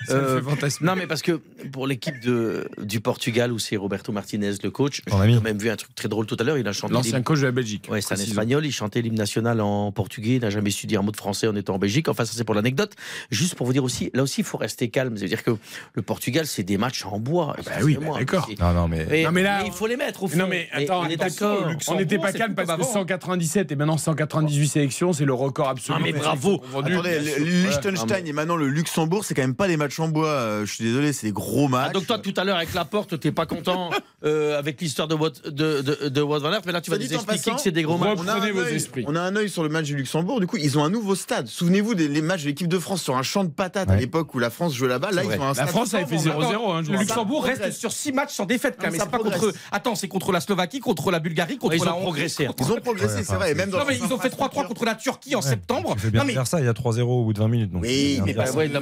[0.07, 0.87] Ça Euh, fait fantasmer.
[0.87, 1.39] Non, mais parce que
[1.71, 5.69] pour l'équipe de, du Portugal, où c'est Roberto Martinez, le coach, j'ai quand même vu
[5.69, 6.57] un truc très drôle tout à l'heure.
[6.57, 6.93] Il a chanté.
[6.93, 7.87] L'ancien coach de la Belgique.
[7.89, 8.65] Ouais, c'est un espagnol.
[8.65, 10.35] Il chantait l'hymne national en portugais.
[10.35, 12.07] Il n'a jamais su dire un mot de français en étant en Belgique.
[12.07, 12.93] Enfin, ça, c'est pour l'anecdote.
[13.31, 15.17] Juste pour vous dire aussi, là aussi, il faut rester calme.
[15.17, 15.51] C'est-à-dire que
[15.93, 17.55] le Portugal, c'est des matchs en bois.
[17.65, 18.49] Bah oui, bah d'accord.
[18.59, 19.05] Non, non, mais.
[19.09, 20.37] Mais, Non, mais là, il faut les mettre au fond.
[20.37, 21.67] Non mais attends, on est d'accord.
[21.87, 22.91] on n'était pas calme parce que comme avant.
[22.93, 25.97] 197 et maintenant 198 sélections, c'est le record absolu.
[25.99, 26.61] Ah, mais bravo.
[26.77, 30.27] Attendez, Liechtenstein et maintenant le Luxembourg, c'est quand même pas des matchs en bois.
[30.29, 31.87] euh, Je suis désolé, c'est des gros matchs.
[31.89, 33.89] Ah, donc toi, tout à l'heure, avec la porte, t'es pas content
[34.25, 37.13] euh, avec l'histoire de, Wout- de, de, de van Aert, mais là, tu vas nous
[37.13, 38.17] expliquer que c'est des gros matchs.
[38.21, 39.03] on a, un œil, esprits.
[39.07, 40.39] on a un œil sur le match du Luxembourg.
[40.39, 41.47] Du coup, ils ont un nouveau stade.
[41.47, 43.99] Souvenez-vous des les matchs de l'équipe de France sur un champ de patates à Ouais.
[43.99, 45.11] l'époque où la France jouait là-bas.
[45.11, 46.39] Là, ils ont un La France avait fait sans 0-0.
[46.39, 46.75] vent.
[46.75, 46.99] hein, Le rappelle.
[46.99, 48.99] Luxembourg reste sur 6 matchs sans défaite quand même.
[48.99, 49.53] C'est pas contre.
[49.71, 52.03] Attends, c'est contre la Slovaquie, contre la Bulgarie, contre Ouais, ils la ont Hongrie.
[52.03, 52.47] progressé.
[52.59, 53.51] Ils ont progressé, c'est vrai.
[53.51, 55.95] Et même dans Non mais ils ont fait 3-3 contre la Turquie en septembre.
[56.11, 57.71] Bien Non mais faire ça, il y a 3-0 au bout de 20 minutes.
[57.71, 58.33] donc Oui, mais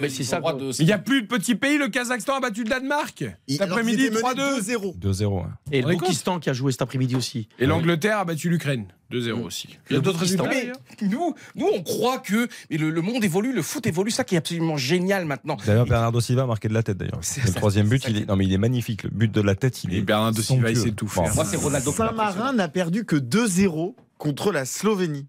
[0.09, 0.41] c'est ça,
[0.79, 1.77] Il n'y a plus de petits pays.
[1.77, 3.23] Le Kazakhstan a battu le Danemark.
[3.47, 4.61] Ils- Cet alors qu'ils après-midi, étaient menés 3-2.
[4.61, 4.95] 2-0.
[4.97, 5.37] 2-0.
[5.37, 5.43] ouais.
[5.71, 7.47] Et le Boukistan qui a joué cet après-midi aussi.
[7.59, 8.85] Et l'Angleterre a battu l'Ukraine.
[9.13, 9.69] 2-0 aussi.
[9.89, 10.43] Il y a d'autres résultats.
[10.49, 14.11] Mais d'ailleurs nous, nous, on croit que mais le, le monde évolue, le foot évolue,
[14.11, 15.57] ça qui est absolument génial maintenant.
[15.65, 17.19] D'ailleurs, Bernardo Silva a marqué de la tête d'ailleurs.
[17.21, 19.03] C'est Le ça, troisième c'est but, il est, non mais il est magnifique.
[19.03, 20.01] Le but de la tête, il Et est.
[20.01, 21.23] Bernardo Silva, il sait tout faire.
[21.23, 21.91] Bon, Moi, c'est Ronaldo.
[21.91, 25.27] Saint-Marin n'a perdu que 2-0 contre la Slovénie.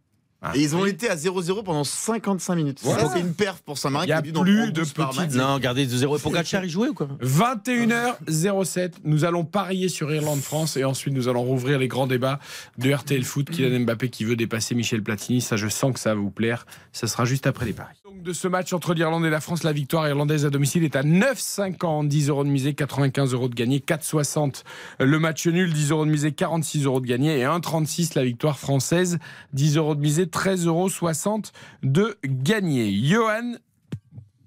[0.55, 2.81] Et ils ont été à 0-0 pendant 55 minutes.
[2.85, 2.93] Ouais.
[2.93, 4.05] Ça, c'est une perf pour Saint-Marin.
[4.05, 5.27] Il y a qui a plus de 12 par match.
[5.29, 6.17] petites- Non, regardez, 2-0.
[6.17, 11.29] Et Pogacar, il jouait ou quoi 21h07, nous allons parier sur Irlande-France et ensuite nous
[11.29, 12.39] allons rouvrir les grands débats
[12.79, 13.51] de RTL Foot.
[13.51, 16.67] Kylian Mbappé qui veut dépasser Michel Platini, ça je sens que ça va vous plaire.
[16.93, 17.95] Ça sera juste après les paris.
[18.05, 20.97] Donc de ce match entre l'Irlande et la France, la victoire irlandaise à domicile est
[20.97, 24.63] à 9,50, 10 euros de misée, 95 euros de gagné, 4,60
[25.01, 28.59] le match nul, 10 euros de misée, 46 euros de gagné et 1,36 la victoire
[28.59, 29.19] française,
[29.53, 31.43] 10 euros de misée, 13,60 euros
[31.83, 32.93] de gagné.
[32.93, 33.55] Johan,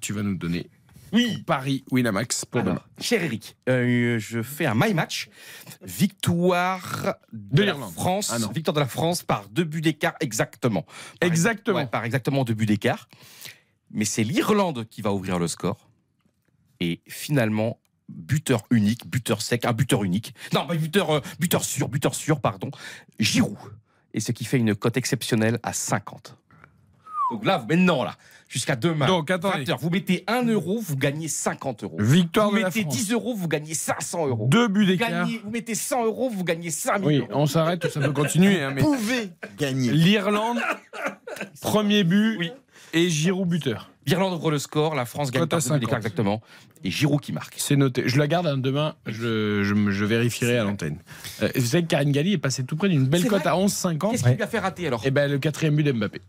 [0.02, 0.70] tu vas nous donner
[1.14, 1.44] Oui.
[1.48, 2.72] Paris Winamax pour demain.
[2.74, 5.30] Alors, cher Eric, euh, je fais un my match.
[5.82, 7.74] Victoire de, De la.
[7.76, 8.32] France.
[8.34, 10.82] Ah victoire de la France par deux buts d'écart exactement.
[10.84, 11.78] Par- Exactement.
[11.78, 13.08] ouais, par exactement deux buts d'écart.
[13.92, 15.90] Mais c'est l'Irlande qui va ouvrir le score.
[16.82, 17.80] Et finalement,
[18.10, 20.34] buteur unique, buteur sec, un buteur unique.
[20.54, 22.70] Non, buteur, euh, buteur sûr, buteur sûr, pardon.
[23.20, 23.58] Giroud.
[24.14, 26.36] Et ce qui fait une cote exceptionnelle à 50.
[27.32, 28.16] Donc là, maintenant, là,
[28.48, 29.66] jusqu'à demain, Donc, attendez.
[29.66, 31.98] 20 heures, vous mettez 1 euro, vous gagnez 50 euros.
[32.00, 32.96] Victoire Vous de la mettez France.
[32.96, 34.48] 10 euros, vous gagnez 500 euros.
[34.50, 35.10] Deux buts Vous, d'écart.
[35.10, 37.28] gagnez- vous mettez 100 euros, vous gagnez 5 000 Oui, euros.
[37.34, 38.64] on s'arrête, ça peut continuer.
[38.64, 39.92] hein, mais Vous pouvez gagner.
[39.92, 40.60] l'Irlande,
[41.62, 42.52] premier but Oui.
[42.94, 43.92] et Giroud buteur.
[44.08, 46.06] L'Irlande ouvre le score, la France gagne Cote à par deux buts d'écart 50.
[46.06, 46.42] exactement.
[46.84, 47.56] Et Giroud qui marque.
[47.58, 48.04] C'est noté.
[48.06, 50.98] Je la garde hein, demain, je, je, me- je vérifierai à l'antenne.
[51.44, 54.12] Euh, vous savez que Karine Galli est passée tout près d'une belle cote à 11,50.
[54.12, 56.22] Qu'est-ce qui lui a fait rater alors Et ben le quatrième but d'Mbappé.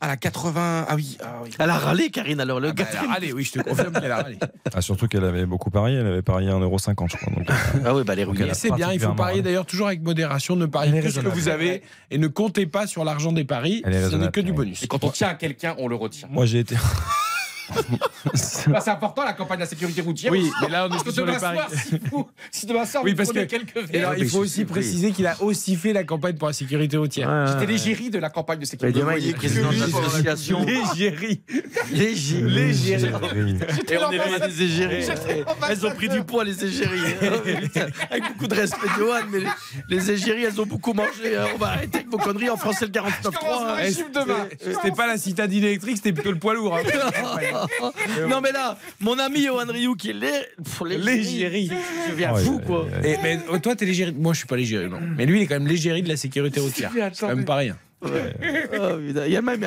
[0.00, 0.86] À la 80.
[0.88, 1.16] Ah oui.
[1.22, 1.50] Ah oui.
[1.60, 2.58] Elle a râlé, Karine, alors.
[2.58, 4.36] Le Ah bah, quatrième- allez, oui, je te confirme qu'elle a râlé.
[4.74, 7.32] Ah, surtout qu'elle avait beaucoup parié, elle avait parié 1,50€, je crois.
[7.32, 7.54] Donc, euh,
[7.84, 9.42] Ah oui, bah les elle a C'est bien, il faut parier râlé.
[9.42, 12.66] d'ailleurs toujours avec modération, ne pariez Elle que ce que vous avez et ne comptez
[12.66, 14.82] pas sur l'argent des paris, Elle ce n'est que du bonus.
[14.82, 16.26] Et quand on tient à quelqu'un, on le retient.
[16.32, 16.74] moi, j'ai été.
[18.68, 20.30] Bah, c'est important la campagne de la sécurité routière.
[20.32, 21.58] Oui, mais là on est sur les demain paris.
[21.88, 24.14] si, vous- si demain soir, Oui, parce que- quelques alors, verres.
[24.18, 27.46] il faut aussi préciser qu'il a aussi fait la campagne pour la sécurité routière.
[27.48, 29.38] J'étais l'égérie de la campagne de sécurité demain, il est routière.
[29.38, 30.64] président de l'association.
[30.64, 31.42] L'égérie.
[31.90, 33.10] Légérie.
[33.34, 33.56] Oui.
[33.90, 35.06] Et on est des égéries.
[35.68, 37.00] Elles ont pris du poids, les égéries.
[38.10, 39.40] Avec beaucoup de respect, Johan, mais
[39.88, 41.36] les, égéries, elles ont beaucoup mangé.
[41.36, 41.46] hein.
[41.54, 42.50] On va arrêter avec vos conneries.
[42.50, 43.66] En France, c'est le 49.3.
[43.68, 43.76] hein.
[43.84, 46.78] Eh, c'était- C'était pas la citadine électrique, c'était plutôt le poids lourd.
[48.28, 50.30] non, mais là, mon ami Johan Rioux, qui est lé...
[50.84, 51.70] L'égérie.
[52.08, 52.86] Je viens Oh, fou, il- quoi.
[53.04, 54.12] Et, mais euh, toi, t'es l'égérie.
[54.12, 54.98] Moi, je suis pas l'égérie, non.
[55.16, 56.90] Mais lui, il est quand même l'égérie de la sécurité routière.
[57.12, 57.76] C'est quand même pas rien.
[58.04, 58.08] Oh,
[59.06, 59.64] putain, Il y a même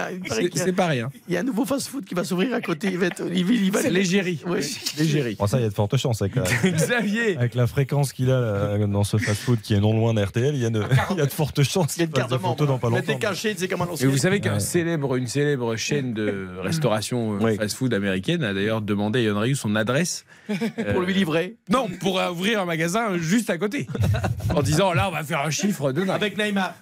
[0.55, 1.09] C'est pas rien.
[1.27, 2.89] il y a un nouveau fast-food qui va s'ouvrir à côté.
[2.91, 3.23] Il va être.
[3.33, 4.41] Il va, il va- C'est l'égérie.
[4.45, 4.59] Oui.
[4.97, 5.36] L'égérie.
[5.39, 7.38] Bon, ça, il y a de fortes chances avec la, Xavier.
[7.38, 8.39] avec la fréquence qu'il a
[8.77, 10.55] là, dans ce fast-food qui est non loin d'RTL.
[10.55, 12.29] Il y a de, il y a de fortes chances Il y a une carte
[12.29, 13.17] des de photos dans pas longtemps.
[13.17, 14.59] cachets, c'est comme à Et vous savez qu'un Ouais.
[14.59, 17.55] célèbre, une célèbre chaîne de restauration euh, Oui.
[17.55, 20.25] fast-food américaine a d'ailleurs demandé à Yann Ryu son adresse.
[20.93, 21.55] Pour lui livrer.
[21.69, 23.88] Non, pour euh, ouvrir un magasin juste à côté.
[24.53, 26.09] en disant là, on va faire un chiffre de dingue.
[26.15, 26.73] Avec Neymar.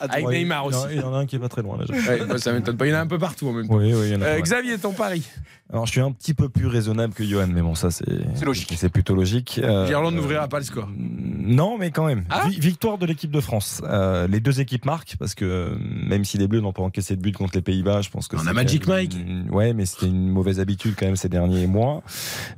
[0.00, 0.94] Avec Ouais, Neymar il y en- aussi.
[0.94, 1.76] Il y en a un qui est pas très loin.
[1.78, 2.86] Là, je- Ouais, moi, ça m'étonne pas.
[2.86, 3.76] Il y en a un peu partout en même temps.
[3.76, 4.40] Oui, oui, il y en a Euh.
[4.40, 5.24] Xavier, ton pari.
[5.72, 8.04] Alors, je suis un petit peu plus raisonnable que Johan, mais bon, ça, c'est.
[8.34, 8.72] C'est logique.
[8.76, 9.60] C'est plutôt logique.
[9.62, 10.88] Euh, L'Irlande euh, n'ouvrira pas le score.
[10.96, 12.24] Non, mais quand même.
[12.30, 13.80] Ah Vi- victoire de l'équipe de France.
[13.84, 17.14] Euh, les deux équipes marquent parce que euh, même si les Bleus n'ont pas encaissé
[17.14, 19.14] de but contre les Pays-Bas, je pense que On a c'est Magic Mike.
[19.14, 22.02] une- Ouais, mais c'était une mauvaise habitude quand même ces derniers mois.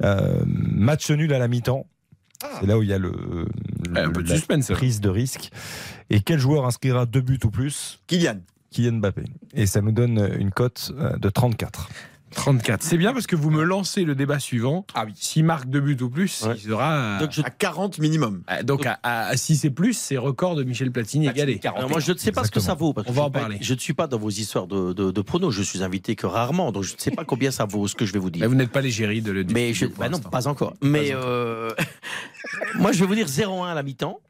[0.03, 1.87] Euh, match nul à la mi-temps.
[2.61, 3.13] C'est là où il y a le,
[3.93, 4.67] le- un peu de la suspense.
[4.73, 5.51] prise de risque.
[6.11, 8.41] Et quel joueur inscrira deux buts ou plus Kylian.
[8.71, 9.25] Kylian Mbappé.
[9.55, 11.89] Et ça nous donne une cote euh, de 34.
[12.35, 12.83] 34.
[12.83, 14.87] C'est bien parce que vous me lancez le débat suivant.
[14.95, 15.13] Ah oui.
[15.15, 16.55] S'il marque deux buts ou plus, Ouais.
[16.57, 17.19] il sera.
[17.21, 18.43] Donc, je, À 40 minimum.
[18.47, 21.61] Ah, Donc, à, à 6 et plus, c'est record de Michel Platini égalé.
[21.63, 22.95] alors moi, je ne sais pas ce que ça vaut.
[22.95, 23.59] Parce que On va je en pas- parler.
[23.61, 25.51] Je ne suis pas dans vos histoires de, de, de pronos.
[25.51, 26.73] Je suis invité que rarement.
[26.73, 28.49] Donc, je ne sais pas combien ça vaut ce que je vais vous Mais dire.
[28.49, 29.53] vous n'êtes pas l'égérie de le dire.
[29.55, 30.73] Mais je, bah non, pas encore.
[30.81, 31.69] Mais euh,
[32.79, 34.21] moi, je vais vous dire 0-1 à la mi-temps.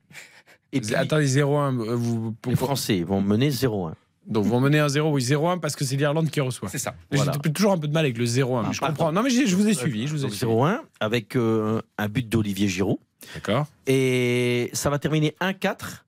[0.73, 1.79] Et puis, Attendez, 0-1.
[1.81, 3.93] euh, Vous, les Français vont mener 0-1.
[4.27, 6.69] donc, vous menez un 0, oui, 0-1 parce que c'est l'Irlande qui reçoit.
[6.69, 6.95] C'est ça.
[7.11, 7.33] J'ai Voilà.
[7.33, 8.63] toujours un peu de mal avec le 0-1.
[8.63, 9.13] mais Ah, je comprends.
[9.13, 10.07] Non, mais j'ai- je vous ai suivi.
[10.07, 10.51] Je vous ai Donc suivi.
[10.51, 12.99] 0-1 avec euh, un but d'Olivier Giroud.
[13.35, 13.67] D'accord.
[13.87, 16.05] Et ça va terminer 1-4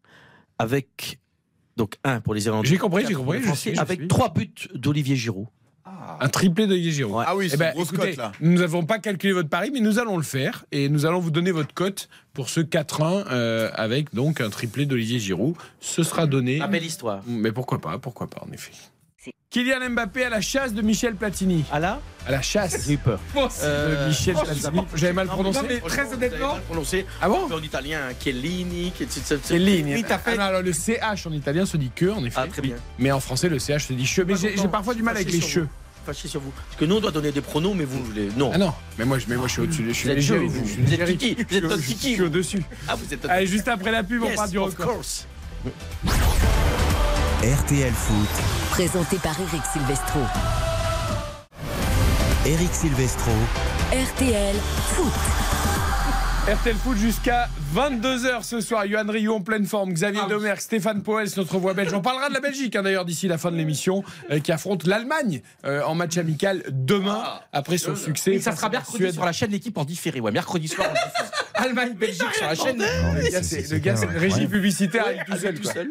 [0.58, 1.18] avec.
[1.76, 2.68] Donc 1 pour les Irlandais.
[2.68, 4.08] J'ai compris, j'ai compris, je je avec suis.
[4.08, 5.46] 3 buts d'Olivier Giroud.
[6.20, 7.16] Un triplé de Giroud.
[7.16, 7.24] Ouais.
[7.26, 8.32] Ah oui, Eh c'est ben, une grosse écoutez, cote là.
[8.40, 11.30] nous n'avons pas calculé votre pari, mais nous allons le faire et nous allons vous
[11.30, 15.54] donner votre cote pour ce 4-1 euh, avec donc un triplé d'Olivier Giroud.
[15.80, 16.58] Ce sera donné.
[16.62, 17.22] Ah, belle histoire.
[17.26, 18.72] Mais pourquoi pas, pourquoi pas en effet.
[19.50, 21.64] Kylian Mbappé à la chasse de Michel Platini.
[21.70, 23.20] Ah là À la chasse J'ai eu peur.
[23.34, 24.80] de Michel Platini.
[24.96, 25.60] J'avais mal prononcé.
[25.60, 27.06] Non, mais très honnêtement, prononcé.
[27.22, 28.92] Ah bon En italien, Chiellini.
[29.94, 32.40] Oui, t'as fait- Ah alors, le CH en italien se dit que, en effet.
[32.42, 32.76] Ah, très bien.
[32.98, 34.20] Mais en français, le CH se dit che.
[34.26, 35.60] Mais j'ai j'ai parfois du mal avec les che.
[36.04, 36.50] Fâché sur vous.
[36.50, 38.28] Parce que nous, on doit donner des pronos, mais vous, vous les.
[38.36, 38.50] Non.
[38.54, 39.84] Ah non, mais moi, je, mais moi, je suis au-dessus.
[39.88, 40.18] Je suis Vous êtes
[40.50, 40.64] vous.
[40.66, 42.62] je suis Vous êtes kiki, vous êtes Je suis au- notre Je suis au-dessus.
[42.88, 43.24] Ah, vous êtes.
[43.26, 44.94] Allez, juste après la pub, on Yes, parle du of record.
[44.96, 45.26] course.
[47.42, 48.28] RTL Foot.
[48.70, 50.20] Présenté par Eric Silvestro.
[52.46, 53.32] Eric Silvestro.
[53.92, 54.56] RTL
[54.94, 55.12] Foot.
[56.46, 58.86] RTL Foot jusqu'à 22h ce soir.
[58.86, 61.94] Johan Rio en pleine forme, Xavier Domergue, Stéphane Poels, notre voix belge.
[61.94, 64.86] On parlera de la Belgique hein, d'ailleurs d'ici la fin de l'émission, euh, qui affronte
[64.86, 67.24] l'Allemagne euh, en match amical demain
[67.54, 68.34] après son succès.
[68.34, 70.20] Et ça sera mercredi sur la chaîne L'équipe en différé.
[70.20, 70.88] Ouais, mercredi soir.
[71.54, 72.78] Allemagne, Belgique sur la chaîne.
[72.78, 75.88] Le gars, c'est le gars, c'est une régie publicitaire tout seul.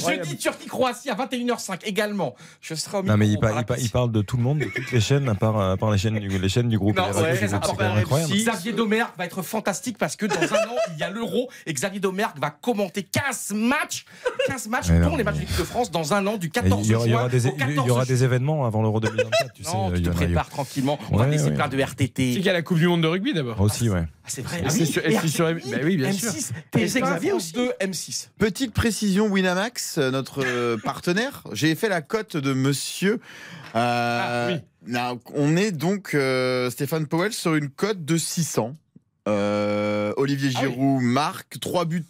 [0.00, 2.34] jeudi, Turquie-Croatie à 21h05 également.
[2.60, 4.58] Je serai au Non mais il, par- il par- il parle de tout le monde,
[4.58, 6.96] de toutes les chaînes, à part, à part les, chaînes du, les chaînes du groupe.
[6.96, 7.36] Non, ouais.
[7.36, 8.32] C'est incroyable.
[8.32, 11.72] Xavier Domergue va être fantastique parce que dans un an, il y a l'Euro et
[11.72, 14.04] Xavier Domergue va commenter 15 matchs,
[14.46, 16.50] 15 matchs Mais non, les matchs de l'équipe de France dans un an du Et
[16.50, 18.66] 14 Il y aura, il y aura juin des, il y 14 aura des événements
[18.66, 19.72] avant l'Euro 2024, tu sais.
[19.72, 20.98] Non, tu te prépares tranquillement.
[21.10, 21.54] On va laisser ouais.
[21.54, 22.32] plein de RTT.
[22.32, 23.60] qu'il y a la Coupe du Monde de rugby d'abord.
[23.60, 24.04] Aussi, ouais.
[24.24, 24.62] Ah, c'est vrai.
[24.64, 26.30] Ah c'est oui, sur- et c'est sur- RTT, bah oui, bien sûr.
[26.30, 27.52] M6, Et TF1, Xavier France aussi.
[27.54, 28.28] 2, M6.
[28.38, 33.14] Petite précision, Winamax, euh, notre euh, partenaire, j'ai fait la cote de monsieur.
[33.74, 34.60] Euh, Ah, oui.
[34.92, 38.76] là, on est donc, euh, Stéphane Powell, sur une cote de 600.
[39.28, 40.68] Euh, Olivier Ah oui.
[40.70, 42.04] Giroud marque 3 buts.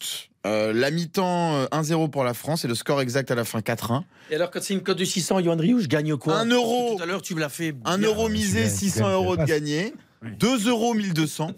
[0.45, 3.61] Euh, la mi-temps euh, 1-0 pour la France et le score exact à la fin
[3.61, 4.03] 4-1.
[4.31, 6.35] Et alors, quand c'est une cote de 600, Yohan Ryu, je gagne quoi?
[6.35, 6.95] Un Parce que euro.
[6.97, 7.75] Tout à l'heure, tu me l'as fait.
[7.85, 8.09] 1 bien.
[8.09, 9.95] euro misé, gagnes, tu 600 gagnes, euros de gagné.
[10.23, 10.31] Oui.
[10.39, 11.53] 2 euros 1200.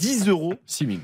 [0.00, 0.98] 10 euros 6 000.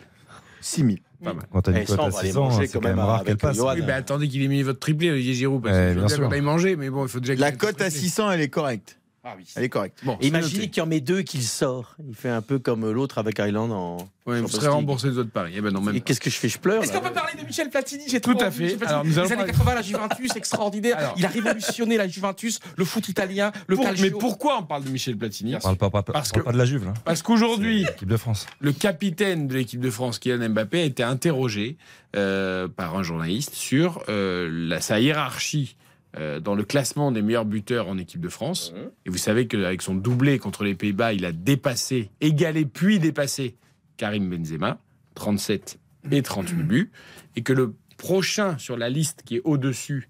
[0.61, 0.99] 6000.
[1.23, 1.45] Pas mal.
[1.53, 3.37] Quand t'as Eh, une cote à va aller 6 ans, c'est quand même rare qu'elle
[3.37, 3.59] passe.
[3.59, 5.63] Oui, bah attendez qu'il ait mis votre triplé, Olivier Giroud.
[5.63, 6.25] Parce Eh, que bien je veux sûr.
[6.29, 8.01] qu'on aille manger, mais bon, il faut déjà La cote à triplé.
[8.01, 8.99] 600, elle est correcte.
[9.23, 9.45] Ah oui.
[9.55, 9.99] Elle est correcte.
[10.03, 11.95] Bon, Imaginez qu'il en met deux et qu'il sort.
[12.09, 13.99] Il fait un peu comme l'autre avec Island en.
[14.27, 15.53] Ouais, vous serez remboursé de votre pari.
[15.57, 16.49] Eh ben non, même Et qu'est-ce que je fais?
[16.49, 16.83] Je pleure.
[16.83, 18.05] Est-ce qu'on peut parler de Michel Platini?
[18.09, 18.79] J'ai Tout trop à fait.
[18.87, 20.97] Alors, nous allons Les années parler- 80, la Juventus, extraordinaire.
[20.97, 21.15] Alors.
[21.19, 24.05] Il a révolutionné la Juventus, le foot italien, le Pour- calcio.
[24.05, 25.55] mais pourquoi on parle de Michel Platini?
[25.57, 26.95] On parle pas, pas- Parce parle que- pas de la Juve, là.
[27.05, 28.47] Parce qu'aujourd'hui, L'équipe de France.
[28.61, 31.77] le capitaine de l'équipe de France, Kylian Mbappé, a été interrogé
[32.17, 35.77] euh, par un journaliste sur euh, la- sa hiérarchie
[36.19, 38.75] euh, dans le classement des meilleurs buteurs en équipe de France.
[39.07, 43.57] Et vous savez qu'avec son doublé contre les Pays-Bas, il a dépassé, égalé puis dépassé
[43.97, 44.81] Karim Benzema,
[45.15, 45.79] 37
[46.11, 46.91] et 38 buts.
[47.37, 50.09] Et que le prochain sur la liste qui est au-dessus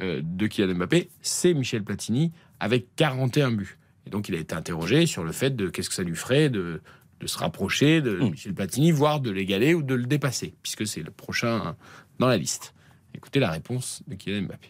[0.00, 3.78] euh, de Kylian Mbappé, c'est Michel Platini avec 41 buts.
[4.06, 6.48] Et donc il a été interrogé sur le fait de qu'est-ce que ça lui ferait
[6.48, 6.80] de,
[7.18, 11.02] de se rapprocher de Michel Platini, voire de l'égaler ou de le dépasser, puisque c'est
[11.02, 11.74] le prochain
[12.20, 12.72] dans la liste.
[13.14, 14.68] Écoutez la réponse de Kylian Mbappé.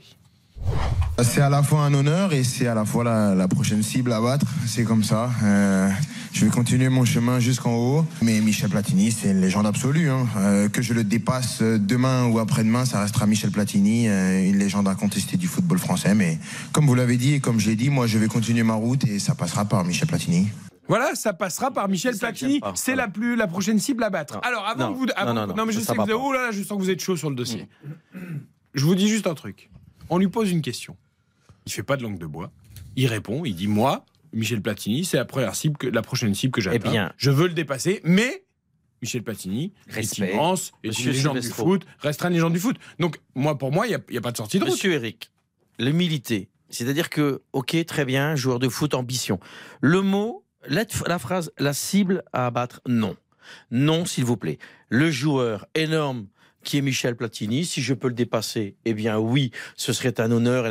[1.22, 4.12] C'est à la fois un honneur et c'est à la fois la, la prochaine cible
[4.12, 4.46] à battre.
[4.66, 5.30] C'est comme ça.
[5.42, 5.90] Euh,
[6.32, 8.06] je vais continuer mon chemin jusqu'en haut.
[8.22, 10.08] Mais Michel Platini, c'est une légende absolue.
[10.08, 10.26] hein.
[10.38, 14.88] Euh, que je le dépasse demain ou après-demain, ça restera Michel Platini, euh, une légende
[14.88, 16.14] incontestée du football français.
[16.14, 16.38] Mais
[16.72, 19.04] comme vous l'avez dit et comme je l'ai dit, moi, je vais continuer ma route
[19.04, 20.48] et ça passera par Michel Platini.
[20.88, 22.60] Voilà, ça passera par Michel Platini.
[22.74, 24.34] C'est la plus la prochaine cible à battre.
[24.36, 24.40] Non.
[24.40, 24.94] Alors avant Non.
[24.94, 26.50] que vous, avant- Non, non, non, mais je sais que vous, avez- oh là là,
[26.50, 27.68] je sens que vous êtes chaud sur le dossier.
[28.72, 29.68] Je vous dis juste un truc.
[30.10, 30.96] On lui pose une question.
[31.66, 32.52] Il fait pas de langue de bois.
[32.96, 33.44] Il répond.
[33.44, 36.78] Il dit moi, Michel Platini, c'est la première cible que la prochaine cible que j'atteins.
[36.84, 37.12] Eh bien.
[37.16, 38.44] je veux le dépasser, mais
[39.02, 40.26] Michel Platini Respect.
[40.26, 42.76] est immense, est une légende du foot, restera une légende du foot.
[42.98, 44.72] Donc moi, pour moi, il n'y a, pas de sortie de route.
[44.72, 45.30] Monsieur Eric,
[45.78, 46.48] l'humilité.
[46.68, 49.40] C'est-à-dire que, ok, très bien, joueur de foot, ambition.
[49.80, 53.16] Le mot, la, la phrase, la cible à abattre, non.
[53.70, 54.58] Non, s'il vous plaît.
[54.88, 56.26] Le joueur énorme
[56.64, 60.30] qui est Michel Platini, si je peux le dépasser, eh bien oui, ce serait un
[60.30, 60.66] honneur.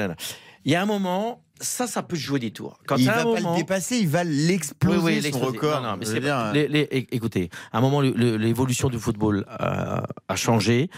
[0.66, 2.80] Il y a un moment, ça, ça peut jouer des tours.
[2.86, 5.82] Quand il va pas moment, le dépasser, il va l'exploser oui, oui, son record.
[5.82, 8.02] Non, non, mais Je c'est veux dire, pas- les- les- é- écoutez, à un moment,
[8.02, 10.90] l'évolution du football a, a changé.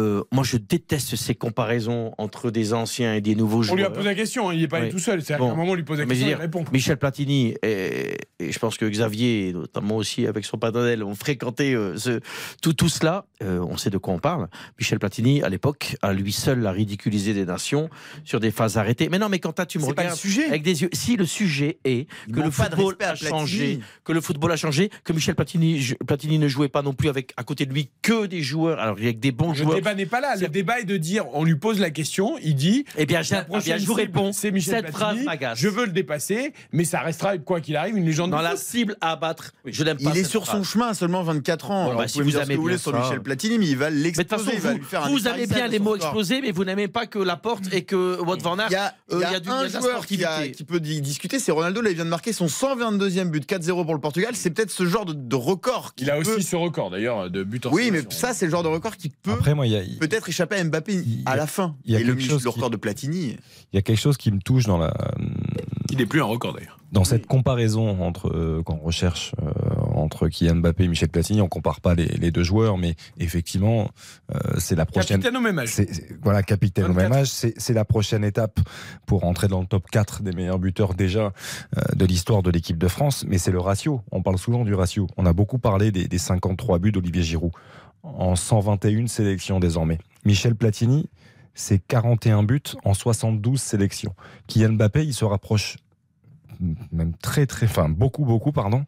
[0.00, 3.76] Euh, moi, je déteste ces comparaisons entre des anciens et des nouveaux On joueurs.
[3.76, 4.92] lui a posé la question, hein, il n'est pas allé Oui.
[4.92, 5.22] tout seul.
[5.22, 5.48] C'est-à-dire Bon.
[5.50, 6.64] qu'à un moment, on lui pose la je question, veux il dire, répond.
[6.72, 11.74] Michel Platini et, et je pense que Xavier, notamment aussi avec son paternel, ont fréquenté
[11.74, 12.20] euh, ce,
[12.62, 13.26] tout, tout cela.
[13.42, 14.48] Euh, on sait de quoi on parle.
[14.78, 17.90] Michel Platini, à l'époque, à lui seul, a ridiculisé des nations
[18.24, 19.08] sur des phases arrêtées.
[19.10, 20.46] Mais non, mais quand tu me C'est pas regardes le sujet.
[20.46, 24.12] avec des yeux, si le sujet est Il que le football à a changé, que
[24.12, 27.32] le football a changé, que Michel Platini, je- Platini ne jouait pas non plus avec
[27.36, 29.54] à côté de lui que des joueurs, alors il y a que des bons Le
[29.54, 29.76] joueurs.
[29.94, 30.36] Débat n'est pas là.
[30.36, 32.84] Le débat est de dire, on lui pose la question, il dit.
[32.96, 34.32] Eh bien, la eh bien, prochaine je vous cible, réponds.
[34.32, 35.24] C'est Michel Cette Platini.
[35.24, 35.58] phrase.
[35.58, 38.58] Je veux le dépasser, mais ça restera quoi qu'il arrive une légende Dans la foot.
[38.58, 41.84] cible à abattre, je n'aime pas Il est sur son chemin seulement 24 ans.
[41.84, 42.90] Bon, Alors, bah, vous si vous ce aimez que vous voulez sur.
[42.90, 44.44] Michel Platini, mais il va Mais de toute l'exploser.
[44.44, 46.50] façon, il va vous, lui faire un vous écart aimez bien les mots explosés, mais
[46.50, 48.68] vous n'aimez pas que la porte et que Wout van Aert.
[48.68, 50.18] Il y a, un joueur qui,
[50.66, 51.80] peut discuter, c'est Ronaldo.
[51.80, 54.32] Là, il vient de marquer son 122e but, 4-0 pour le Portugal.
[54.34, 55.92] C'est peut-être ce genre de, record.
[55.98, 58.62] Il a aussi ce record d'ailleurs de but en Oui, mais ça, c'est le genre
[58.62, 61.30] de record qui peut Après, moi, y a, il peut-être échapper à Mbappé Il a-
[61.30, 61.76] à la fin.
[61.84, 63.36] il y a Et le, quelque chose le qui- record de Platini.
[63.72, 64.92] y a quelque chose qui me touche dans la,
[65.90, 66.78] Il n'est plus un record d'ailleurs.
[66.92, 69.50] dans cette comparaison entre euh, qu'on recherche euh,
[69.94, 71.40] entre Kylian Mbappé et Michel Platini.
[71.40, 73.90] On compare pas les, les deux joueurs, mais effectivement,
[74.34, 75.18] euh, c'est la prochaine.
[75.20, 75.76] Capitaine au même âge.
[76.22, 77.10] Voilà, capitaine au 24.
[77.10, 77.28] même âge.
[77.28, 78.58] C'est c'est la prochaine étape
[79.06, 81.32] pour entrer dans le top 4 des meilleurs buteurs déjà
[81.76, 83.24] euh, de l'histoire de l'équipe de France.
[83.28, 84.00] Mais c'est le ratio.
[84.10, 85.06] On parle souvent du ratio.
[85.16, 87.52] On a beaucoup parlé des, des 53 buts d'Olivier Giroud
[88.02, 89.98] en 121 sélections désormais.
[90.24, 91.08] Michel Platini,
[91.54, 94.14] c'est 41 buts en 72 sélections.
[94.46, 95.76] Kylian Mbappé, il se rapproche
[96.92, 98.84] même très très, enfin beaucoup beaucoup pardon,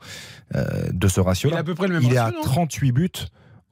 [0.55, 1.59] euh, de ce Il a ratio-là.
[1.59, 2.43] à peu près le même Il est à non?
[2.43, 3.11] 38 buts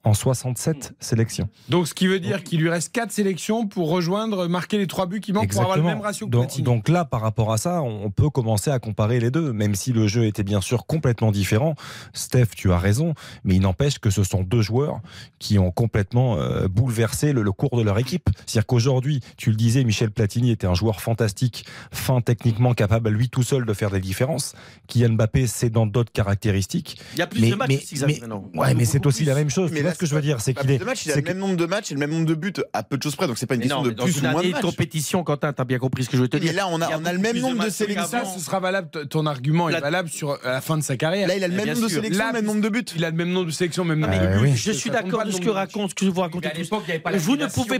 [0.02, 1.48] en 67 sélections.
[1.68, 5.04] Donc, ce qui veut dire qu'il lui reste 4 sélections pour rejoindre, marquer les 3
[5.06, 7.58] buts qui manquent pour avoir le même ratio que donc, donc là, par rapport à
[7.58, 10.86] ça, on peut commencer à comparer les deux, même si le jeu était bien sûr
[10.86, 11.74] complètement différent.
[12.14, 13.14] Steph, tu as raison,
[13.44, 15.00] mais il n'empêche que ce sont deux joueurs
[15.38, 18.30] qui ont complètement euh, bouleversé le, le cours de leur équipe.
[18.46, 23.10] C'est-à-dire qu'aujourd'hui, tu le disais, Michel Platini était un joueur fantastique, fin techniquement capable à
[23.10, 24.54] lui tout seul de faire des différences.
[24.86, 26.98] Kylian Mbappé, c'est dans d'autres caractéristiques.
[27.14, 28.44] Il y a plus Mais- de matchs mais- mais- maintenant.
[28.54, 29.70] Ouais, mais c'est aussi la même chose.
[29.72, 30.80] Mais ce que je veux dire, c'est qu'il est.
[31.06, 32.96] il a le même nombre de matchs et le même nombre de buts à peu
[32.96, 35.52] de choses près, donc c'est pas une question de plus ou moins de compétition, Quentin,
[35.52, 36.52] t'as bien compris ce que je veux te dire.
[36.54, 38.06] là, on a, on a le même nombre de sélections.
[38.06, 38.88] Ça, ce sera valable.
[39.08, 41.28] Ton argument est La- valable sur à la fin de sa carrière.
[41.28, 42.84] Là, il a le même nombre de sélections, Là, le même nombre de buts.
[42.96, 44.38] Il a le même nombre de sélections, même nombre de buts.
[44.42, 44.56] oui.
[44.56, 46.44] Je suis d'accord pas de ce que raconte, ce que je vous raconte.
[46.46, 47.78] À l'époque, il n'y avait pas Vous ne pouvez-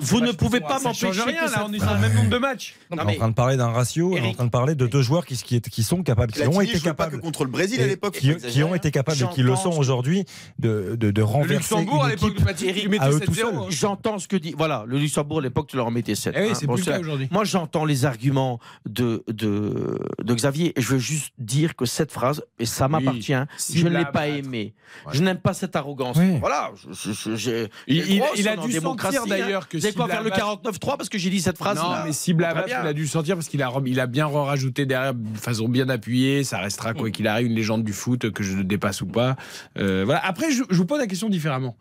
[0.00, 2.14] vous ne pouvez pas un- Ça change m'empêcher rien, là, on est sur le même
[2.14, 2.74] nombre de matchs.
[2.90, 4.86] On est en train de parler d'un ratio, on est en train de parler de
[4.86, 5.36] deux joueurs qui,
[5.82, 7.20] sont capables, qui ont été jouait pas que capables.
[7.20, 8.14] contre le Brésil à et l'époque.
[8.18, 10.24] qui, ont été capables et qui le sont aujourd'hui
[10.58, 11.10] de, de,
[11.44, 13.24] renverser Luxembourg, à l'époque tu mettais à eux 7-0.
[13.24, 13.54] tout seuls.
[13.54, 13.66] hein.
[13.70, 14.54] J'entends ce que dit.
[14.56, 16.34] Voilà, le Luxembourg, à l'époque, tu leur mettais 7.
[16.36, 17.28] Eh oui, c'est plus le cas aujourd'hui.
[17.30, 22.12] Moi, j'entends les arguments de, de, de Xavier et je veux juste dire que cette
[22.12, 23.32] phrase, et ça m'appartient,
[23.72, 24.74] je ne l'ai pas aimé.
[25.12, 26.16] Je n'aime pas cette arrogance.
[26.18, 26.38] Oui.
[26.38, 26.70] Voilà.
[26.76, 30.30] je- je- je- j'ai- Il, a dû sentir d'ailleurs que Vous si quoi faire le
[30.30, 33.34] Blabla- 49-3 parce que j'ai dit cette phrase Non, mais si il a dû sortir
[33.36, 36.44] parce qu'il a, il a bien rajouté derrière de façon bien appuyée.
[36.44, 36.96] Ça restera, Mm.
[36.96, 39.36] quoi qu'il arrive, une légende du foot, que je dépasse ou pas.
[39.78, 40.24] Euh, voilà.
[40.24, 41.76] Après, je vous pose la question différemment.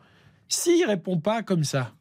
[0.47, 1.93] S'il répond pas comme ça,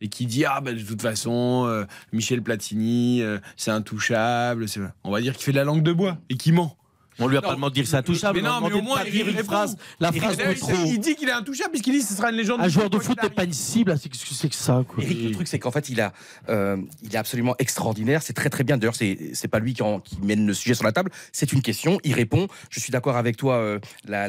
[0.00, 4.66] et qui dit Ah, ben, de toute façon, euh, Michel Platini, euh, c'est intouchable,
[5.02, 6.76] on va dire qu'il fait de la langue de bois et qu'il ment.
[7.18, 7.48] On lui a Non.
[7.48, 8.40] pas demandé de dire que c'est intouchable.
[8.42, 9.76] Mais on non, lui a mais au demandé de moins, pas il dire une phrase.
[10.00, 10.72] La Il- phrase il, de trop.
[10.86, 12.98] il dit qu'il est intouchable puisqu'il dit que ce sera une légende Un joueur de
[12.98, 13.96] foot n'est pas une cible.
[14.00, 15.02] C'est ce que c'est que ça quoi.
[15.04, 16.12] Eric, le truc, c'est qu'en fait, il, a,
[16.48, 18.22] euh, il est absolument extraordinaire.
[18.22, 18.76] C'est très, très bien.
[18.78, 21.10] D'ailleurs, c'est c'est pas lui qui, en- qui mène le sujet sur la table.
[21.32, 21.98] C'est une question.
[22.04, 22.48] Il répond.
[22.70, 23.54] Je suis d'accord avec toi.
[23.56, 23.78] euh,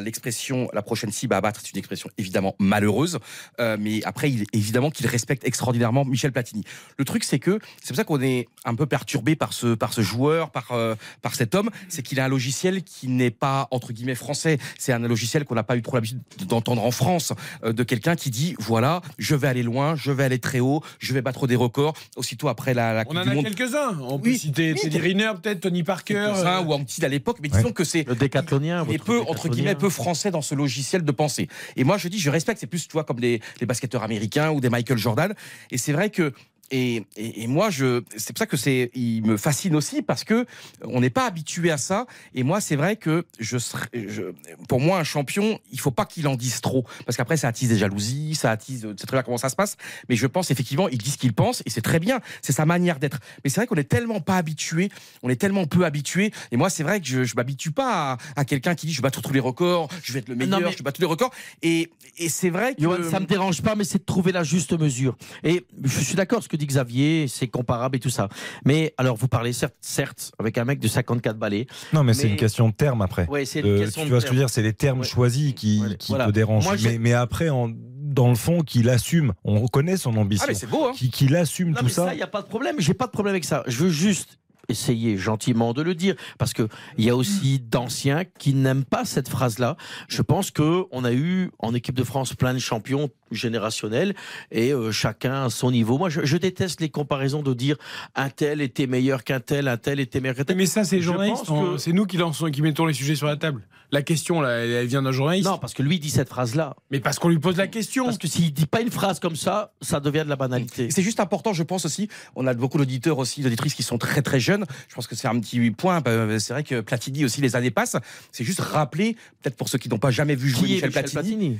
[0.00, 3.18] L'expression la prochaine cible à abattre, c'est une expression évidemment malheureuse.
[3.60, 6.62] Euh, mais après, il, évidemment qu'il respecte extraordinairement Michel Platini.
[6.98, 9.92] Le truc, c'est que c'est pour ça qu'on est un peu perturbé par ce, par
[9.92, 11.70] ce joueur, par, euh, par cet homme.
[11.88, 14.58] C'est qu'il a un logiciel qui n'est pas, entre guillemets, français.
[14.78, 17.32] C'est un logiciel qu'on n'a pas eu trop l'habitude d'entendre en France.
[17.64, 20.82] euh, de quelqu'un qui dit voilà, je vais aller loin, je vais aller très haut,
[20.98, 21.94] je vais battre des records.
[22.16, 23.44] Aussitôt après la, la On Coupe en du a Monde.
[23.44, 23.98] quelques-uns.
[24.00, 26.14] On peut Oui, citer oui, Teddy Riner, peut-être Tony Parker.
[26.16, 28.84] euh, ou Anquetil à l'époque, mais disons que c'est Le décathlonien.
[28.88, 31.48] il est peu, entre guillemets, peu français dans ce logiciel de pensée.
[31.76, 34.50] Et moi, je dis, je respecte, c'est plus, tu vois, comme les, les basketteurs américains
[34.50, 35.34] ou des Michael Jordan.
[35.70, 36.32] Et c'est vrai que,
[36.70, 40.24] et, et, et moi, je, c'est pour ça que c'est, il me fascine aussi parce
[40.24, 40.46] que
[40.82, 42.06] on n'est pas habitué à ça.
[42.34, 44.22] Et moi, c'est vrai que je serais, je,
[44.68, 47.68] pour moi, un champion, il faut pas qu'il en dise trop parce qu'après, ça attise
[47.68, 49.76] des jalousies, ça attise, c'est très bien comment ça se passe.
[50.08, 52.20] Mais je pense effectivement, il dit ce qu'il pense et c'est très bien.
[52.42, 53.18] C'est sa manière d'être.
[53.44, 54.90] Mais c'est vrai qu'on est tellement pas habitué,
[55.22, 56.32] on est tellement peu habitué.
[56.52, 58.98] Et moi, c'est vrai que je, je m'habitue pas à, à quelqu'un qui dit je
[58.98, 61.02] vais battre tous les records, je vais être le meilleur, mais- je vais battre tous
[61.02, 61.32] les records.
[61.62, 64.42] Et, et c'est vrai que Johan, ça me dérange pas, mais c'est de trouver la
[64.42, 65.16] juste mesure.
[65.44, 68.28] Et je suis d'accord, ce que dit Xavier, c'est comparable et tout ça.
[68.64, 71.66] Mais alors, vous parlez certes, certes avec un mec de 54 balais.
[71.92, 73.26] Non, mais, c'est une question de terme après.
[73.28, 74.36] Ouais, c'est une Euh, tu vois ce que je veux terme.
[74.36, 75.06] dire C'est les termes Ouais.
[75.06, 76.26] choisis qui, Ouais, qui voilà.
[76.26, 76.64] te dérangent.
[76.64, 79.34] Moi, mais, mais après, en- dans le fond, qu'il assume.
[79.44, 80.46] On reconnaît son ambition.
[80.48, 80.86] ah c'est beau.
[80.86, 80.92] Hein.
[80.94, 82.14] Qui- Qu'il assume Non, tout mais ça.
[82.14, 82.76] il n'y a pas de problème.
[82.78, 83.62] J'ai pas de problème avec ça.
[83.66, 84.38] Je veux juste
[84.68, 86.66] essayer gentiment de le dire parce que
[86.98, 89.76] il y a aussi d'anciens qui n'aiment pas cette phrase-là.
[90.08, 94.14] Je pense que on a eu en équipe de France plein de champions générationnels
[94.50, 95.98] et euh, chacun à son niveau.
[95.98, 97.76] Moi, je, je déteste les comparaisons de dire
[98.14, 100.56] un tel était meilleur qu'un tel, un tel était meilleur qu'un tel.
[100.56, 101.46] Mais ça, c'est les journalistes.
[101.46, 103.62] que- C'est nous qui, lançons, qui mettons les sujets sur la table.
[103.92, 105.46] La question, là, elle, vient d'un journaliste.
[105.48, 106.74] Non, parce que lui dit cette phrase-là.
[106.90, 108.06] Mais parce qu'on lui pose la question.
[108.06, 110.90] Parce que s'il dit pas une phrase comme ça, ça devient de la banalité.
[110.90, 112.08] C'est juste important, je pense aussi.
[112.34, 114.64] On a beaucoup d'auditeurs aussi, d'auditrices qui sont très très jeunes.
[114.88, 116.00] Je pense que c'est un petit point.
[116.00, 117.96] bah, C'est vrai que Platini aussi, les années passent.
[118.32, 120.88] C'est juste rappeler, peut-être pour ceux qui n'ont pas jamais vu jouer Qui est Michel,
[120.88, 121.58] Michel Platini,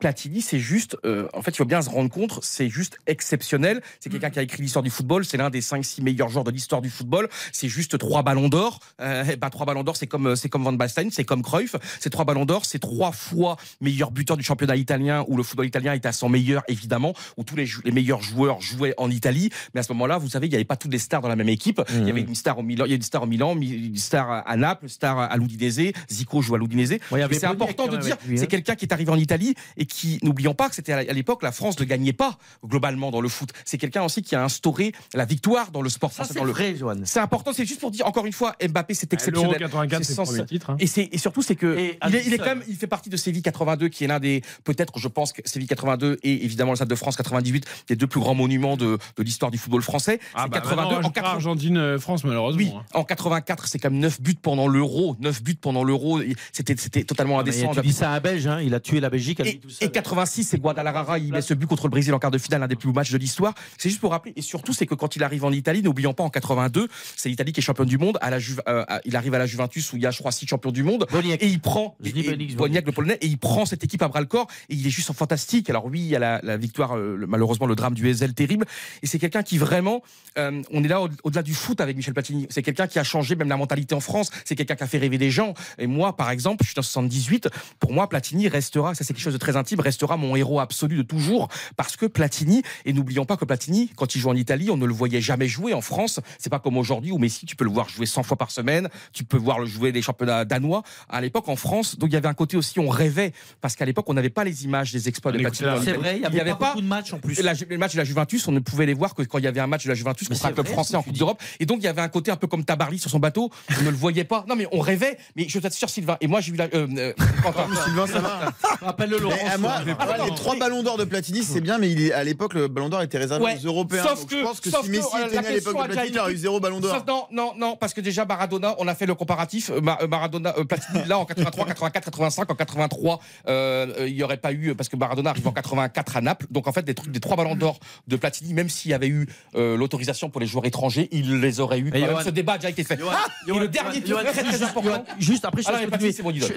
[0.00, 3.80] Platini, c'est juste euh, en fait, il faut bien se rendre compte, c'est juste exceptionnel.
[4.00, 5.24] C'est quelqu'un qui a écrit l'histoire du football.
[5.24, 7.28] C'est l'un des 5-6 meilleurs joueurs de l'histoire du football.
[7.52, 8.80] C'est juste trois ballons d'or.
[9.00, 11.76] Euh, eh ben, trois ballons d'or, c'est comme, c'est comme Van Basten, c'est comme Cruyff.
[12.00, 12.64] C'est trois ballons d'or.
[12.64, 16.28] C'est trois fois meilleur buteur du championnat italien où le football italien était à son
[16.28, 19.50] meilleur, évidemment, où tous les, les meilleurs joueurs jouaient en Italie.
[19.74, 21.36] Mais à ce moment-là, vous savez, il n'y avait pas toutes les stars dans la
[21.36, 21.80] même équipe.
[21.90, 23.96] Il y avait une star au Milan, il y a une star au Milan, une
[23.96, 25.92] star à Naples, une star à l'Udinese.
[26.10, 26.98] Zico joue à l'Udinese.
[27.10, 28.40] Ouais, c'est important de dire, lui, hein.
[28.40, 31.12] c'est quelqu'un qui est arrivé en Italie et qui, n'oublions pas que c'était à à
[31.12, 33.50] l'époque, la France ne gagnait pas globalement dans le foot.
[33.64, 36.34] C'est quelqu'un aussi qui a instauré la victoire dans le sport Ça, français.
[36.38, 36.50] c'est le...
[36.52, 36.96] vrai, Johan.
[37.04, 39.14] C'est important, c'est juste pour dire encore une fois, Mbappé c'est L'Euro
[39.54, 39.58] exceptionnel.
[39.58, 40.70] 84, c'est premier titre.
[40.70, 40.76] hein.
[40.78, 43.10] Et, c'est, et surtout, c'est que Et il, est, il quand même, il fait partie
[43.10, 46.72] de Séville 82, qui est l'un des, peut-être, je pense que Séville 82 et évidemment
[46.72, 49.82] le Stade de France 98, les deux plus grands monuments de, de l'histoire du football
[49.82, 50.20] français.
[50.34, 52.58] Ah c'est bah 82 maintenant, en je crois 80 Argentine-France, malheureusement.
[52.58, 52.84] oui, hein.
[52.94, 56.20] en 84, c'est quand même 9 buts pendant l'Euro, 9 buts pendant l'Euro,
[56.52, 57.72] c'était c'était totalement Mais indécent.
[57.72, 60.44] tu dis ça à un Belge, hein, il a tué la Belgique Et, et 86,
[60.44, 60.87] c'est Guadalajara,
[61.18, 62.94] il met ce but contre le Brésil en quart de finale, un des plus beaux
[62.94, 63.54] matchs de l'histoire.
[63.78, 66.24] C'est juste pour rappeler, et surtout, c'est que quand il arrive en Italie, n'oublions pas
[66.24, 68.18] en 82, c'est l'Italie qui est championne du monde.
[68.20, 70.18] À la Juve- euh, à- il arrive à la Juventus où il y a, je
[70.18, 71.06] crois, six champions du monde.
[71.10, 71.42] Boniek.
[71.42, 74.20] Et il prend et- et- Boniek, le polonais, et il prend cette équipe à bras
[74.20, 74.46] le corps.
[74.68, 75.68] Et il est juste fantastique.
[75.70, 78.34] Alors oui, il y a la, la victoire, euh, le- malheureusement, le drame du Ezel
[78.34, 78.66] terrible.
[79.02, 80.02] Et c'est quelqu'un qui vraiment,
[80.38, 82.46] euh, on est là au- au-delà du foot avec Michel Platini.
[82.50, 84.30] C'est quelqu'un qui a changé même la mentalité en France.
[84.44, 85.54] C'est quelqu'un qui a fait rêver des gens.
[85.78, 87.48] Et moi, par exemple, je suis en 78.
[87.80, 90.77] Pour moi, Platini restera, ça c'est quelque chose de très intime, restera mon héros absolu
[90.86, 91.48] de toujours.
[91.76, 94.86] Parce que Platini, et n'oublions pas que Platini, quand il joue en Italie, on ne
[94.86, 96.20] le voyait jamais jouer en France.
[96.38, 98.88] C'est pas comme aujourd'hui où Messi, tu peux le voir jouer 100 fois par semaine.
[99.12, 100.82] Tu peux voir le jouer les championnats danois.
[101.08, 103.32] À l'époque, en France, donc il y avait un côté aussi, on rêvait.
[103.60, 105.70] Parce qu'à l'époque, on n'avait pas les images des exploits de Platini.
[105.84, 107.40] C'est vrai, il y avait, pas, beaucoup de matchs en plus.
[107.42, 109.48] La- les matchs de la Juventus, on ne pouvait les voir que quand il y
[109.48, 111.42] avait un match de la Juventus contre un club français en Coupe d'Europe.
[111.60, 113.82] Et donc il y avait un côté un peu comme Tabarly sur son bateau, on
[113.82, 114.44] ne le voyait pas.
[114.48, 116.16] Non mais on rêvait, mais je t'assure Sylvain.
[116.20, 116.64] Et moi j'ai vu la.
[116.74, 117.12] euh, euh.
[117.84, 119.36] Sylvain, ça va Rappelle-le Laurent.
[119.50, 122.22] À moi, moi, les trois ballons d'or de Platini, c'est bien, mais il est- à
[122.24, 123.56] l'époque, le ballon d'or était réservé Ouais.
[123.62, 124.02] aux Européens.
[124.06, 125.92] Sauf que- je pense que sauf si que, Messi euh, était né à l'époque de
[125.92, 126.94] Platini, il aurait eu zéro ballon d'or.
[126.94, 129.70] Sauf- non, non, non, parce que déjà Maradona, on a fait le comparatif.
[129.70, 134.14] euh, Ma- euh, Maradona, euh, Platini, là en 83, 84, 85, en 83, euh, il
[134.14, 136.46] n'y aurait pas eu parce que Maradona arrive en 84 à Naples.
[136.50, 139.08] Donc en fait, des trucs, des trois ballons d'or de Platini, même s'il y avait
[139.08, 141.84] eu euh, l'autorisation pour les joueurs étrangers, il les aurait eu.
[141.92, 142.16] Mais quand même.
[142.16, 142.98] Johan- Ce débat a déjà été fait.
[142.98, 144.88] Johan- Ah et Johan- le dernier truc très très juste- important.
[144.90, 145.72] Johan, Juste après, je Ah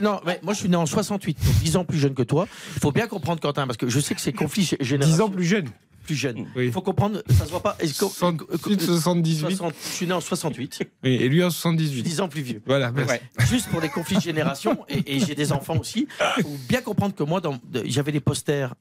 [0.02, 2.48] non, moi je suis né en 68, donc 10 ans plus jeune que toi.
[2.76, 5.22] Il faut bien comprendre, Quentin, parce que je sais que c'est conflit gé- 10 générationnel.
[5.22, 5.70] ans plus jeune.
[6.12, 6.48] Plus jeune.
[6.56, 6.66] Oui.
[6.66, 7.78] Il faut comprendre, ça se voit pas.
[7.80, 9.40] Est-ce que- 68, 78.
[9.40, 12.04] 60, je suis né en 68, Oui, et lui en 78.
[12.04, 12.62] 10 ans plus vieux.
[12.66, 13.12] Voilà, merci.
[13.14, 13.22] Ouais.
[13.50, 16.08] Juste pour les conflits de génération, et, et j'ai des enfants aussi,
[16.38, 17.42] il faut bien comprendre que moi,
[17.86, 18.76] j'avais des posters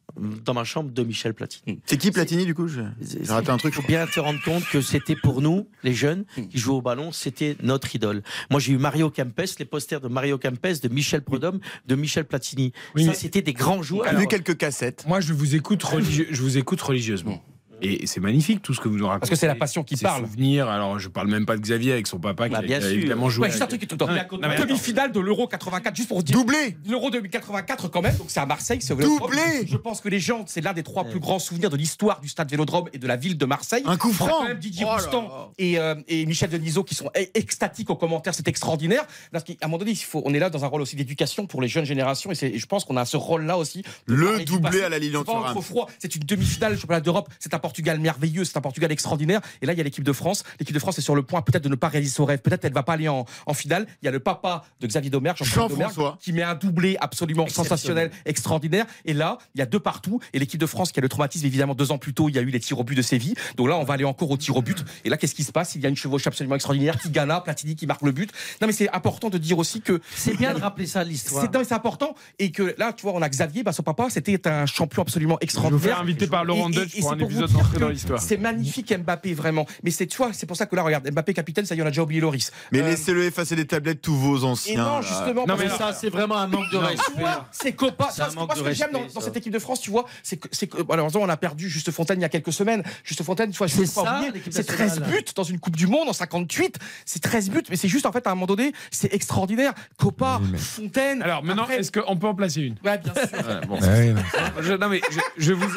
[0.44, 1.80] dans ma chambre de Michel Platini.
[1.86, 2.82] C'est qui Platini du coup J'ai
[3.28, 3.72] raté un truc.
[3.76, 6.82] Il faut bien te rendre compte que c'était pour nous, les jeunes, qui jouaient au
[6.82, 8.22] ballon, c'était notre idole.
[8.50, 12.24] Moi, j'ai eu Mario Kempes, les posters de Mario Kempes, de Michel Prudhomme, de Michel
[12.24, 12.72] Platini.
[12.96, 14.08] Oui, Ça, c'était des grands joueurs.
[14.10, 15.04] J'ai vu quelques cassettes.
[15.06, 17.59] Moi, je vous écoute, religieux- je vous écoute religieusement sérieusement.
[17.82, 19.20] Et c'est magnifique tout ce que vous nous racontez.
[19.20, 20.24] Parce que c'est la passion qui parle.
[20.24, 20.68] souvenirs.
[20.68, 22.84] Alors, je parle même pas de Xavier avec son papa qui, Bah, a- bien qui
[22.84, 22.96] a sûr.
[22.98, 23.44] évidemment joué.
[23.44, 24.06] Ouais, juste un truc attends.
[24.06, 26.36] Demi-finale de l'Euro 84, juste pour dire.
[26.36, 29.66] Doublé L'Euro 2084 quand même, donc c'est à Marseille, c'est Doublé.
[29.66, 32.28] Je pense que les gens, c'est l'un des trois plus grands souvenirs de l'histoire du
[32.28, 33.82] stade Vélodrome et de la ville de Marseille.
[33.86, 37.06] Un coup franc quand même Didier Oh Roustan et, euh, et Michel Denisot qui sont
[37.16, 39.04] e- extatiques aux commentaires, c'est extraordinaire.
[39.32, 41.46] Parce qu'à un moment donné, il faut, on est là dans un rôle aussi d'éducation
[41.46, 43.82] pour les jeunes générations et, je pense qu'on a ce rôle-là aussi.
[44.06, 45.24] Le doublé à la Thuram.
[45.52, 45.88] trop froid.
[45.98, 47.28] C'est une demi-finale du championnat d'Europe.
[47.38, 49.40] C'est un Portugal merveilleux, c'est un Portugal extraordinaire.
[49.62, 50.42] Et là, il y a l'équipe de France.
[50.58, 52.40] L'équipe de France est sur le point peut-être de ne pas réaliser son rêve.
[52.40, 53.86] Peut-être elle va pas aller en, en finale.
[54.02, 56.18] Il y a le papa de Xavier Domergue, Jean-François Jean-François.
[56.20, 58.86] qui met un doublé absolument sensationnel, extraordinaire.
[59.04, 60.18] Et là, il y a deux partout.
[60.32, 62.38] Et l'équipe de France qui a le traumatisme, évidemment, deux ans plus tôt, il y
[62.40, 63.34] a eu les tirs au but de Séville.
[63.56, 64.84] Donc là, on va aller encore au tir au but.
[65.04, 65.76] Et là, qu'est-ce qui se passe?
[65.76, 66.98] Il y a une chevauche absolument extraordinaire.
[66.98, 68.32] Tigana, Platini qui marque le but.
[68.60, 71.46] Non, mais c'est important de dire aussi que C'est bien de rappeler ça, l'histoire.
[71.64, 74.66] c'est important et que là tu vois on a Xavier bah, son papa c'était un
[74.66, 77.50] champion absolument Je vais vous extraordinaire faire inviter par Laurent Deutsch et pour un épisode
[77.78, 78.20] dans l'histoire.
[78.20, 81.34] c'est magnifique Mbappé vraiment mais c'est tu vois c'est pour ça que là regarde Mbappé
[81.34, 84.00] capitaine ça y est on a déjà oublié Loris Mais Euh, laissez-le effacer des tablettes,
[84.02, 84.82] tous vos et anciens.
[84.84, 87.22] non justement Non, mais ça, c'est vraiment un manque de respect.
[87.52, 88.06] c'est copain.
[88.10, 89.20] C'est un Parce que manque moi, ce que j'aime dans, ça.
[89.20, 91.90] cette équipe de France, tu vois, c'est que, c'est que malheureusement, on a perdu Juste
[91.90, 92.82] Fontaine il y a quelques semaines.
[93.04, 95.10] Juste Fontaine, tu vois, je pas ça, c'est 13 nationale.
[95.10, 96.78] buts dans une Coupe du Monde en 58.
[97.04, 99.72] C'est 13 buts, mais c'est juste, en fait, à un moment donné, c'est extraordinaire.
[99.98, 101.22] Copa, Fontaine.
[101.22, 103.22] Alors maintenant, est-ce qu'on peut en placer une Ouais, bien sûr.
[103.46, 103.80] Ouais, bon.
[103.80, 104.22] Ouais, non.
[104.62, 105.68] Je- Non mais je, je vous.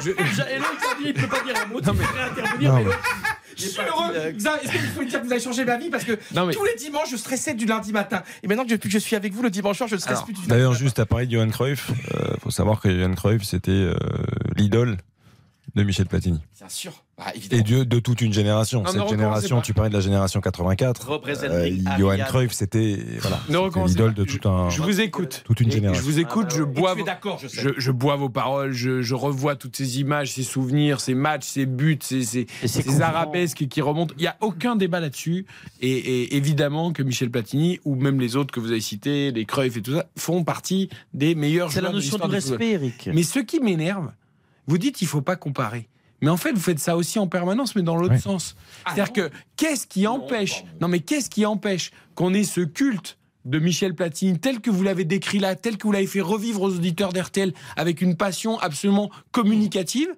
[0.00, 0.10] je-
[1.16, 1.80] il peut pas dire un mot.
[1.80, 2.98] Non, mais- intervenir, Non, mais l'autre,
[3.56, 4.12] Je suis heureux.
[4.14, 6.52] euh, Est-ce qu'il faut dire que vous avez changé ma vie Parce que Non, mais-
[6.52, 8.22] tous les dimanches, je stressais du lundi matin.
[8.42, 10.22] Et maintenant que depuis que je suis avec vous le dimanche soir, je ne stresse
[10.22, 13.14] plus du lundi D'ailleurs, juste à parler de Johan Cruyff, il faut savoir que Johan
[13.14, 13.94] Cruyff, c'était euh,
[14.56, 14.98] l'idole
[15.76, 16.40] de Michel Platini.
[16.58, 16.92] Bien sûr.
[17.18, 17.60] Bah, évidemment.
[17.60, 18.82] Et de, de toute une génération.
[18.82, 21.08] Non, Cette génération, tu parlais de la génération 84.
[21.10, 21.70] Représente Euh.
[21.98, 23.40] Johan Cruyff, c'était voilà,
[23.86, 25.42] l'idole de tout un, Je vous écoute.
[25.44, 26.02] toute une et Je génération.
[26.04, 26.92] vous écoute, je Et bois.
[26.94, 27.48] tu es vos- d'accord, je.
[27.48, 31.44] Je, je bois vos paroles, je, je revois toutes ces images, ces souvenirs, ces matchs,
[31.44, 34.14] ces buts, ces, ces, ces arabesques qui remontent.
[34.18, 35.46] Il n'y a aucun débat là-dessus.
[35.80, 39.44] Et, et évidemment que Michel Platini, ou même les autres que vous avez cités, les
[39.44, 42.30] Cruyff et tout ça, font partie des meilleurs C'est la joueurs de notion football.
[42.30, 43.10] respect, Eric.
[43.12, 44.10] Mais ce qui m'énerve,
[44.66, 45.88] vous dites il faut pas comparer.
[46.22, 48.56] Mais en fait, vous faites ça aussi en permanence, mais dans l'autre sens.
[48.86, 53.58] C'est-à-dire que qu'est-ce qui empêche Non, mais qu'est-ce qui empêche qu'on ait ce culte de
[53.58, 56.70] Michel Platini tel que vous l'avez décrit là, tel que vous l'avez fait revivre aux
[56.74, 60.08] auditeurs d'RTL avec une passion absolument communicative,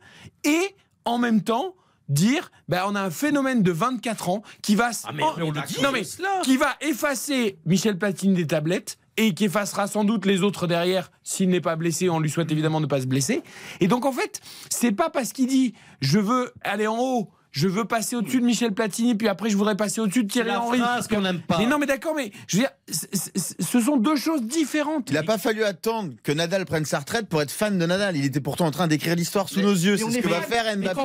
[0.44, 0.60] et
[1.04, 1.74] en même temps
[2.08, 5.50] dire ben on a un phénomène de 24 ans qui va Ah, mais en- on
[5.50, 6.40] le dit, non mais cela.
[6.42, 11.10] qui va effacer Michel Platini des tablettes et qui effacera sans doute les autres derrière
[11.24, 12.08] s'il n'est pas blessé.
[12.08, 13.42] On lui souhaite évidemment de ne pas se blesser.
[13.80, 14.40] Et donc en fait,
[14.70, 17.30] c'est pas parce qu'il dit je veux aller en haut.
[17.58, 20.48] Je veux passer au-dessus de Michel Platini, puis après je voudrais passer au-dessus de Thierry
[20.50, 20.78] la Henry.
[20.78, 21.58] phrase qu'on n'aime pas.
[21.58, 25.08] Mais non, mais d'accord, mais je veux dire, ce sont deux choses différentes.
[25.10, 28.16] Il n'a pas fallu attendre que Nadal prenne sa retraite pour être fan de Nadal.
[28.16, 29.96] Il était pourtant en train d'écrire l'histoire sous nos yeux.
[29.96, 31.00] C'est ce que va faire Mbappé.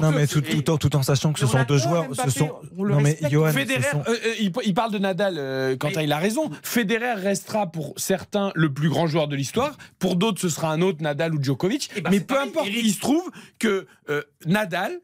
[0.00, 2.08] Non, mais tout, tout en, tout en sachant que ce sont deux joueurs.
[2.08, 2.52] Mbappé, Ce sont...
[2.76, 3.16] Non, mais.
[3.30, 6.50] Johan, ce Federer, sont- euh, euh, il, parle de Nadal euh, quand il a raison.
[6.62, 9.76] Federer restera pour certains le plus grand joueur de l'histoire.
[9.98, 11.90] Pour d'autres, ce sera un autre Nadal ou Djokovic.
[11.96, 12.80] Eh ben, Mais peu pareil, importe, Eric.
[12.84, 14.98] il se trouve que euh, Nadal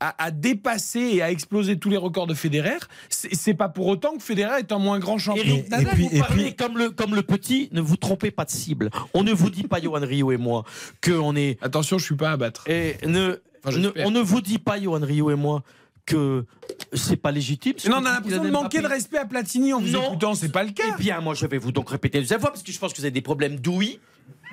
[0.00, 2.76] a, a dépassé et a explosé tous les records de Federer.
[3.08, 5.42] C'est pas pour autant que Federer est un moins grand champion.
[5.44, 5.94] Eric, que Nadal.
[5.94, 8.90] puis- vous parlez comme le, comme le petit, ne vous trompez pas de cible.
[9.14, 10.64] On ne vous dit pas, Johan Rio et moi,
[11.02, 11.58] qu'on est.
[11.62, 12.68] Attention, je suis pas à battre.
[12.68, 14.06] Et ne, Enfin, ne- j'espère.
[14.06, 15.62] on ne vous dit pas, Johan Rio et moi,
[16.04, 16.44] que
[16.92, 17.72] c'est pas légitime.
[17.78, 20.04] ce Non, que on a l'impression de manquer de respect à Platini en vous Non.
[20.06, 20.34] écoutant.
[20.34, 20.84] C'est pas le cas.
[20.96, 22.92] Eh bien, moi, je vais vous donc répéter une deuxième fois parce que je pense
[22.92, 23.98] que vous avez des problèmes d'ouïe.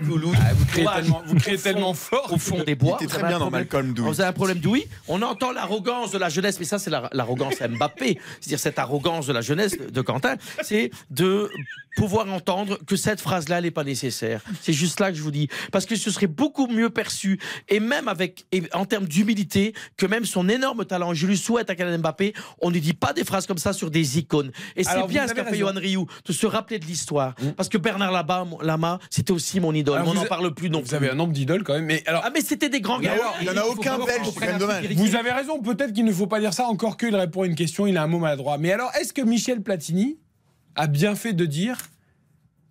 [0.03, 2.33] Toulouse, Ah, vous criez courage, tellement, vous criez au fond- tellement fort.
[2.33, 2.97] au fond des bois.
[3.07, 3.93] Très bien dans Malcolm.
[3.95, 4.85] Vous avez un problème d'ouïe.
[5.07, 8.19] On entend l'arrogance de la jeunesse, mais ça, c'est la- l'arrogance à Mbappé.
[8.41, 11.49] C'est-à-dire cette arrogance de la jeunesse de Quentin, c'est de
[11.95, 14.41] pouvoir entendre que cette phrase-là, elle n'est pas nécessaire.
[14.61, 15.47] C'est juste là que je vous dis.
[15.71, 17.39] Parce que ce serait beaucoup mieux perçu,
[17.69, 21.13] et même avec, et en termes d'humilité, que même son énorme talent.
[21.13, 23.91] Je lui souhaite à Kylian Mbappé, on ne dit pas des phrases comme ça sur
[23.91, 24.51] des icônes.
[24.75, 25.55] Et c'est bien ce qu'a fait.
[25.55, 27.35] Johan Rioux, de se rappeler de l'histoire.
[27.55, 29.97] Parce que Bernard Lama, Lama c'était aussi mon idole.
[29.99, 30.95] Alors, on n'en parle plus non Vous plus.
[30.95, 31.85] avez un nombre d'idoles quand même.
[31.85, 33.15] Mais alors, Ah, mais c'était des grands gars.
[33.41, 34.85] Il n'y en a aucun belge, c'est quand même dommage.
[34.93, 37.55] Vous avez raison, peut-être qu'il ne faut pas dire ça, encore qu'il répond à une
[37.55, 38.57] question, il a un mot maladroit.
[38.57, 40.19] Mais alors, est-ce que Michel Platini
[40.75, 41.77] a bien fait de dire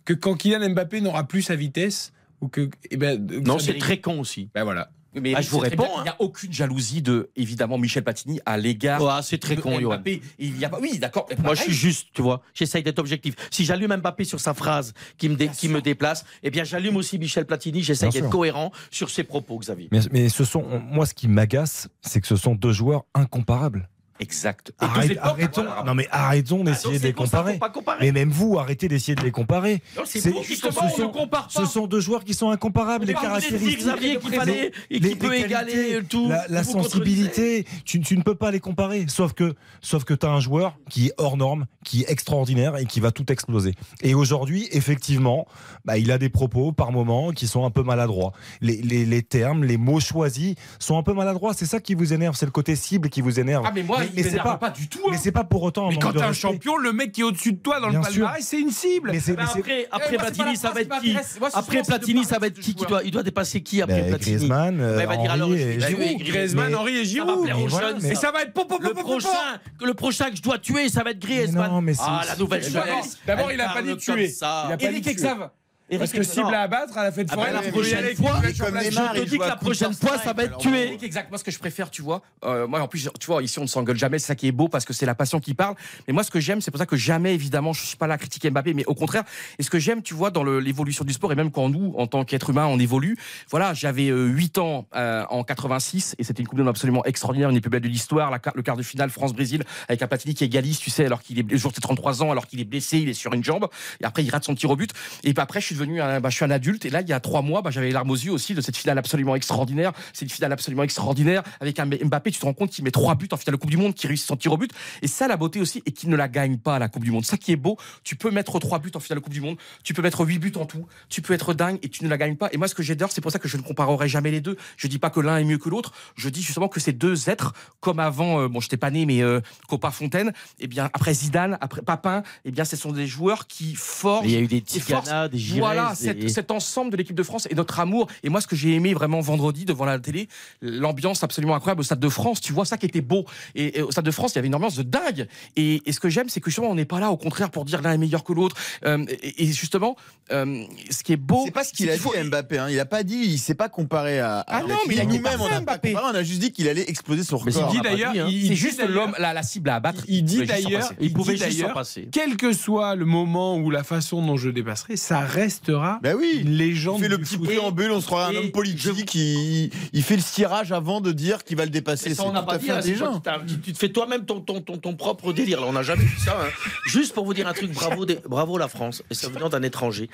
[0.05, 2.69] que quand Kylian Mbappé n'aura plus sa vitesse, ou que.
[2.91, 4.49] eh ben, que Non, c'est très con aussi.
[4.53, 4.89] Ben voilà.
[5.15, 5.99] Mais Ah, je vous réponds, hein.
[5.99, 9.01] Il n'y a aucune jalousie de, évidemment, Michel Platini à l'égard.
[9.07, 9.79] Ah, c'est très de con.
[9.79, 10.21] Mbappé.
[10.39, 10.79] Il y a pas.
[10.79, 11.27] Oui, d'accord.
[11.29, 12.41] mais Moi, je suis juste, tu vois.
[12.53, 13.35] J'essaye d'être objectif.
[13.51, 16.95] Si j'allume Mbappé sur sa phrase qui me, dé- qui me déplace, eh bien, j'allume
[16.97, 17.83] aussi Michel Platini.
[17.83, 19.89] J'essaye d'être cohérent sur ses propos, Xavier.
[19.91, 23.89] Mais, mais ce sont, moi, ce qui m'agace, c'est que ce sont deux joueurs incomparables.
[24.23, 24.71] Exact.
[24.81, 25.83] Et Arrête- deux époques, arrêtons, voilà.
[25.83, 27.59] non mais arrêtons d'essayer donc, de les comparer.
[28.01, 29.81] Mais même vous, arrêtez d'essayer de les comparer.
[29.97, 31.47] Non, c'est C'est- vous, justement, ce on sont- compare.
[31.51, 33.05] Ce sont deux joueurs qui sont incomparables.
[33.05, 36.29] Les caractéristiques, Xavier qu'il fallait et les- qui peut les égaler tout.
[36.49, 39.05] La, sensibilité, tu, tu ne peux pas les comparer.
[39.07, 42.77] Sauf que, sauf que tu as un joueur qui est hors norme, qui est extraordinaire
[42.77, 43.73] et qui va tout exploser.
[44.01, 45.47] Et aujourd'hui, effectivement,
[45.85, 48.31] bah, il a des propos par moments qui sont un peu maladroits.
[48.61, 51.53] Les, les- les termes, les mots choisis sont un peu maladroits.
[51.53, 52.35] C'est ça qui vous énerve.
[52.35, 53.65] C'est le côté cible qui vous énerve.
[53.67, 54.99] Ah, mais moi, il c'est pas, pas du tout.
[55.09, 55.19] mais hein.
[55.21, 57.57] c'est pas pour autant Mais quand t'es un champion, le mec qui est au-dessus de
[57.59, 59.07] toi dans Bien le palmarès, c'est une cible.
[59.07, 61.15] Mais mais c'est- après, après Eh, Platini, la ça va être qui
[61.53, 62.89] Après Platini, ça va être qui qui joueur.
[62.89, 67.97] doit, il doit dépasser qui après Ben, Platini Griezmann, je- et bah oui, Giroud.
[68.01, 69.11] Mais- et Ça va mais- être pop, pop, Le pop, pop, pop.
[69.21, 71.69] prochain, que le prochain que je dois tuer, ça va être Griezmann.
[71.71, 73.17] non, mais c'est- ah, la nouvelle D'abord, jeunesse.
[73.25, 74.27] D'abord, il a pas dit tuer.
[74.29, 74.65] ça.
[74.69, 75.11] Il a pas Eric dit de tuer.
[75.11, 75.49] Exave.
[75.89, 76.47] Parce que non.
[76.47, 79.29] à abattre à la fête Ah foraine, la il faut y prochaine fois, Je te
[79.29, 80.97] dis que la prochaine fois, ça va être tué.
[81.01, 81.29] Exact.
[81.29, 83.63] Moi, ce que je préfère, tu vois, euh, moi, en plus, tu vois, ici, on
[83.63, 85.75] ne s'engueule jamais, c'est ça qui est beau parce que c'est la passion qui parle.
[86.07, 88.15] Mais moi, ce que j'aime, c'est pour ça que jamais, évidemment, je suis pas là
[88.15, 89.23] à critiquer Mbappé, mais au contraire,
[89.59, 92.07] et ce que j'aime, tu vois, dans l'évolution du sport, et même quand nous, en
[92.07, 93.17] tant qu'être humain, on évolue,
[93.49, 97.03] voilà, j'avais euh, 8 ans euh, en 86, et c'était une Coupe du Monde absolument
[97.05, 100.07] extraordinaire, une des plus belles de l'histoire, la le quart de finale France-Brésil, avec un
[100.07, 102.47] Platini qui égalise, tu sais, alors qu'il est, le jour de ses 33 ans, alors
[102.47, 103.67] qu'il est blessé, il est sur une jambe,
[104.01, 104.91] et après, il rate son tir au but.
[105.23, 107.09] Et puis après, je suis devenu un, bah, je suis un adulte, et là, il
[107.09, 109.35] y a trois mois, bah, j'avais les larmes aux yeux aussi de cette finale absolument
[109.35, 109.91] extraordinaire.
[110.13, 112.31] C'est une finale absolument extraordinaire avec un Mbappé.
[112.31, 114.07] Tu te rends compte qu'il met trois buts en finale de Coupe du Monde, qui
[114.07, 114.71] réussit son tir au but.
[115.01, 117.25] Et ça, la beauté aussi, et qu'il ne la gagne pas la Coupe du Monde.
[117.25, 119.57] Ça qui est beau, tu peux mettre trois buts en finale de Coupe du Monde,
[119.83, 122.17] tu peux mettre huit buts en tout, tu peux être dingue et tu ne la
[122.17, 122.49] gagnes pas.
[122.51, 124.57] Et moi, ce que j'adore, c'est pour ça que je ne comparerai jamais les deux.
[124.77, 125.93] Je dis pas que l'un est mieux que l'autre.
[126.15, 129.21] Je dis justement que ces deux êtres, comme avant, euh, bon, j'étais pas né, mais
[129.21, 133.47] euh, Copa Fontaine, et bien après Zidane, après Papin, et bien, ce sont des joueurs
[133.47, 134.25] qui forgent.
[134.25, 137.23] Il y a eu des Tigana, des Ouais, Voilà, et- cet, ensemble de l'équipe de
[137.23, 138.07] France et notre amour.
[138.23, 140.27] Et moi, ce que j'ai aimé vraiment vendredi devant la télé,
[140.61, 142.41] l'ambiance absolument incroyable au Stade de France.
[142.41, 143.25] Tu vois ça qui était beau.
[143.55, 145.27] Et, et au Stade de France, il y avait une ambiance de dingue.
[145.55, 147.65] Et, et ce que j'aime, c'est que justement, on n'est pas là, au contraire, pour
[147.65, 148.55] dire l'un est meilleur que l'autre.
[148.85, 149.95] Euh, et, et justement,
[150.31, 151.41] euh, ce qui est beau.
[151.45, 152.57] C'est pas ce qu'il a dit Mbappé.
[152.57, 152.69] Hein.
[152.69, 154.39] Il a pas dit, il s'est pas comparé à.
[154.39, 155.93] à Ah non, mais il a nous-mêmes, on pas Mbappé.
[155.93, 156.11] comparé.
[156.13, 157.69] On a juste dit qu'il allait exploser son record.
[157.73, 160.03] il dit d'ailleurs, il- il C'est dit juste l'homme, la, la cible à abattre.
[160.07, 160.95] Il dit d'ailleurs, passer.
[161.01, 162.09] il pouvait juste passer.
[162.11, 165.19] quel que soit le moment ou la façon dont je dépasserai, ça
[165.53, 166.39] restera Bah oui.
[166.43, 166.97] une légende.
[166.99, 167.45] Il fait le petit foot.
[167.45, 171.43] préambule, on se croit un homme politique, il, il fait le tirage avant de dire
[171.43, 172.09] qu'il va le dépasser.
[172.09, 173.89] Mais ça, on n'a pas à dit, fait hein, toi t'as- tu, tu te fais
[173.89, 175.61] toi-même ton, ton, ton, ton propre délire.
[175.61, 176.37] Là, on n'a jamais vu ça.
[176.41, 176.47] hein.
[176.85, 179.63] Juste pour vous dire un truc, bravo, des- bravo la France, et ça venant d'un
[179.63, 180.09] étranger.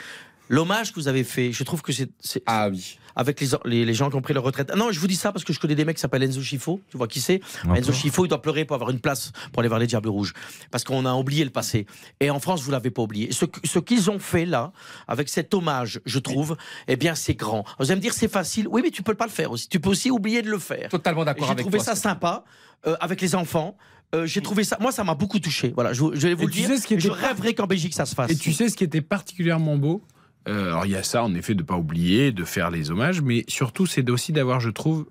[0.49, 2.09] L'hommage que vous avez fait, je trouve que c'est.
[2.19, 2.97] c'est- Ah oui.
[3.19, 4.69] Avec les, les, les gens qui ont pris leur retraite.
[4.71, 6.41] Ah non, je vous dis ça parce que je connais des mecs qui s'appellent Enzo
[6.41, 6.79] Schifo.
[6.89, 7.41] Tu vois qui c'est?
[7.75, 10.31] Enzo Schifo, il doit pleurer pour avoir une place pour aller voir les Diables Rouges.
[10.71, 11.85] Parce qu'on a oublié le passé.
[12.21, 13.33] Et en France, vous l'avez pas oublié.
[13.33, 14.71] Ce, ce qu'ils ont fait là,
[15.09, 16.55] avec cet hommage, je trouve,
[16.87, 17.65] eh bien, c'est grand.
[17.77, 18.67] Vous allez me dire, c'est facile.
[18.69, 19.67] Oui, mais tu peux pas le faire aussi.
[19.67, 20.87] Tu peux aussi oublier de le faire.
[20.87, 22.45] Totalement d'accord J'ai avec trouvé toi, ça sympa
[22.87, 23.75] euh, avec les enfants.
[24.15, 24.77] Euh, j'ai trouvé ça.
[24.79, 25.73] Moi, ça m'a beaucoup touché.
[25.75, 26.69] Voilà, je, je vais vous Et le tu dire.
[26.69, 28.31] sais ce qui je rêverais qu'en Belgique ça se fasse.
[28.31, 30.01] Et tu sais ce qui était particulièrement beau?
[30.49, 33.45] Alors il y a ça, en effet, de pas oublier, de faire les hommages, mais
[33.47, 35.05] surtout c'est aussi d'avoir, je trouve,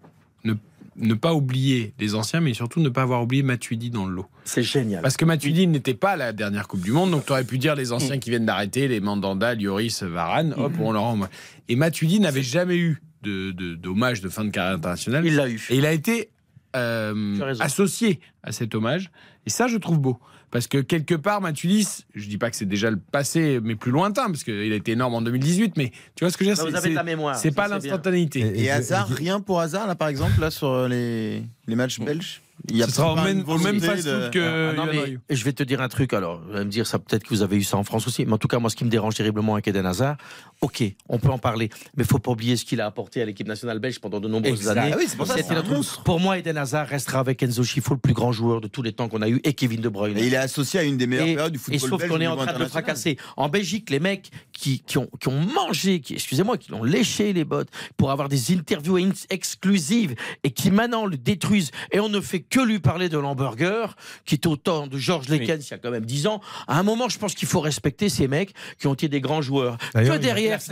[0.44, 0.54] ne,
[0.96, 4.26] ne pas oublier les anciens, mais surtout ne pas avoir oublié Matuidi dans le lot.
[4.44, 5.02] C'est génial.
[5.02, 7.58] Parce que Matuidi n'était pas à la dernière Coupe du Monde, donc tu aurais pu
[7.58, 11.20] dire les anciens qui viennent d'arrêter, les Mandanda, Lloris, Varane, hop, on leur rend.
[11.68, 15.26] Et Matuidi n'avait jamais eu de, de- d'hommage de fin de carrière internationale.
[15.26, 15.60] Il l'a eu.
[15.70, 16.30] Et il a été
[16.76, 19.10] euh, associé à cet hommage.
[19.46, 20.18] Et ça, je trouve beau.
[20.50, 23.90] Parce que quelque part, Matuidi, je dis pas que c'est déjà le passé, mais plus
[23.90, 26.54] lointain, parce qu'il a été énorme en 2018, mais tu vois ce que je veux
[26.56, 28.40] dire vous c'est- avez de la c'est- mémoire, C'est ça, pas l'instantanéité.
[28.60, 32.40] Et hasard, rien pour hasard, là, par exemple, là, sur les, les matchs belges
[32.70, 34.92] Il y a Ce sera au pas même- même fast-food de- que- Ah non, Yohan
[34.92, 35.20] mais Ryu.
[35.30, 36.12] je vais te dire un truc.
[36.12, 36.98] Alors, vous allez me dire ça.
[36.98, 38.26] Peut-être que vous avez eu ça en France aussi.
[38.26, 40.16] Mais en tout cas, moi, ce qui me dérange terriblement avec Eden Hazard,
[40.60, 43.46] ok, on peut en parler, mais faut pas oublier ce qu'il a apporté à l'équipe
[43.46, 44.76] nationale belge pendant de nombreuses Exact.
[44.78, 44.90] années.
[44.92, 46.02] Ah oui, c'est pour ça, notre-.
[46.02, 48.92] Pour moi, Eden Hazard restera avec Enzo Schifo, le plus grand joueur de tous les
[48.92, 50.18] temps qu'on a eu, et Kevin De Bruyne.
[50.18, 52.10] Et il est associé à une des meilleures Et- périodes du et football sauf belge
[52.12, 53.16] qu'on est en train de le fracasser.
[53.36, 57.32] En Belgique, les mecs qui, qui ont, qui ont mangé, qui, excusez-moi, qui l'ont léché
[57.32, 60.14] les bottes pour avoir des interviews in- exclusives
[60.44, 61.70] et qui maintenant le détruisent.
[61.92, 65.28] Et on ne fait que lui parler de l'hamburger, qui est au temps de Georges
[65.28, 66.40] Lekens il y a quand même 10 ans.
[66.66, 69.42] À un moment, je pense qu'il faut respecter ces mecs qui ont été des grands
[69.42, 69.76] joueurs.
[69.94, 70.70] Que derrière, qu'il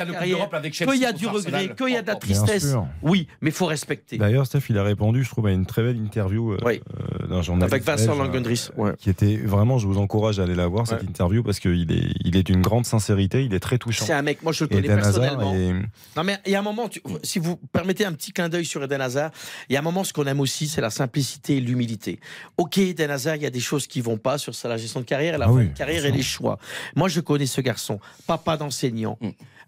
[1.00, 2.74] y a du regret, qu'il y a de la tristesse.
[3.02, 4.18] Oui, mais il faut respecter.
[4.18, 6.80] D'ailleurs, Steph, il a répondu, je trouve, à une très belle interview euh, Oui.
[7.22, 7.72] euh, d'un journaliste.
[7.72, 8.68] Avec Vincent belge, Langendries.
[8.78, 8.92] euh, Ouais.
[8.98, 11.08] Qui était vraiment, je vous encourage à aller la voir, cette Ouais.
[11.08, 14.04] interview, parce qu'il est, il est d'une grande sincérité, il est très touchant.
[14.04, 15.54] C'est un mec, moi je le connais Eden personnellement.
[16.16, 18.64] Non, mais il y a un moment, tu- si vous permettez un petit clin d'œil
[18.64, 19.30] sur Eden Hazard,
[19.68, 22.20] il y a un moment, ce qu'on aime aussi, c'est la simplicité et l'humilité.
[22.56, 25.00] Ok, Eden Hazard, il y a des choses qui vont pas sur sa la gestion
[25.00, 26.58] de carrière, et la Ah oui, de carrière et les choix.
[26.94, 29.18] Moi, je connais ce garçon, papa d'enseignant.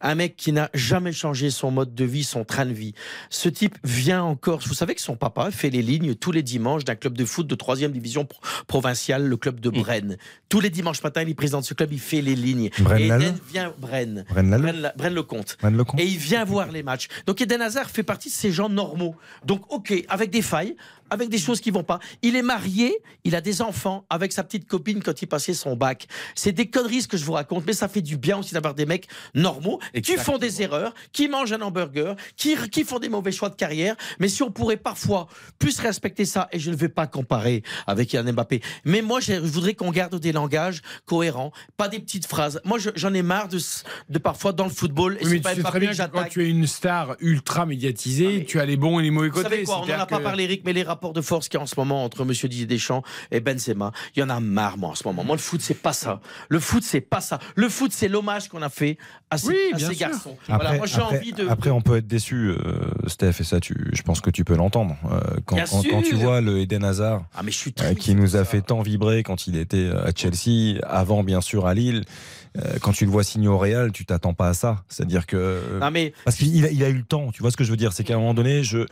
[0.00, 2.94] Un mec qui n'a jamais changé son mode de vie, son train de vie.
[3.30, 4.68] Ce type vient en Corse.
[4.68, 7.48] Vous savez que son papa fait les lignes tous les dimanches d'un club de foot
[7.48, 10.16] de troisième division pro- provinciale, le club de Brenne.
[10.48, 12.70] Tous les dimanches matin, il est président de ce club, il fait les lignes.
[12.78, 14.24] Brenne et Lalla Eden vient Brenne.
[14.30, 15.56] Brenne Lalla Brenne, la- Brenne le Comte.
[15.98, 17.08] Et il vient voir les matchs.
[17.26, 19.16] Donc Eden Hazard fait partie de ces gens normaux.
[19.44, 20.76] Donc ok, avec des failles,
[21.10, 21.98] avec des choses qui vont pas.
[22.22, 25.76] Il est marié, il a des enfants avec sa petite copine quand il passait son
[25.76, 26.06] bac.
[26.34, 28.74] C'est des conneries ce que je vous raconte, mais ça fait du bien aussi d'avoir
[28.74, 33.08] des mecs normaux qui font des erreurs, qui mangent un hamburger, qui, qui font des
[33.08, 33.96] mauvais choix de carrière.
[34.18, 35.28] Mais si on pourrait parfois
[35.58, 39.34] plus respecter ça, et je ne vais pas comparer avec Yann Mbappé, mais moi je
[39.34, 42.60] voudrais qu'on garde des langages cohérents, pas des petites phrases.
[42.64, 45.18] Moi je- j'en ai marre de, parfois dans le football.
[45.20, 46.66] Et Oui, mais tu pas sais Mbappé très bien que que quand tu es une
[46.66, 49.48] star ultra médiatisée, tu as les bons et les mauvais Vous côtés.
[49.50, 51.58] savez quoi, on n'en a pas que- parlé, Eric, mais les rapports de force qu'il
[51.58, 54.40] y a en ce moment entre Monsieur Didier Deschamps et Benzema, il y en a
[54.40, 55.24] marre, moi, en ce moment.
[55.24, 56.20] Moi, le foot, c'est pas ça.
[56.48, 57.38] Le foot, c'est pas ça.
[57.54, 58.98] Le foot, c'est l'hommage qu'on a fait
[59.30, 60.08] à ces, Oui, à bien ces sûr.
[60.08, 60.36] garçons.
[60.48, 61.48] Après, voilà, moi, j'ai après- envie de.
[61.48, 64.56] après, on peut être déçu, euh, Steph, et ça, tu, je pense que tu peux
[64.56, 64.96] l'entendre.
[65.10, 67.94] Euh, quand, Bien quand- quand tu vois le Eden Hazard, Ah, mais je suis euh,
[67.94, 71.74] qui nous a fait tant vibrer quand il était à Chelsea, avant bien sûr à
[71.74, 72.37] Lille, euh,
[72.80, 74.82] quand tu le vois signer au Real, tu t'attends pas à ça.
[74.88, 75.78] C'est-à-dire que.
[75.80, 77.70] Non, mais Parce qu'il a, il a eu le temps, tu vois ce que je
[77.70, 78.86] veux dire C'est qu'à un moment donné, je,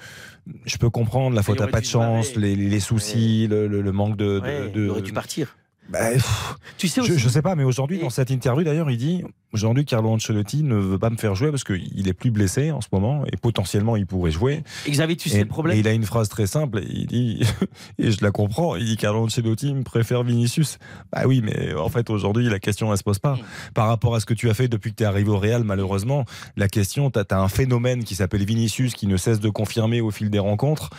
[0.64, 3.93] je peux comprendre la faute à pas de chance, les, les soucis, le, le- le
[3.93, 4.38] manque de.
[4.38, 5.56] de- ouais, de- il aurait dû partir.
[5.89, 7.19] Bah, pff, Tu sais je, aussi.
[7.21, 9.23] je sais pas, mais aujourd'hui, Et- dans cette interview, d'ailleurs, il dit
[9.53, 12.81] aujourd'hui, Carlo Ancelotti ne veut pas me faire jouer parce qu'il est plus blessé en
[12.81, 14.65] ce moment et potentiellement il pourrait jouer.
[14.89, 16.81] Xavier, tu sais et, le problème et il a une phrase très simple.
[16.89, 17.41] Il dit,
[17.99, 20.79] et je la comprends, il dit Carlo Ancelotti me préfère Vinicius.
[21.13, 23.39] Bah oui, mais en fait, aujourd'hui, la question, elle se pose pas.
[23.75, 25.63] Par rapport à ce que tu as fait depuis que tu es arrivé au Real,
[25.65, 26.25] malheureusement,
[26.57, 30.11] la question, tu as, un phénomène qui s'appelle Vinicius qui ne cesse de confirmer au
[30.11, 30.91] fil des rencontres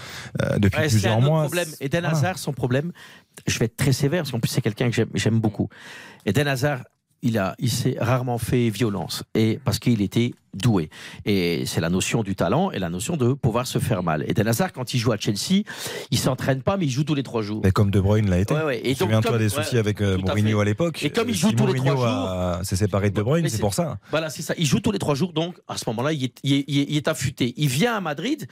[0.41, 1.41] euh, depuis Ouais, plusieurs un mois.
[1.43, 1.67] problème.
[1.81, 2.15] Eden voilà.
[2.17, 2.91] Hazard, son problème,
[3.45, 5.69] je vais être très sévère, parce qu'en plus, c'est quelqu'un que j'aime- beaucoup.
[6.25, 6.83] Eden Hazard,
[7.23, 10.89] il, a, il s'est rarement fait violence, et parce qu'il était doué.
[11.25, 14.23] Et c'est la notion du talent et la notion de pouvoir se faire mal.
[14.27, 15.63] Eden Hazard, quand il joue à Chelsea,
[16.11, 17.61] il s'entraîne pas, mais il joue tous les trois jours.
[17.63, 18.53] Mais comme De Bruyne l'a été.
[18.53, 18.81] Ouais, ouais.
[18.83, 21.03] Et donc, Souviens-toi comme- des soucis ouais, avec euh, à Mourinho à l'époque.
[21.03, 23.55] Et comme il joue si tous les trois a- s'est séparé de De Bruyne, c'est
[23.57, 23.97] c'est- pour ça.
[24.11, 24.53] Voilà, c'est ça.
[24.57, 26.79] Il joue tous les trois jours, donc à ce moment-là, il est, il est- il
[26.79, 27.53] est- il est affûté.
[27.57, 28.47] Il vient à Madrid,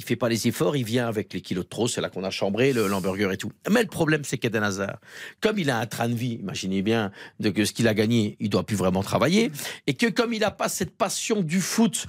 [0.00, 2.24] il fait pas les efforts, il vient avec les kilos de trop, c'est là qu'on
[2.24, 3.52] a chambré, le l'hamburger et tout.
[3.70, 4.98] Mais le problème, c'est qu'Eden Hazard,
[5.42, 8.38] comme il a un train de vie, imaginez bien de que ce qu'il a gagné,
[8.40, 9.52] il doit plus vraiment travailler,
[9.86, 12.06] et que comme il n'a pas cette passion du foot,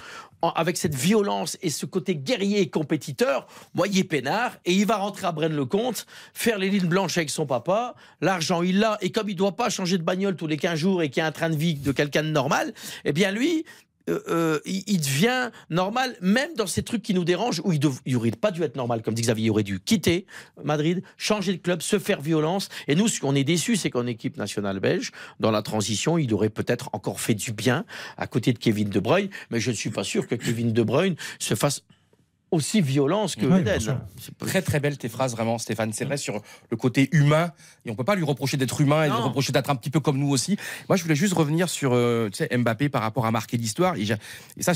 [0.56, 3.46] avec cette violence et ce côté guerrier et compétiteur,
[3.76, 7.30] moi, il est peinard et il va rentrer à Braine-le-Comte, faire les lignes blanches avec
[7.30, 7.94] son papa.
[8.22, 8.98] L'argent, il l'a.
[9.02, 11.28] Et comme il doit pas changer de bagnole tous les 15 jours et qu'il a
[11.28, 12.74] un train de vie de quelqu'un de normal,
[13.06, 13.66] eh bien, lui,
[14.10, 17.80] euh, euh, il, il devient normal, même dans ces trucs qui nous dérangent, où il,
[17.80, 20.26] dev- il aurait pas dû être normal, comme dit Xavier, il aurait dû quitter
[20.64, 22.70] Madrid, changer de club, se faire violence.
[22.88, 26.34] Et nous, ce qu'on est déçus, c'est qu'en équipe nationale belge, dans la transition, il
[26.34, 27.86] aurait peut-être encore fait du bien
[28.18, 30.84] à côté de Kevin De Bruyne, mais je ne suis pas sûr que Kevin De
[30.84, 31.84] Bruyne se fasse
[32.52, 35.94] aussi violence que pas- Très très belle tes phrases vraiment Stéphane.
[35.94, 37.52] C'est vrai sur le côté humain
[37.86, 40.00] et on peut pas lui reprocher d'être humain et lui reprocher d'être un petit peu
[40.02, 40.58] comme nous aussi.
[40.90, 43.96] Moi je voulais juste revenir sur euh, tu sais, Mbappé par rapport à marquer l'histoire
[43.96, 44.06] et,
[44.62, 44.74] ça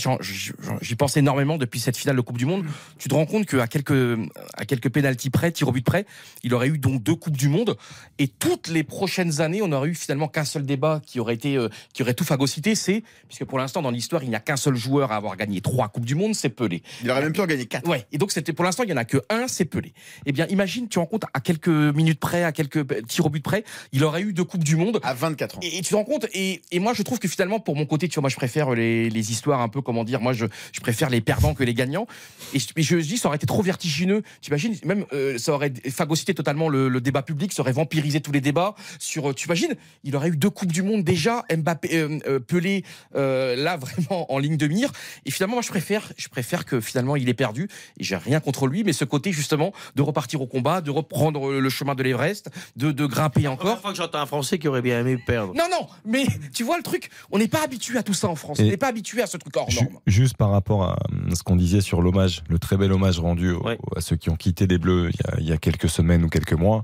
[0.82, 2.66] j'y pense énormément depuis cette finale de Coupe du Monde.
[2.98, 4.18] Tu te rends compte qu'à quelques
[4.54, 6.06] à quelques pénalties près, tir au but près,
[6.44, 7.78] il aurait eu donc deux coupes du monde
[8.20, 11.58] et toutes les prochaines années on aurait eu finalement qu'un seul débat qui aurait été
[11.58, 14.56] euh, qui aurait tout phagocyté, c'est puisque pour l'instant dans l'histoire il n'y a qu'un
[14.58, 16.82] seul joueur à avoir gagné trois coupes du monde, c'est Pelé.
[17.04, 17.88] Il aurait même pu en gagner 4.
[17.90, 19.94] Ouais, et donc c'était pour l'instant, il y en a que un, c'est Pelé.
[20.26, 23.44] Eh bien, imagine, tu rends compte à quelques minutes près, à quelques tirs au but
[23.44, 25.60] près, il aurait eu deux coupes du monde à 24 ans.
[25.62, 27.86] Et, et tu te rends compte et, et moi je trouve que finalement pour mon
[27.86, 30.46] côté, tu vois, moi je préfère les, les histoires un peu comment dire, moi je,
[30.72, 32.08] je préfère les perdants que les gagnants.
[32.54, 34.22] Et je, et je dis ça aurait été trop vertigineux.
[34.42, 38.22] Tu imagines même euh, ça aurait phagocyté totalement le, le débat public, ça aurait vampirisé
[38.22, 39.30] tous les débats sur.
[39.30, 42.84] euh, Tu imagines, il aurait eu deux coupes du monde déjà, Mbappé, euh, euh, Pelé,
[43.16, 44.92] euh, là vraiment en ligne de mire.
[45.26, 47.55] Et finalement, moi je préfère, je préfère que finalement il ait perdu.
[47.64, 51.52] Et j'ai rien contre lui, mais ce côté justement de repartir au combat, de reprendre
[51.54, 53.66] le chemin de l'Everest, de, de grimper encore.
[53.66, 55.54] Première fois que j'entends un Français qui aurait bien aimé perdre.
[55.56, 58.36] Non, non, mais tu vois le truc, on n'est pas habitué à tout ça en
[58.36, 58.60] France.
[58.60, 60.00] Et- On n'est pas habitué à ce truc hors norme.
[60.08, 63.52] Juste par rapport à euh, ce qu'on disait sur l'hommage, le très bel hommage rendu
[63.52, 63.66] au-
[63.96, 66.24] à ceux qui ont quitté les Bleus il y a, il y a quelques semaines
[66.24, 66.84] ou quelques mois,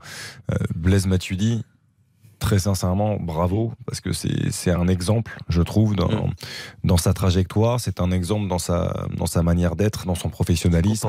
[0.52, 1.64] euh, Blaise Matuidi,
[2.42, 6.34] très sincèrement, bravo, parce que c'est un exemple, je trouve, dans, Mm.
[6.84, 11.08] dans sa trajectoire, c'est un exemple dans sa, dans sa manière d'être, dans son professionnalisme.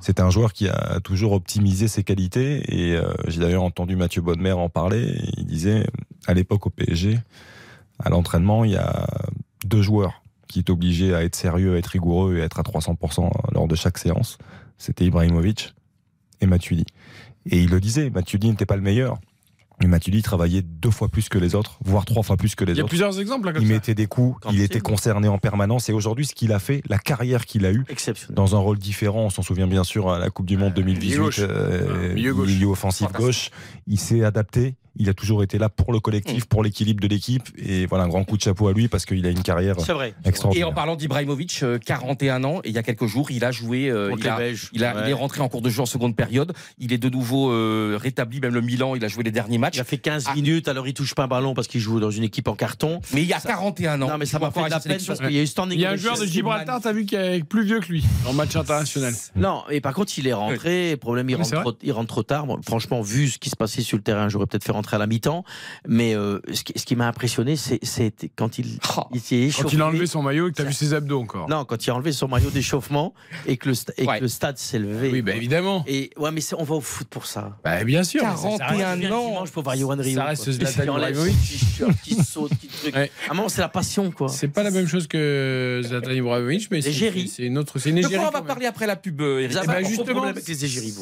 [0.00, 4.20] C'est un joueur qui a toujours optimisé ses qualités, et euh, j'ai d'ailleurs entendu Mathieu
[4.22, 5.86] Bonnemer en parler, il disait,
[6.26, 7.18] à l'époque au PSG,
[7.98, 9.06] à l'entraînement, il y a
[9.64, 12.62] deux joueurs qui est obligé à être sérieux, à être rigoureux et à être à
[12.62, 14.38] 300% lors de chaque séance.
[14.78, 15.74] C'était Ibrahimovic
[16.42, 16.84] et Matuidi.
[17.46, 19.18] Et il le disait, Matuidi n'était pas le meilleur.
[19.80, 22.72] Mais Matuidi travaillait deux fois plus que les autres, voire trois fois plus que les
[22.72, 22.90] Il y a autres.
[22.90, 23.74] plusieurs exemples là, comme Il ça.
[23.74, 25.88] mettait des coups, il était concerné en permanence.
[25.88, 27.84] Et aujourd'hui, ce qu'il a fait, la carrière qu'il a eue,
[28.30, 31.16] dans un rôle différent, on s'en souvient bien sûr à la Coupe du Monde 2018,
[31.18, 31.36] gauche.
[31.40, 32.48] euh, Milieu gauche.
[32.48, 33.50] milieu offensif gauche.
[33.88, 34.76] Il s'est adapté.
[34.96, 36.02] Il a toujours été là pour le Mm.
[36.02, 37.42] collectif, pour l'équilibre de l'équipe.
[37.56, 40.28] Et voilà, un grand coup de chapeau à lui parce qu'il a une carrière Et
[40.28, 40.68] extraordinaire.
[40.68, 43.88] en parlant d'Ibrahimovic, euh, 41 ans, et il y a quelques jours, il a joué,
[43.90, 44.38] euh, il, a,
[44.72, 45.00] il, a- Ouais.
[45.06, 46.52] il est rentré en cours de jeu en seconde période.
[46.78, 49.76] Il est de nouveau euh, rétabli, même le Milan, il a joué les derniers matchs.
[49.76, 52.10] Il a fait 15 minutes, alors il touche pas un ballon parce qu'il joue dans
[52.10, 53.00] une équipe en carton.
[53.12, 54.08] Mais il y a 41 ans.
[54.10, 55.06] Non, mais ça Il m'a fait de la peine sélection.
[55.14, 56.24] parce qu'il y a eu standing Il y a un joueur de.
[56.26, 59.12] Gibraltar, t'as vu, qui est plus vieux que lui en match international.
[59.36, 60.96] Non, et par contre, il est rentré.
[61.00, 61.64] Problème, il rentre, c'est vrai.
[61.64, 62.46] trop, il rentre trop tard.
[62.46, 64.98] Bon, franchement, vu ce qui se passait sur le terrain, j'aurais peut-être fait rentrer à
[64.98, 65.44] la mi-temps.
[65.88, 67.80] Mais euh, ce qui, ce qui m'a impressionné, c'est
[68.36, 68.78] quand il,
[69.14, 69.62] il s'est échauffé.
[69.62, 71.48] Quand il a enlevé son maillot et que t'as vu ses abdos encore.
[71.48, 73.14] Non, quand il a enlevé son maillot d'échauffement
[73.46, 75.10] et que le, sta- et que le stade s'est levé.
[75.10, 75.84] Oui, bah, évidemment.
[75.86, 77.56] Et ouais, mais on va au foot pour ça.
[77.64, 78.22] Bah, bien sûr.
[78.22, 79.28] mais ça- ça 41 reste- ans.
[79.28, 80.16] Dimanche pour voir Johan Rio.
[80.16, 80.52] Ça reste quoi.
[80.52, 81.34] Zlatan Ibrahimovic.
[82.02, 82.94] qui saute, qui truc.
[82.94, 83.10] Ouais.
[83.28, 84.28] À un moment, c'est la passion, quoi.
[84.28, 87.78] C'est pas la même chose que Zlatan Ibrahimovic, mais c'est une autre.
[87.78, 88.16] C'est une De égérie.
[88.16, 89.84] quoi on va parler après la pub, euh, Eric Eh ben.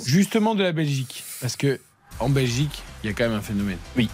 [0.04, 1.24] Justement de la Belgique.
[1.40, 1.80] Parce que
[2.18, 3.78] en Belgique, il y a quand même un phénomène.
[3.96, 4.08] Oui.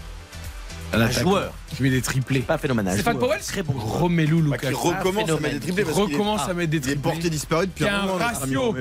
[0.90, 1.52] Un, joueur.
[1.76, 2.40] qui met des triplés.
[2.40, 2.90] Pas un phénomène.
[2.94, 3.28] Stéphane joueur.
[3.28, 3.74] Powell Très bon.
[3.74, 4.88] Romelu Bah, Lukaku.
[4.88, 6.80] qui recommence à mettre des triplés Qui parce est- recommence Ah, à mettre des il
[6.80, 7.02] est triplés.
[7.12, 8.14] porté disparu depuis Qui a un moment.
[8.24, 8.74] ratio.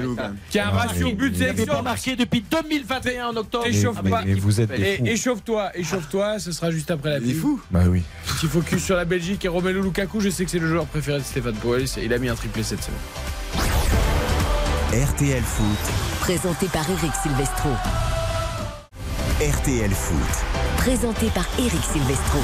[0.50, 1.84] Qui a un Ah, ratio mais- but Il n'avait pas sélection.
[1.84, 3.66] marqué depuis 2021 en octobre.
[3.68, 4.22] Échauffe mais- pas.
[4.26, 5.06] mais vous êtes des Et fous.
[5.06, 7.60] échauffe-toi, échauffe-toi, ce sera juste après la Il est fou.
[7.72, 8.04] Bah oui.
[8.26, 11.20] Petit focus sur la Belgique et Romelu Lukaku, je sais que c'est le joueur préféré
[11.20, 13.02] de Stéphane Powell, il a mis un triplé cette semaine.
[14.94, 15.66] RTL Foot.
[16.22, 17.70] Présenté par Eric Silvestro.
[19.40, 20.46] RTL Foot.
[20.78, 22.40] Présenté par Eric Silvestro.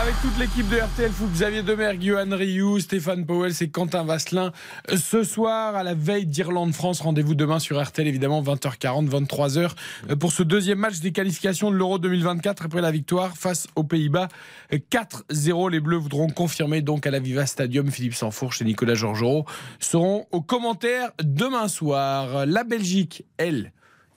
[0.00, 4.52] avec toute l'équipe de RTL Foot, Xavier Demergue, Johan Rioux, Stéphane Powell et Quentin Vasselin.
[4.88, 10.42] Ce soir, à la veille d'Irlande-France, rendez-vous demain sur RTL, évidemment, 20h40, 23h, pour ce
[10.42, 14.28] deuxième match des qualifications de l'Euro 2024 après la victoire face aux Pays-Bas.
[14.72, 17.90] 4-0, les Bleus voudront confirmer donc à la Viva Stadium.
[17.90, 19.44] Philippe Sansfourche et Nicolas Georgerot
[19.78, 22.46] seront aux commentaires demain soir.
[22.46, 23.72] La Belgique, elle,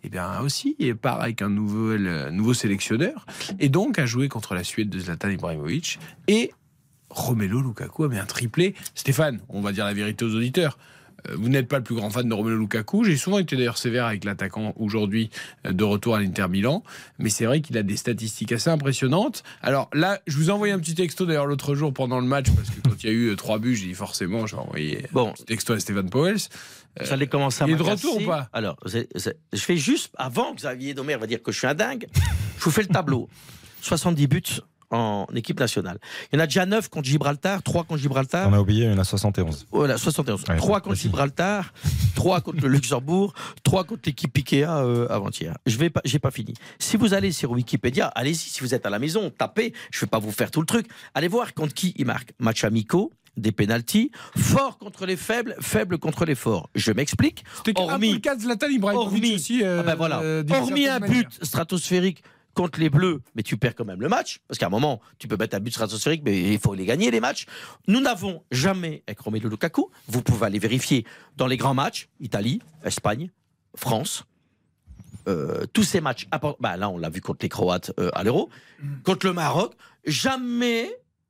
[0.06, 3.26] eh bien aussi part avec un nouveau, euh, nouveau sélectionneur
[3.60, 6.52] et donc a joué contre la Suède de Zlatan Ibrahimovic et
[7.10, 8.76] Romelu Lukaku a mis un triplé.
[8.94, 10.78] Stéphane, on va dire la vérité aux auditeurs.
[11.30, 13.04] euh, Vous n'êtes pas le plus grand fan de Romelu Lukaku.
[13.06, 15.30] J'ai souvent été d'ailleurs sévère avec l'attaquant aujourd'hui
[15.66, 16.84] euh, de retour à l'Inter Milan.
[17.20, 19.44] Mais c'est vrai qu'il a des statistiques assez impressionnantes.
[19.62, 22.48] Alors là, je vous ai envoyé un petit texto d'ailleurs l'autre jour pendant le match
[22.56, 25.06] parce que quand il y a eu euh, trois buts, j'ai dit forcément, j'ai envoyé
[25.14, 25.30] Bon.
[25.30, 26.36] un petit texto à Stéphane Powell.
[27.02, 29.78] Vous allez commencer à il est de retour ou pas Alors, c'est- c'est- je fais
[29.78, 32.08] juste, avant que Xavier Domer va dire que je suis un dingue,
[32.58, 33.30] je vous fais le tableau.
[33.82, 34.42] 70 buts
[34.92, 35.98] en équipe nationale.
[36.32, 38.48] Il y en a déjà 9 contre Gibraltar, 3 contre Gibraltar.
[38.48, 39.66] On a oublié, il y en a 71.
[39.72, 40.44] Voilà, 71.
[40.48, 41.04] Ouais, 3 contre aussi.
[41.04, 41.74] Gibraltar,
[42.16, 45.58] 3 contre le Luxembourg, 3 contre l'équipe Ikea euh, avant-hier.
[45.66, 46.54] Je vais pas, j'ai pas fini.
[46.80, 50.08] Si vous allez sur Wikipédia, allez-y, si vous êtes à la maison, tapez, je vais
[50.08, 50.88] pas vous faire tout le truc.
[51.16, 52.34] Allez voir contre qui il marque.
[52.40, 56.70] Match amicaux, des pénalties, fort contre les faibles, faible contre les forts.
[56.76, 57.44] Je m'explique.
[58.72, 59.64] Ibrahimovic hormis, aussi.
[59.64, 60.20] euh, ah ben voilà.
[60.22, 61.32] euh, hormis un certaine but manière.
[61.42, 65.02] stratosphérique contre les Bleus, mais tu perds quand même le match, parce qu'à un moment,
[65.20, 67.46] tu peux mettre un but stratosphérique, mais il faut les gagner, les matchs.
[67.88, 71.06] Nous n'avons jamais, avec Romelu Lukaku, vous pouvez aller vérifier
[71.36, 73.30] dans les grands matchs, Italie, Espagne,
[73.76, 74.24] France,
[75.28, 76.28] euh, tous ces matchs,
[76.60, 78.50] bah, là on l'a vu contre les Croates euh, à l'Euro,
[79.04, 79.74] contre le Maroc,
[80.06, 80.90] jamais,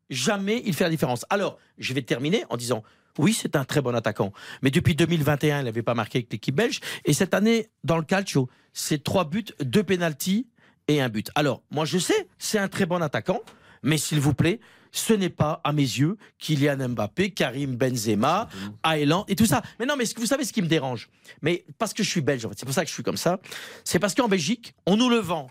[0.10, 1.26] jamais il fait la différence.
[1.30, 2.84] Alors, je vais terminer en disant,
[3.18, 6.56] oui, c'est un très bon attaquant, mais depuis 2021, il n'avait pas marqué avec l'équipe
[6.56, 10.48] belge, et cette année, dans le calcio, c'est trois buts, deux pénalties
[10.88, 11.32] et un but.
[11.36, 13.42] Alors, moi je sais, c'est un très bon attaquant,
[13.84, 14.60] mais s'il vous plaît,
[14.92, 18.48] ce n'est pas, à mes yeux, Kylian Mbappé, Karim Benzema,
[18.84, 19.62] Aylan et tout ça.
[19.78, 21.10] Mais non, mais vous savez ce qui me dérange?
[21.42, 23.18] Mais parce que je suis belge, en fait, c'est pour ça que je suis comme
[23.18, 23.40] ça.
[23.84, 25.50] C'est parce qu'en Belgique, on nous le vend.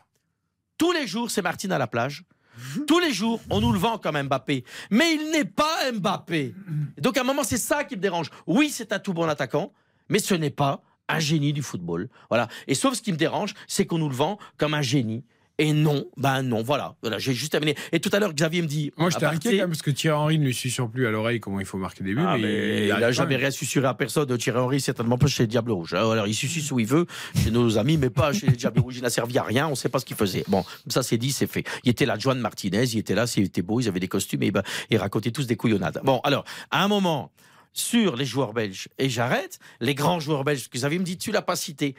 [0.78, 2.24] Tous les jours, c'est Martine à la plage.
[2.86, 4.64] Tous les jours, on nous le vend comme Mbappé.
[4.90, 6.54] Mais il n'est pas Mbappé.
[6.98, 8.30] Donc, à un moment, c'est ça qui me dérange.
[8.46, 9.72] Oui, c'est un tout bon attaquant,
[10.08, 12.08] mais ce n'est pas un génie du football.
[12.28, 12.48] Voilà.
[12.66, 15.24] Et sauf ce qui me dérange, c'est qu'on nous le vend comme un génie.
[15.58, 16.96] Et non, ben non, voilà.
[17.00, 17.76] voilà j'ai juste terminé.
[17.92, 18.92] Et tout à l'heure, Xavier me dit.
[18.96, 21.38] Moi, inquiet partir- quand même parce que Thierry Henry ne lui susurre plus à l'oreille
[21.38, 22.22] comment il faut marquer des buts.
[22.26, 24.36] ah, mais il quand jamais rien susurré à personne.
[24.36, 25.94] Thierry Henry, certainement pas chez les Diables Rouges.
[25.94, 27.06] Alors, il susurre où il veut,
[27.42, 28.96] chez nos amis, mais pas chez les Diables Rouges.
[28.96, 30.44] Il n'a servi à rien, on ne sait pas ce qu'il faisait.
[30.48, 31.64] Bon, ça c'est dit, c'est fait.
[31.84, 34.50] Il était là, Joan Martinez, il était là, c'était beau, ils avaient des costumes et
[34.50, 36.00] ben, ils racontaient tous des couillonnades.
[36.02, 37.30] Bon, alors, à un moment,
[37.76, 41.18] sur les joueurs belges, et j'arrête, les grands joueurs belges, parce que Xavier me dit,
[41.18, 41.96] tu l'as pas cité.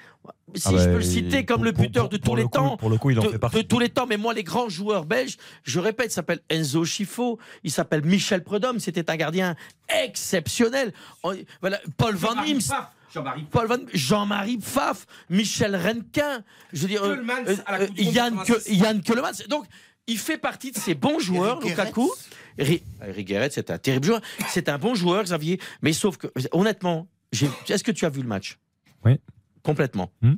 [0.56, 2.42] Si Ah bah, je peux le citer comme pour- le buteur pour- de tous le
[2.44, 2.78] les coup- temps.
[2.78, 3.58] pour le coup, il en de, fait partie.
[3.58, 6.86] de tous les temps, mais moi, les grands joueurs belges, je répète, il s'appelle Enzo
[6.86, 9.56] Schifo, il s'appelle Michel Prudhomme, c'était un gardien
[9.90, 10.94] exceptionnel.
[11.24, 12.56] On- Voilà, Paul Van Jean-Marie.
[12.56, 16.44] Pfaff, Jean-Marie Paul Van, Jean-Marie Pfaff, Michel Renquin,
[16.74, 18.70] je veux dire, euh, euh, à la Coupe du Monde Yann, 86.
[18.70, 19.32] Que- Yann Keulemans.
[19.50, 19.66] Donc,
[20.08, 22.12] il fait partie de ces bons joueurs, Lukaku.
[22.58, 24.22] Eric Guéret, c'est un terrible joueur.
[24.50, 25.60] C'est un bon joueur, Xavier.
[25.82, 28.58] Mais sauf que, honnêtement, est-ce que tu as vu le match?
[29.04, 29.20] Oui.
[29.64, 30.12] Complètement.
[30.22, 30.36] Hmm.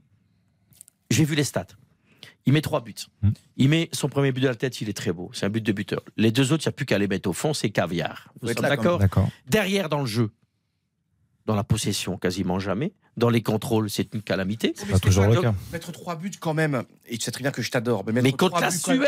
[1.09, 1.67] J'ai vu les stats.
[2.45, 2.95] Il met trois buts.
[3.21, 3.31] Hmm.
[3.57, 5.29] Il met son premier but de la tête, il est très beau.
[5.33, 6.01] C'est un but de buteur.
[6.15, 8.33] Les deux autres, il n'y a plus qu'à les mettre au fond, c'est caviar.
[8.41, 9.01] Vous êtes D'accord.
[9.47, 10.31] Derrière, dans le jeu,
[11.45, 12.93] dans la possession, quasiment jamais.
[13.17, 14.73] Dans les contrôles, c'est une calamité.
[14.91, 15.53] Pas toujours le cas.
[15.73, 18.03] Mettre trois buts quand même, et tu sais très bien que je t'adore.
[18.05, 19.01] Mais, mettre Mais contre trois la Suède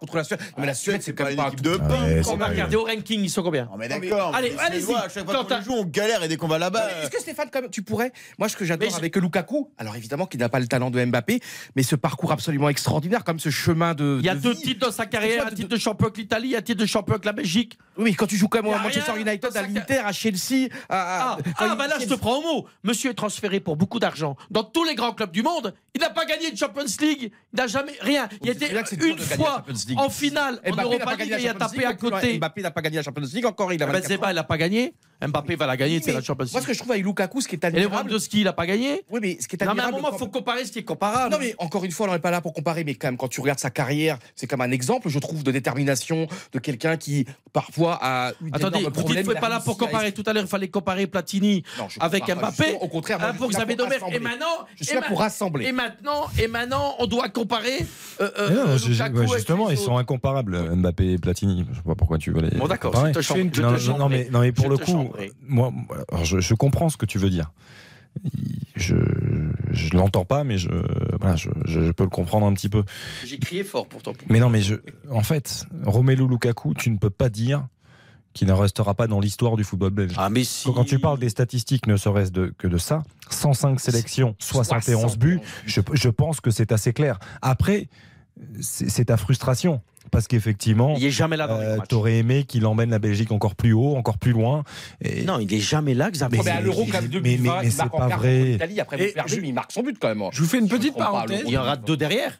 [0.00, 0.40] contre la Suède.
[0.40, 2.46] Non, mais la Suède, c'est quand même une pas un équipe de On c'est va
[2.46, 4.34] regarder au ranking, ils sont combien Non mais d'accord.
[4.34, 6.88] Allez, allez-y, chaque fois qu'on joue, on galère et dès qu'on va là-bas.
[7.02, 9.96] Est-ce que Stéphane, quand même, tu pourrais Moi, ce que j'adore Mais avec Lukaku, alors
[9.96, 11.40] évidemment qu'il n'a pas le talent de Mbappé,
[11.76, 14.18] mais ce parcours absolument extraordinaire, comme ce chemin de.
[14.20, 14.60] Il y a de deux vie.
[14.62, 17.14] titres dans sa carrière, un de- titre de champion avec l'Italie, un titre de champion
[17.14, 17.78] avec la Belgique.
[17.98, 20.68] Oui, quand tu joues quand même Il y à Manchester United, à l'Inter, à Chelsea,
[20.88, 21.36] à.
[21.36, 22.66] Ah, ah bah là, je te prends au mot.
[22.82, 25.74] Monsieur est transféré pour beaucoup d'argent dans tous les grands clubs du monde.
[25.94, 27.32] Il n'a pas gagné de Champions League.
[27.52, 28.28] Il n'a jamais rien.
[28.42, 28.70] Il était
[29.02, 29.64] une fois
[29.96, 32.38] en finale en Europa League et il a tapé à côté.
[32.38, 34.56] Mbappé n'a pas gagné la Champions League encore, il a 24 Benzema, il n'a pas
[34.56, 34.94] gagné.
[35.26, 36.66] Mbappé va la gagner, c'est la Champions Moi, ce League.
[36.66, 38.08] que je trouve avec Lukaku, ce qui est Et admirable.
[38.08, 39.02] Lewandowski, il n'a pas gagné.
[39.10, 40.02] Oui, mais ce qui est Non, mais à un admirable.
[40.02, 41.32] moment, il faut comparer ce qui est comparable.
[41.32, 43.28] Non, mais encore une fois, on n'est pas là pour comparer, mais quand même, quand
[43.28, 47.26] tu regardes sa carrière, c'est comme un exemple, je trouve, de détermination de quelqu'un qui,
[47.52, 50.12] parfois, a eu Attendez, vous dites il a pas là pour comparer.
[50.12, 52.76] Tout à l'heure, il fallait comparer Platini Non, avec Mbappé.
[52.80, 53.96] Au contraire, moi, Hein, pour Xavier Domer.
[54.12, 55.66] Et maintenant, Je suis là pour rassembler.
[55.66, 57.86] Et maintenant, et maintenant, on doit comparer.
[58.20, 61.64] euh, euh, euh, justement, ils sont incomparables, Mbappé et Platini.
[61.70, 62.56] Je sais pas pourquoi tu veux les.
[62.56, 65.32] Bon, d'accord, je te Non, mais, non, mais pour le coup, chanterai.
[65.46, 65.72] moi,
[66.10, 67.52] alors je, je comprends ce que tu veux dire.
[68.76, 68.94] Je,
[69.72, 70.68] je l'entends pas, mais je,
[71.20, 72.84] voilà, je, je peux le comprendre un petit peu.
[73.24, 74.12] J'ai crié fort pourtant.
[74.28, 74.76] Mais non, mais je,
[75.10, 77.66] en fait, Romelu Lukaku, tu ne peux pas dire
[78.32, 80.14] qu'il ne restera pas dans l'histoire du football belge.
[80.16, 80.72] Ah, mais si.
[80.72, 85.40] Quand tu parles des statistiques, ne serait-ce de, que de ça, 105 sélections, 71 buts,
[85.66, 87.18] je, je pense que c'est assez clair.
[87.42, 87.88] Après,
[88.60, 89.80] c'est ta frustration.
[90.10, 93.72] Parce qu'effectivement, Il est jamais là euh, t'aurais aimé qu'il emmène la Belgique encore plus
[93.72, 94.62] haut, encore plus loin.
[95.00, 96.40] Et Non, il est jamais là, Xavier.
[96.44, 98.12] Mais à l'Euro, quand même, mais- 2020, mais- mais c'est pas vrai.
[98.12, 98.58] Après, Et vous
[99.14, 100.22] perdez, je- mais il marque son but quand même.
[100.30, 101.42] Je vous fais une petite parenthèse.
[101.46, 102.38] Il y en aura deux derrière.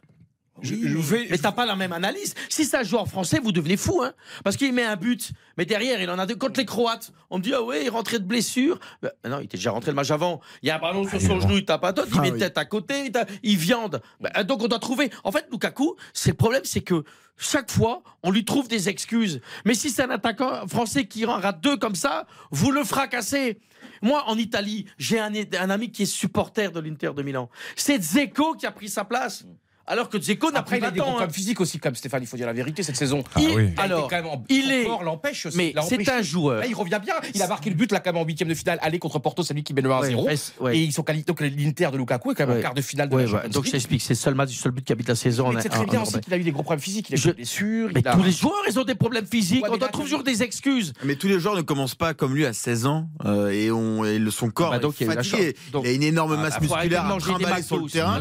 [0.62, 1.26] Je, je vous fais.
[1.30, 2.34] Mais t'as pas la même analyse.
[2.48, 4.12] Si c'est un joueur français, vous devenez fou, hein.
[4.44, 6.36] Parce qu'il met un but, mais derrière, il en a deux.
[6.36, 8.78] Contre les Croates, on me dit, ah ouais, il rentrait de blessure.
[9.02, 10.40] Ben, non, il était déjà rentré le match avant.
[10.62, 12.22] Il y a un ballon sur Ah, son genou, il tape à tête, il Ah
[12.22, 12.38] met oui.
[12.38, 13.10] tête à côté,
[13.42, 14.00] il, viande.
[14.20, 15.10] Ben, donc on doit trouver.
[15.24, 17.02] En fait, Lukaku, c'est le problème, c'est que
[17.36, 19.40] chaque fois, on lui trouve des excuses.
[19.64, 23.58] Mais si c'est un attaquant français qui en rate deux comme ça, vous le fracassez.
[24.02, 27.50] Moi, en Italie, j'ai un, un ami qui est supporter de l'Inter de Milan.
[27.74, 29.44] C'est Zeko qui a pris sa place.
[29.86, 32.26] Alors que Zeko n'a Après, pris il a des problèmes physiques aussi, comme Stéphane, il
[32.26, 33.22] faut dire la vérité, cette saison.
[33.34, 33.68] Ah Il- oui.
[33.74, 36.60] Il a alors, même en- il est- corps l'empêche mais c'est un joueur.
[36.60, 37.14] Là, il revient bien.
[37.34, 39.42] Il a marqué le but là quand même en huitième de finale, aller contre Porto,
[39.42, 40.24] c'est lui qui met le 1-0.
[40.26, 40.78] Ouais, ouais.
[40.78, 41.26] Et ils sont qualifiés.
[41.26, 42.60] Donc l'Inter de Lukaku est quand même Ouais.
[42.60, 43.72] en quart de finale de Ouais, la Donc je League.
[43.72, 45.52] t'explique, c'est le seul match, le seul but qui habite la saison.
[45.52, 47.10] Mais c'est très bien en- aussi qu'il a eu des gros problèmes physiques.
[47.10, 47.90] Il a eu des blessures.
[47.94, 49.64] Mais il tous les joueurs, ils ont des problèmes physiques.
[49.68, 50.94] On là, toujours des excuses.
[51.04, 54.04] Mais tous les joueurs ne commencent pas comme lui à 16 ans euh, et, on,
[54.04, 55.56] et le- son corps Bah, donc, il y a eu est fatigué.
[55.82, 58.18] il a une énorme Ah, masse de musculaire à sur le terrain.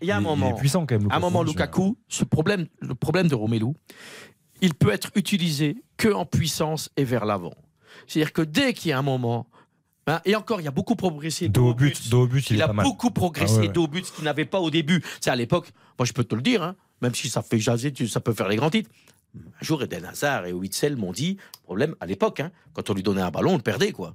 [0.00, 0.54] Il y a un moment.
[0.54, 3.72] Puissant quand même, À un Lukaku, moment, Lukaku, ce problème, le problème de Romelu,
[4.60, 7.54] il peut être utilisé que en puissance et vers l'avant.
[8.06, 9.48] C'est-à-dire que dès qu'il y a un moment,
[10.06, 11.48] hein, et encore, il y a beaucoup progressé.
[11.48, 12.08] Dos au but.
[12.08, 13.72] dos au but, il, a beaucoup progressé Ah ouais, ouais.
[13.72, 15.02] dos au but, ce qu'il n'avait pas au début.
[15.20, 17.92] C'est à l'époque, moi je peux te le dire, hein, même si ça fait jaser,
[18.08, 18.90] ça peut faire les grands titres.
[19.34, 23.02] Un jour, Eden Hazard et Witzel m'ont dit, problème à l'époque, hein, quand on lui
[23.02, 24.14] donnait un ballon, on le perdait, quoi.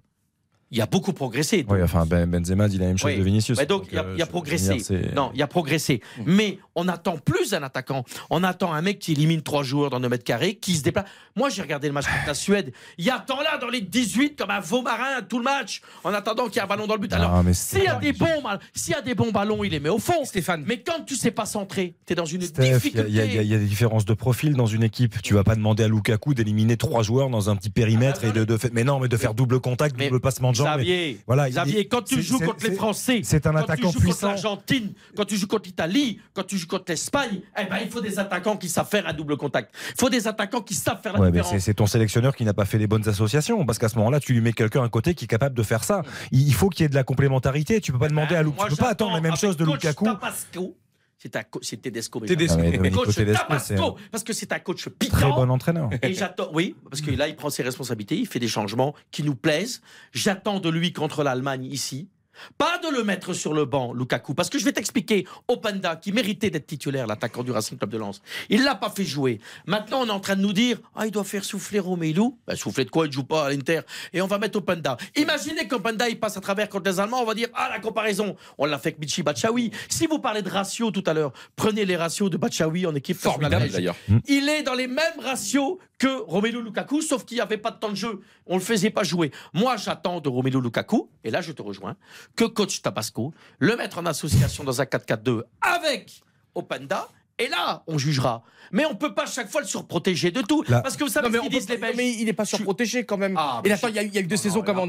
[0.75, 1.65] Il a beaucoup progressé.
[1.69, 3.17] Oui, enfin, Ben- Benzema dit la même chose Oui.
[3.19, 3.59] de Vinicius.
[3.59, 4.77] Mais donc, il y a, il a progressé.
[5.15, 6.01] non, il y a progressé.
[6.25, 8.03] Mais on attend plus d'un attaquant.
[8.29, 11.05] On attend un mec qui élimine trois joueurs dans 2 mètres carrés, qui se déplace.
[11.35, 12.73] Moi, j'ai regardé le match contre la Suède.
[12.97, 15.81] Il y a tant là dans les 18 comme un veau marin tout le match,
[16.03, 17.13] en attendant qu'il y ait un ballon dans le but.
[17.13, 18.43] Alors, s'il y a des bons,
[18.73, 20.25] s'il y a des bons ballons, il les met au fond.
[20.25, 20.63] Stéphane.
[20.67, 23.05] Mais quand tu sais pas centrer, tu es dans une Steph, il y, a- difficulté.
[23.09, 25.21] il y a- y y des différences de profil dans une équipe.
[25.21, 28.31] Tu vas pas demander à Lukaku d'éliminer trois joueurs dans un petit périmètre Ah, et
[28.31, 30.67] de, de fait- mais non, mais de faire double contact, Mais double passement de jambes.
[30.77, 33.87] mais- Xavier, voilà, il- Xavier, quand tu joues contre les Français, c'est un quand attaquant
[33.89, 34.29] tu joues puissant.
[34.31, 37.89] contre l'Argentine, quand tu joues contre l'Italie, quand tu joues contre l'Espagne, eh ben, il
[37.89, 39.73] faut des attaquants qui savent faire un double contact.
[39.89, 41.57] Il faut des attaquants qui savent faire la Ouais, différence.
[41.59, 44.33] c'est ton sélectionneur qui n'a pas fait les bonnes associations parce qu'à ce moment-là, tu
[44.33, 46.01] lui mets quelqu'un à côté qui est capable de faire ça.
[46.31, 47.81] Il faut qu'il y ait de la complémentarité.
[47.81, 48.63] Tu peux pas demander à Lukaku.
[48.69, 50.05] Tu peux pas attendre la même chose de coach Lukaku.
[50.05, 50.77] Tabasco.
[51.17, 52.19] C'est un co- c'est Tedesco.
[52.19, 52.59] mais Tedesco.
[52.59, 55.33] Ah, Domenico Coach Tedesco, c'est Tabasco, parce que c'est un coach très piquant.
[55.33, 55.89] bon entraîneur.
[56.01, 59.23] Et j'attends, oui, parce que là, il prend ses responsabilités, il fait des changements qui
[59.23, 59.81] nous plaisent.
[60.11, 62.09] J'attends de lui contre l'Allemagne ici.
[62.57, 66.11] Pas de le mettre sur le banc, Lukaku, parce que je vais t'expliquer, Openda, qui
[66.11, 69.39] méritait d'être titulaire, l'attaquant du Racing Club de Lens, il l'a pas fait jouer.
[69.65, 72.21] Maintenant, on est en train de nous dire, ah, il doit faire souffler Romelu.
[72.47, 73.05] Ben, souffler de quoi?
[73.05, 73.81] Il ne joue pas à l'Inter.
[74.13, 74.97] Et on va mettre Openda.
[75.15, 78.35] Imaginez qu'Openda, il passe à travers contre les Allemands, on va dire, ah, la comparaison.
[78.57, 79.71] On l'a fait avec Michi Batshawi.
[79.89, 83.17] Si vous parlez de ratio tout à l'heure, prenez les ratios de Batshawi en équipe
[83.17, 83.95] Formidable d'ailleurs.
[84.27, 87.77] Il est dans les mêmes ratios que Romelu Lukaku, sauf qu'il n'y avait pas de
[87.77, 88.19] temps de jeu.
[88.45, 89.31] On ne le faisait pas jouer.
[89.53, 91.95] Moi, j'attends de Romelu Lukaku, et là, je te rejoins,
[92.35, 96.21] que coach Tabasco, le mettre en association dans un 4-4-2 avec
[96.55, 97.07] Openda,
[97.39, 98.43] et là, on jugera.
[98.71, 100.63] Mais on peut pas chaque fois le surprotéger de tout.
[100.67, 101.95] Là- Parce que vous savez Non, ce qu'ils disent peut- les Belges.
[101.97, 103.35] mais il n'est pas surprotégé quand même.
[103.37, 104.59] Ah, et mais attends, il y, a eu- il y a eu deux Non, saisons
[104.59, 104.87] non, comme en,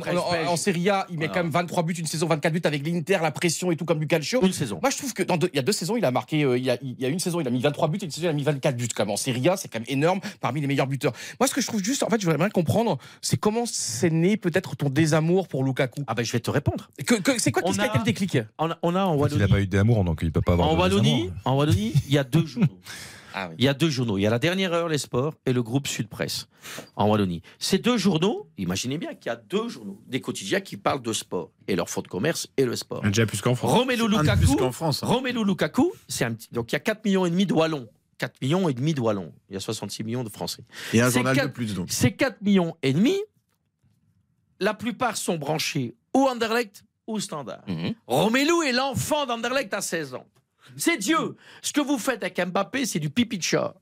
[0.53, 1.35] en- Serie A, il met Voilà.
[1.35, 3.99] quand même 23 buts, une saison 24 buts avec l'Inter, la pression et tout comme
[3.99, 4.41] du calcio.
[4.43, 4.79] Une saison.
[4.81, 6.45] Moi, je trouve que dans deux- il y a deux saisons, il a marqué.
[6.45, 8.05] euh, il, y a, il y a une saison, il a mis 23 buts, et
[8.05, 8.89] une saison, il a mis 24 buts.
[8.95, 9.11] Quand même.
[9.11, 11.13] En Serie A, c'est quand même énorme, parmi les meilleurs buteurs.
[11.41, 14.11] Moi, ce que je trouve juste, en fait, je voudrais bien comprendre, c'est comment c'est
[14.11, 16.03] né peut-être ton désamour pour Lukaku?
[16.07, 16.89] Ah ben, je vais te répondre.
[17.07, 18.39] Que- que- c'est quoi qui a déclic?
[18.59, 19.41] On a, on a en Il Wallonie.
[19.41, 20.69] n'a pas eu d'amour, donc il peut pas avoir.
[20.71, 21.33] En de Wallonie, désamour.
[21.45, 22.81] en Wallonie, il y a deux journaux.
[23.37, 23.57] Ah oui.
[23.59, 24.17] Il y a deux journaux.
[24.17, 26.47] Il y a la dernière heure, les sports, et le groupe Sud Presse
[26.95, 27.43] en Wallonie.
[27.59, 31.13] Ces deux journaux, imaginez bien qu'il y a deux journaux, des quotidiens qui parlent de
[31.13, 33.03] sport et leur fonds de commerce et le sport.
[33.03, 33.73] Déjà plus qu'en France.
[33.73, 35.03] Romelu Lukaku, France.
[35.03, 35.07] hein.
[35.09, 37.89] Romelu Lukaku, c'est un petit, donc il y a 4 millions et demi de Wallons.
[38.19, 39.33] 4 millions et demi de Wallons.
[39.51, 40.63] Il y a 66 millions de Français.
[40.93, 41.91] Et un C'est journal de quatre- plus donc.
[41.91, 43.17] Ces 4 millions et demi,
[44.61, 47.65] la plupart sont branchés ou Anderlecht ou Standard.
[48.07, 50.27] Romelu est l'enfant d'Anderlecht à 16 ans.
[50.77, 51.37] C'est Dieu.
[51.63, 53.75] Ce que vous faites avec Mbappé, c'est du pipi de chat.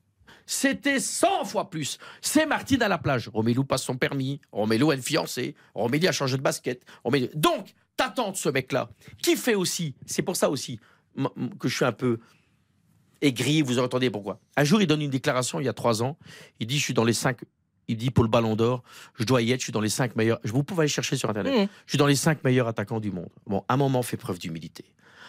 [0.45, 1.97] C'était 100 fois plus.
[2.21, 3.29] C'est Martine à la plage.
[3.33, 4.41] Romelu passe son permis.
[4.51, 5.55] Romelu a une fiancée.
[5.73, 6.83] Romelu a changé de basket.
[7.05, 8.89] Romelu- Donc, t'attends de ce mec-là,
[9.21, 10.79] qui fait aussi, c'est pour ça aussi
[11.59, 12.19] que je suis un peu
[13.21, 14.39] aigri, vous entendez pourquoi.
[14.57, 16.17] Un jour, il donne une déclaration il y a trois ans.
[16.59, 17.41] Il dit Je suis dans les cinq
[17.87, 18.83] Il dit pour le ballon d'or,
[19.19, 20.39] je dois y être, je suis dans les cinq meilleurs.
[20.43, 21.53] Vous pouvez aller chercher sur Internet.
[21.53, 21.67] Mhm.
[21.85, 23.29] Je suis dans les cinq meilleurs attaquants du monde.
[23.45, 24.85] Bon, à un moment, fais preuve d'humilité.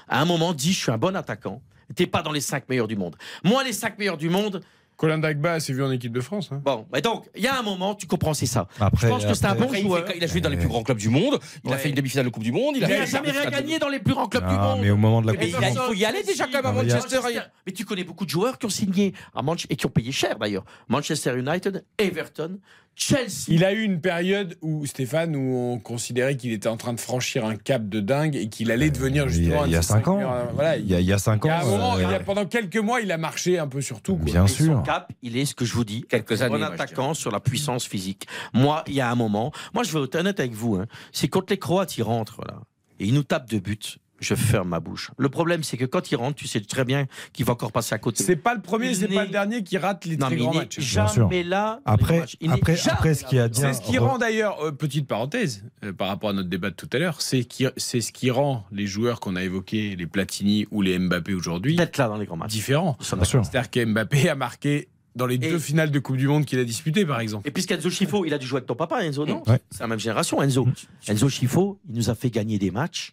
[0.09, 1.63] À un moment, dis, je suis un bon attaquant.
[1.95, 3.17] T'es pas dans les cinq meilleurs du monde.
[3.45, 4.63] Moi, les cinq meilleurs du monde.
[4.97, 6.51] Colin Dagba s'est vu en équipe de France.
[6.53, 6.63] hein.
[6.65, 8.69] Bon, mais donc, il y a un moment, tu comprends, c'est ça.
[8.79, 10.07] Après, je pense que c'est un bon Après, il, joueur.
[10.07, 11.41] fait- il a joué dans les plus grands clubs du monde.
[11.65, 12.77] Il a fait une demi-finale de Coupe du Monde.
[12.77, 14.79] Il a Il jamais rien gagné dans les plus grands clubs du monde.
[14.83, 16.53] mais au moment de la Mais il y a- il faut y aller déjà quand
[16.53, 17.19] même à Ah, a- Manchester.
[17.67, 20.13] Mais tu connais beaucoup de joueurs qui ont signé à Manchester et qui ont payé
[20.13, 20.65] cher d'ailleurs.
[20.89, 22.59] Manchester United, Everton,
[22.97, 23.47] Chelsea.
[23.49, 27.01] Il a eu une période où Stéphane, où on considérait qu'il était en train de
[27.01, 29.65] franchir un cap de dingue et qu'il allait devenir il y justement.
[29.65, 30.17] il y a ces cinq ans.
[30.17, 31.55] meilleurs, euh, Voilà, Il y a, il y a cinq il y ans.
[31.55, 33.81] a un moment, euh, il y a- pendant quelques mois, il a marché un peu
[33.81, 34.17] sur tout.
[34.17, 34.25] quoi.
[34.25, 34.83] Bien Et son sûr.
[34.85, 36.05] cap, il est ce que je vous dis.
[36.09, 38.27] Quelques un années, Bon attaquant sur la puissance physique.
[38.53, 39.51] Moi, il y a un moment.
[39.75, 40.77] Moi, je vais être honnête avec vous.
[40.77, 42.61] hein, c'est quand les Croates ils rentrent là
[43.01, 43.79] et ils nous tapent de buts.
[44.25, 45.11] Je ferme ma bouche.
[45.19, 47.95] Le problème, c'est que quand il rentre, tu sais très bien qu'il va encore passer
[47.95, 48.25] à côté.
[48.25, 50.41] C'est pas le premier, c'est n'est- pas le dernier qui rate les Non, très mais
[50.43, 50.81] grands matchs.
[50.81, 51.81] Jamais là.
[51.85, 54.73] Après- après- jamais après, ce qui a dit- C'est ce qui Re- rend d'ailleurs, euh,
[54.73, 58.01] petite parenthèse, euh, par rapport à notre débat de tout à l'heure, c'est qui- c'est
[58.01, 61.99] ce qui rend les joueurs qu'on a évoqués, les Platini ou les Mbappé aujourd'hui, Peut-être
[61.99, 62.51] là dans les grands matchs.
[62.53, 62.97] différents.
[63.01, 66.59] C'est-à-dire que Mbappé a marqué dans les Et- deux finales de Coupe du Monde qu'il
[66.59, 67.47] a disputées, par exemple.
[67.47, 69.43] Et puisqu'Enzo Schifo, il a dû jouer avec ton papa, Enzo, non?
[69.47, 69.61] Ouais.
[69.71, 70.67] C'est la même génération, Enzo.
[71.07, 73.13] Enzo Schifo, il nous a fait gagner des matchs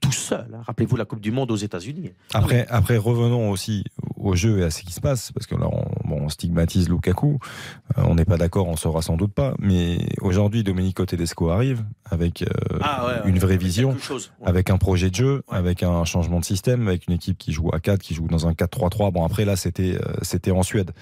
[0.00, 0.46] tout seul.
[0.54, 0.60] hein.
[0.66, 2.12] Rappelez-vous la Coupe du Monde aux États-Unis.
[2.34, 3.84] Après, après, revenons aussi
[4.16, 6.88] au jeu et à ce qui se passe, parce que là, on, bon, on stigmatise
[6.88, 7.38] Lukaku.
[7.96, 9.54] Euh, on n'est pas d'accord, on saura sans doute pas.
[9.58, 12.46] Mais aujourd'hui, Domenico Tedesco arrive avec euh,
[12.80, 14.32] Ah ouais, ouais, une vraie avec vision, quelque chose.
[14.40, 14.48] Ouais.
[14.48, 17.70] avec un projet de jeu, avec un changement de système, avec une équipe qui joue
[17.72, 19.12] à 4, qui joue dans un 4-3-3.
[19.12, 20.92] Bon, après, là, c'était euh, c'était en Suède.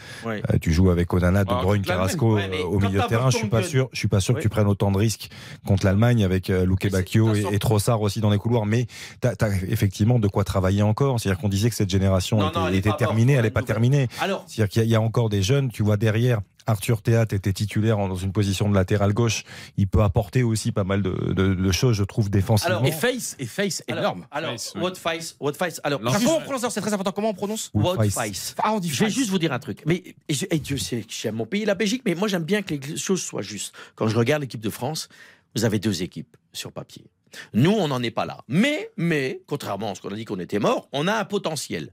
[0.61, 1.97] Tu joues avec Onana, De Ah, Bruyne, l'Allemagne.
[2.17, 3.31] Carrasco au milieu de terrain.
[3.31, 5.31] Je suis pas sûr, je suis pas sûr que tu prennes autant de risques
[5.67, 8.67] contre l'Allemagne avec Luke Bacchio et, et Trossard aussi dans les couloirs.
[8.67, 8.86] Mais
[9.21, 11.21] tu as, effectivement de quoi travailler encore.
[11.21, 13.43] C'est-à-dire qu'on disait que cette génération Non, était, non, elle est était pas terminée, elle
[13.43, 14.09] n'est pas terminée.
[14.21, 16.41] Alors, C'est-à-dire qu'il y, a- il y a encore des jeunes, tu vois derrière.
[16.69, 19.45] Arthur Théat était titulaire dans une position de latéral gauche.
[19.77, 22.79] Il peut apporter aussi pas mal de, de- de choses, je trouve, défensivement.
[22.79, 24.27] Alors, Et Face, et Face, alors, énorme.
[24.33, 24.81] Alors, Face, oui.
[24.83, 25.81] what face, what face.
[25.85, 27.13] Alors, Comment on prononce C'est très important.
[27.13, 28.15] Comment on prononce what Face.
[28.15, 28.55] face.
[28.59, 29.85] Ah, on dit Je vais juste vous dire un truc.
[29.87, 32.43] Mais et je- et Dieu sait que j'aime mon pays, la Belgique, mais moi j'aime
[32.43, 33.73] bien que les choses soient justes.
[33.95, 35.09] Quand je regarde l'équipe de France,
[35.55, 37.05] vous avez deux équipes sur papier.
[37.53, 38.39] Nous, on n'en est pas là.
[38.49, 41.93] Mais, mais, contrairement à ce qu'on a dit qu'on était mort, on a un potentiel.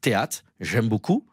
[0.00, 1.26] Théâtre, j'aime beaucoup,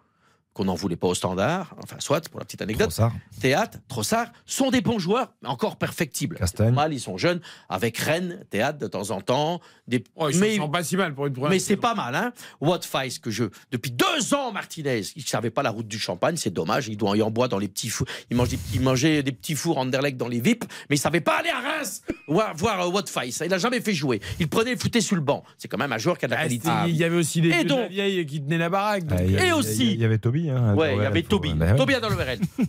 [0.55, 2.87] qu'on n'en voulait pas au standard, enfin soit, pour la petite anecdote.
[2.87, 3.11] Trossard,
[3.41, 6.39] Théâtre, Trossard sont des bons joueurs, mais encore perfectibles.
[6.73, 9.59] Mal, ils sont jeunes, avec Rennes, Théâtre de temps en temps.
[9.87, 10.01] Des...
[10.15, 11.49] Oh, ils mais sont pas si mal pour une première.
[11.51, 12.31] mais c'est pas mal, hein.
[12.61, 13.43] What Fice que je.
[13.71, 16.87] Depuis deux ans, Martinez, il savait pas la route du champagne, c'est dommage.
[16.87, 18.07] Il doit y en boire dans les petits fours.
[18.31, 21.19] Il, mange des, il mangeait des petits fours Anderlecht dans les VIP, mais il savait
[21.21, 23.43] pas aller à Reims voir, voir euh, What Fice.
[23.45, 24.21] Il a jamais fait jouer.
[24.39, 25.43] Il prenait, il foutait sur le banc.
[25.57, 26.69] C'est quand même un joueur qui a de la Ah, qualité.
[26.87, 29.05] Il y avait aussi des Et vieux de la donc- vieille qui tenaient la baraque.
[29.05, 30.44] donc, Ah, il y a- Et il y a- aussi- Il y avait Toby.
[30.49, 31.53] Hein, Ouais, il y avait Toby.
[31.53, 31.75] Bah ouais.
[31.77, 31.93] Toby.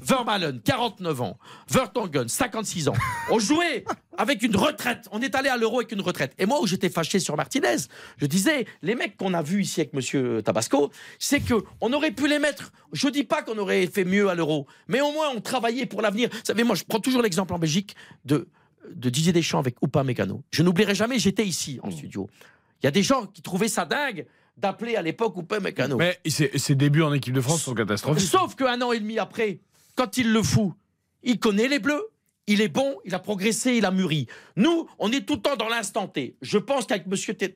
[0.03, 1.39] Vermalen, 49 ans.
[1.71, 2.95] Vertonghen, 56 ans.
[3.31, 3.85] On jouait
[4.19, 5.09] avec une retraite.
[5.13, 6.33] On est allé à l'Euro avec une retraite.
[6.39, 7.77] Et moi, où j'étais fâché sur Martinez,
[8.19, 12.13] je disais, les mecs qu'on a vus ici avec Monsieur Tabasco, c'est que on aurait
[12.13, 12.73] pu les mettre.
[12.93, 16.03] Je dis pas qu'on aurait fait mieux à l'Euro, mais au moins on travaillait pour
[16.03, 16.29] l'avenir.
[16.33, 17.95] Vous savez, moi, je prends toujours l'exemple en Belgique
[18.25, 18.49] de,
[18.95, 20.43] de Didier Deschamps avec Oupa Mécano.
[20.51, 22.29] Je n'oublierai jamais, j'étais ici en studio.
[22.83, 24.27] Il y a des gens qui trouvaient ça dingue
[24.57, 25.97] d'appeler à l'époque Oupa Mécano.
[25.97, 28.27] Mais ses, ses débuts en équipe de France sont catastrophiques.
[28.27, 29.61] Sauf qu'un an et demi après,
[29.95, 30.73] quand il le fout,
[31.23, 32.03] il connaît les Bleus.
[32.49, 34.29] Il est bon, il a progressé, il a mûri.
[34.55, 36.37] Nous, on est tout le temps dans l'instant T.
[36.43, 37.05] Je pense qu'avec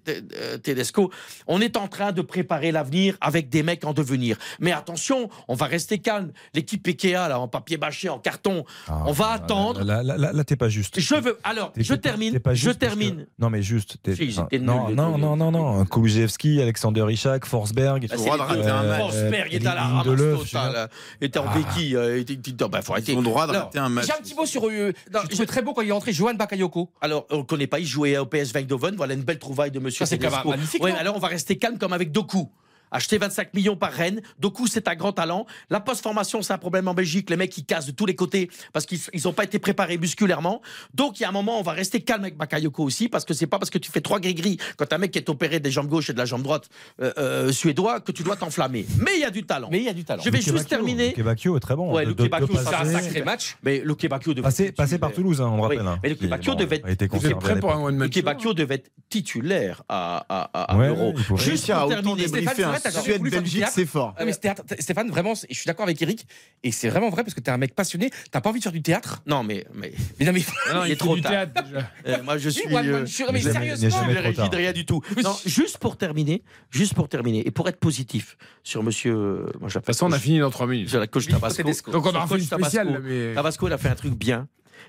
[0.08, 1.12] euh, Tedesco,
[1.46, 4.36] on est en train de préparer l'avenir avec des mecs en devenir.
[4.58, 6.32] Mais attention, on va rester calme.
[6.54, 9.84] L'équipe Ikea, là, en papier bâché, en carton, Ah, on va là, attendre.
[9.84, 10.98] Là, là, là, là, t'es pas juste.
[10.98, 11.38] Je veux.
[11.44, 12.32] Alors, je termine.
[12.32, 13.26] t'es pas Je que- termine.
[13.38, 13.98] Non, mais juste.
[14.02, 15.84] t'es- Si, enfin, j'étais nul, non, non, non, non, non.
[15.84, 18.08] Kulusevski, Alexander Ishak, Forsberg.
[18.08, 18.68] Bah, le c'est droit les de rater deux.
[18.68, 19.00] un match.
[19.00, 20.88] Forsberg est à la ramasse totale.
[21.20, 21.54] était en Ah.
[21.56, 21.94] béquille.
[21.94, 22.24] euh,
[22.68, 23.12] bah, faut arrêter.
[23.12, 24.06] Ils ont le droit de Alors, rater un match.
[24.06, 24.62] J'ai un petit mot sur.
[24.80, 26.90] Euh, Non, je très beau quand il est entré, Johan Bakayoko.
[27.00, 28.96] Alors, on ne connaît pas, il jouait au PS Eindhoven.
[28.96, 31.78] Voilà une belle trouvaille de Monsieur Ça, c'est magnifique, Ouais, alors on va rester calme
[31.78, 32.48] comme avec Doku.
[32.90, 34.20] Acheté 25 millions par Rennes.
[34.38, 35.46] Doku, c'est un grand talent.
[35.70, 37.30] La post-formation, c'est un problème en Belgique.
[37.30, 40.60] Les mecs, ils cassent de tous les côtés parce qu'ils n'ont pas été préparés musculairement.
[40.94, 43.34] Donc, il y a un moment, on va rester calme avec Bakayoko aussi parce que
[43.34, 45.88] c'est pas parce que tu fais trois gris-gris quand un mec est opéré des jambes
[45.88, 46.68] gauche et de la jambe droite
[47.00, 48.86] euh, euh, suédois que tu dois t'enflammer.
[48.98, 49.68] Mais il y a du talent.
[49.70, 50.22] Mais il y a du talent.
[50.24, 50.68] Je vais Luke juste Bacchio.
[50.76, 51.08] terminer.
[51.16, 51.92] Luke Bacchio est très bon.
[51.94, 53.56] Ouais, De- passer- c'est un sacré match.
[53.62, 55.10] Mais Luke Bacchio devait Passé, être passé par.
[55.12, 55.80] Toulouse, hein, on Oui, rappelle.
[55.86, 55.98] hein.
[56.02, 60.76] mais Luke Qui, Bacchio bon, devait Luke Bacchio devait être titulaire à, à, à, à
[60.76, 62.28] Ouais, faut Juste pour terminer.
[62.28, 64.14] Stéphane, t'as jamais Suède, voulu faire du Belgique, théâtre c'est fort.
[64.18, 66.26] Ouais, mais théâtre- Stéphane, vraiment, je suis d'accord avec Eric,
[66.62, 68.10] et c'est vraiment vrai parce que t'es un mec passionné.
[68.30, 69.22] T'as pas envie de faire du théâtre?
[69.26, 69.66] Non, mais.
[69.74, 69.92] mais...
[70.18, 70.42] Mais non, mais.
[70.74, 71.32] Non, il est trop du tard.
[71.32, 71.90] théâtre, déjà.
[72.06, 72.66] Euh, moi, je Oui, suis.
[72.66, 73.26] one man euh, show.
[73.26, 73.90] Non, mais sérieusement.
[74.08, 75.00] je ne rien du tout.
[75.16, 75.22] Oui.
[75.22, 79.14] Non, juste pour terminer, juste pour terminer, et pour être positif sur monsieur.
[79.60, 80.88] Moi, je De toute façon, on a fini dans 3 minutes.
[80.90, 81.90] Sur la coach Tabasco.
[81.90, 83.02] Donc on aura fait coach une spéciale.
[83.34, 84.48] Tabasco, il a fait un truc bien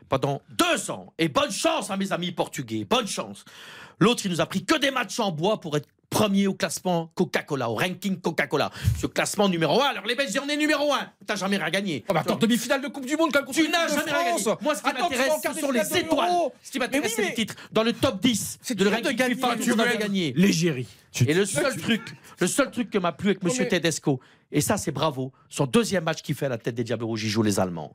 [0.10, 1.14] pendant deux ans.
[1.18, 2.86] Et bonne chance à mes amis portugais.
[2.90, 3.44] Bonne chance.
[4.02, 7.10] L'autre, il nous a pris que des matchs en bois pour être premier au classement
[7.16, 8.70] Coca-Cola, au ranking Coca-Cola.
[9.00, 9.86] Ce classement numéro 1.
[9.86, 11.10] Alors les Belges, on est numéro 1.
[11.26, 12.04] T'as jamais rien gagné.
[12.10, 14.44] Oh, bah, attends, demi-finale de Coupe du Monde quand même Tu n'as jamais rien France.
[14.46, 14.58] gagné.
[14.62, 16.32] Moi, ce qui m'intéresse, ce sont les étoiles.
[16.64, 17.56] Ce qui m'intéresse, c'est les titres.
[17.72, 19.18] Dans le top 10 C'est de le de ranking.
[19.36, 20.34] FIFA, Tu a être gagné.
[20.36, 20.88] L'égérie.
[21.12, 22.02] Tu- Et le seul truc,
[22.40, 24.20] le seul truc que m'a plu avec Monsieur Tedesco,
[24.52, 27.24] et ça c'est bravo, son deuxième match qu'il fait à la tête des Diables Rouges,
[27.24, 27.94] il joue les Allemands.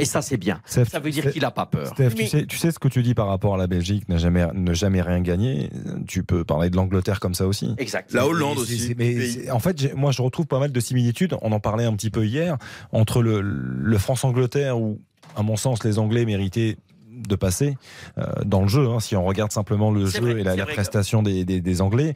[0.00, 0.60] Et ça c'est bien.
[0.64, 1.88] Steph, ça veut dire qu'il n'a pas peur.
[1.88, 4.08] Steph, Mais- tu, sais, tu sais ce que tu dis par rapport à la Belgique,
[4.08, 5.70] n'a jamais, ne jamais rien gagné.
[6.06, 7.74] Tu peux parler de l'Angleterre comme ça aussi.
[7.78, 8.12] Exact.
[8.12, 8.94] La Hollande aussi.
[8.96, 11.34] mais en fait, moi, je retrouve pas mal de similitudes.
[11.42, 12.56] On en parlait un petit peu hier
[12.92, 15.00] entre le, le France-Angleterre où,
[15.36, 16.76] à mon sens, les Anglais méritaient
[17.10, 17.76] de passer
[18.18, 18.86] euh, dans le jeu.
[18.88, 21.80] hein, si on regarde simplement le jeu vrai, et la, la prestation des, des- des
[21.80, 22.14] Anglais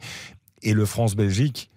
[0.61, 1.69] et le France-Belgique.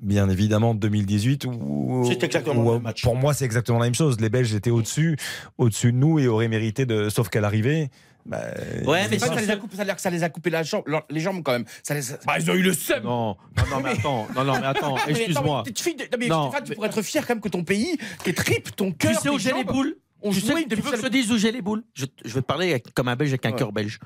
[0.00, 1.44] Bien évidemment, 2018.
[1.44, 3.02] où- exactement match.
[3.02, 4.18] Pour moi, c'est exactement la même chose.
[4.20, 5.16] Les Belges étaient au-dessus,
[5.58, 7.10] au-dessus de nous et auraient mérité de.
[7.10, 7.90] Sauf qu'à l'arrivée,
[8.24, 8.38] bah,
[8.86, 10.28] Ouais, mais que ça, ça les a coupés, ça a l'air que ça les a
[10.30, 11.64] coupé la jambe, les jambes quand même.
[11.82, 13.02] Ça les a- Bah, ils ont eu le seum.
[13.04, 15.62] Non, non, non, mais attends, non, non, mais attends, excuse-moi.
[15.66, 18.32] mais tu non, mais Non, tu pourrais être fier quand même que ton pays, tes
[18.32, 19.96] tripes, ton Tu cœur, sais où j'ai les boules?
[20.22, 22.34] Ont tu, sais, tu veux que je te dise où j'ai les boules je, je
[22.34, 23.56] vais te parler avec- comme un Belge avec un Ouais.
[23.56, 23.98] cœur belge.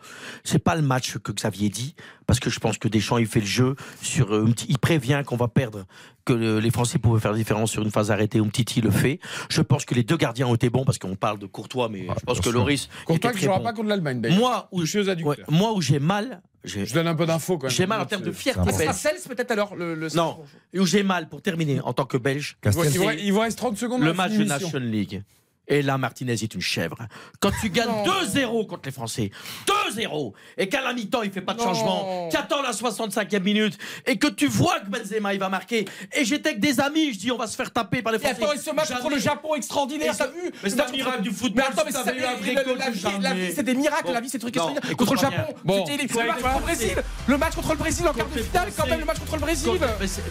[0.45, 1.95] C'est pas le match que Xavier dit,
[2.27, 4.35] parce que je pense que Deschamps, il fait le jeu sur.
[4.35, 5.85] euh, il prévient qu'on va perdre,
[6.24, 8.39] que le- les Français pouvaient faire la différence sur une phase arrêtée.
[8.39, 9.19] Umtiti le fait.
[9.51, 12.07] Je pense que les deux gardiens ont été bons, parce qu'on parle de Courtois, mais
[12.09, 12.53] Ah, je pense que sûr.
[12.53, 12.89] Loris.
[13.05, 13.65] Courtois qui jouera bon.
[13.65, 14.39] pas contre l'Allemagne d'ailleurs.
[14.39, 15.36] Moi, où Je suis aux adducteurs.
[15.39, 16.41] ouais, moi, où j'ai mal.
[16.65, 17.77] Je donne un peu d'infos quand même.
[17.77, 18.73] J'ai mal en termes de fierté.
[18.95, 20.39] Sels peut-être alors le, le- Non,
[20.73, 22.57] et où j'ai mal pour terminer en tant que Belge.
[22.65, 24.03] Il vous- reste 30 secondes.
[24.03, 24.45] Le match de.
[24.45, 25.23] Nation League.
[25.66, 26.97] Et là, Martinez est une chèvre.
[27.41, 28.05] Quand tu gagnes Non.
[28.05, 29.31] 2-0 contre les Français,
[29.66, 31.65] 2-0, et qu'à la mi-temps, il fait pas de Non.
[31.65, 36.24] changement, qu'attend la 65e minute, et que tu vois que Benzema, il va marquer, et
[36.24, 38.43] j'étais avec des amis, je dis, on va se faire taper par les Et Français.
[38.45, 41.23] attends, et ce match contre le Japon extraordinaire, Et t'as vu Mais c'est un miracle
[41.23, 41.65] du football.
[41.69, 43.47] Mais attends, mais t'avais eu un vrai la, coach, la vie, la jamais.
[43.49, 44.12] vie, c'est des miracles, Bon.
[44.12, 44.97] la vie, c'est des trucs Non, extraordinaires.
[44.99, 45.55] Contre le Japon.
[45.65, 46.95] Bon, c'était le match contre le Brésil,
[47.27, 49.41] le match contre le Brésil en quart de finale, quand même le match contre le
[49.41, 49.70] Brésil.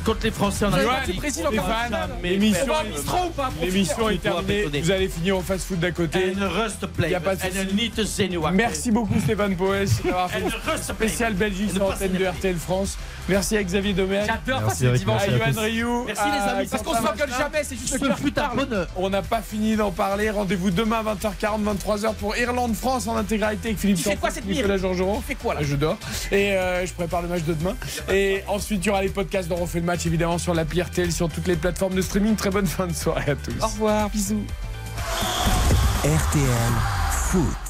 [0.05, 2.09] Contre, les Français, on a le Brésil en quart de finale.
[3.61, 4.79] l'émission est- terminée.
[4.81, 6.33] Vous allez finir au fast-food d'à côté.
[6.35, 8.51] And rust play, Y a pas de.
[8.53, 10.43] Merci beaucoup Stéphane Poes d'avoir fait
[10.81, 12.25] spéciale Belgique sur l'antenne de.
[12.25, 12.97] RTL France.
[13.29, 15.21] Merci à Xavier Domergue, J'adore Merci, passer le dimanche.
[15.21, 15.59] à merci à Yohan tous.
[15.59, 16.67] Rioux, Merci, les à amis.
[16.69, 18.87] Parce qu'on se s'engueule jamais, c'est juste Ce le bonheur.
[18.97, 20.29] On n'a pas fini d'en parler.
[20.29, 24.45] Rendez-vous demain 20h40, 23h pour Irlande-France en intégralité avec Philippe Tu fais Sansfourche, quoi cette
[24.45, 25.17] nuit Nicolas Georgerot.
[25.17, 25.97] Tu fais quoi là Je dors.
[26.31, 27.75] Et euh, je prépare le match de demain.
[28.11, 30.81] Et ensuite, il y aura les podcasts dont on fait le match, évidemment, sur l'appli
[30.81, 32.35] RTL, sur toutes les plateformes de streaming.
[32.35, 33.53] Très bonne fin de soirée à tous.
[33.61, 34.43] Au revoir, bisous.
[36.03, 36.73] RTL
[37.31, 37.62] Foot.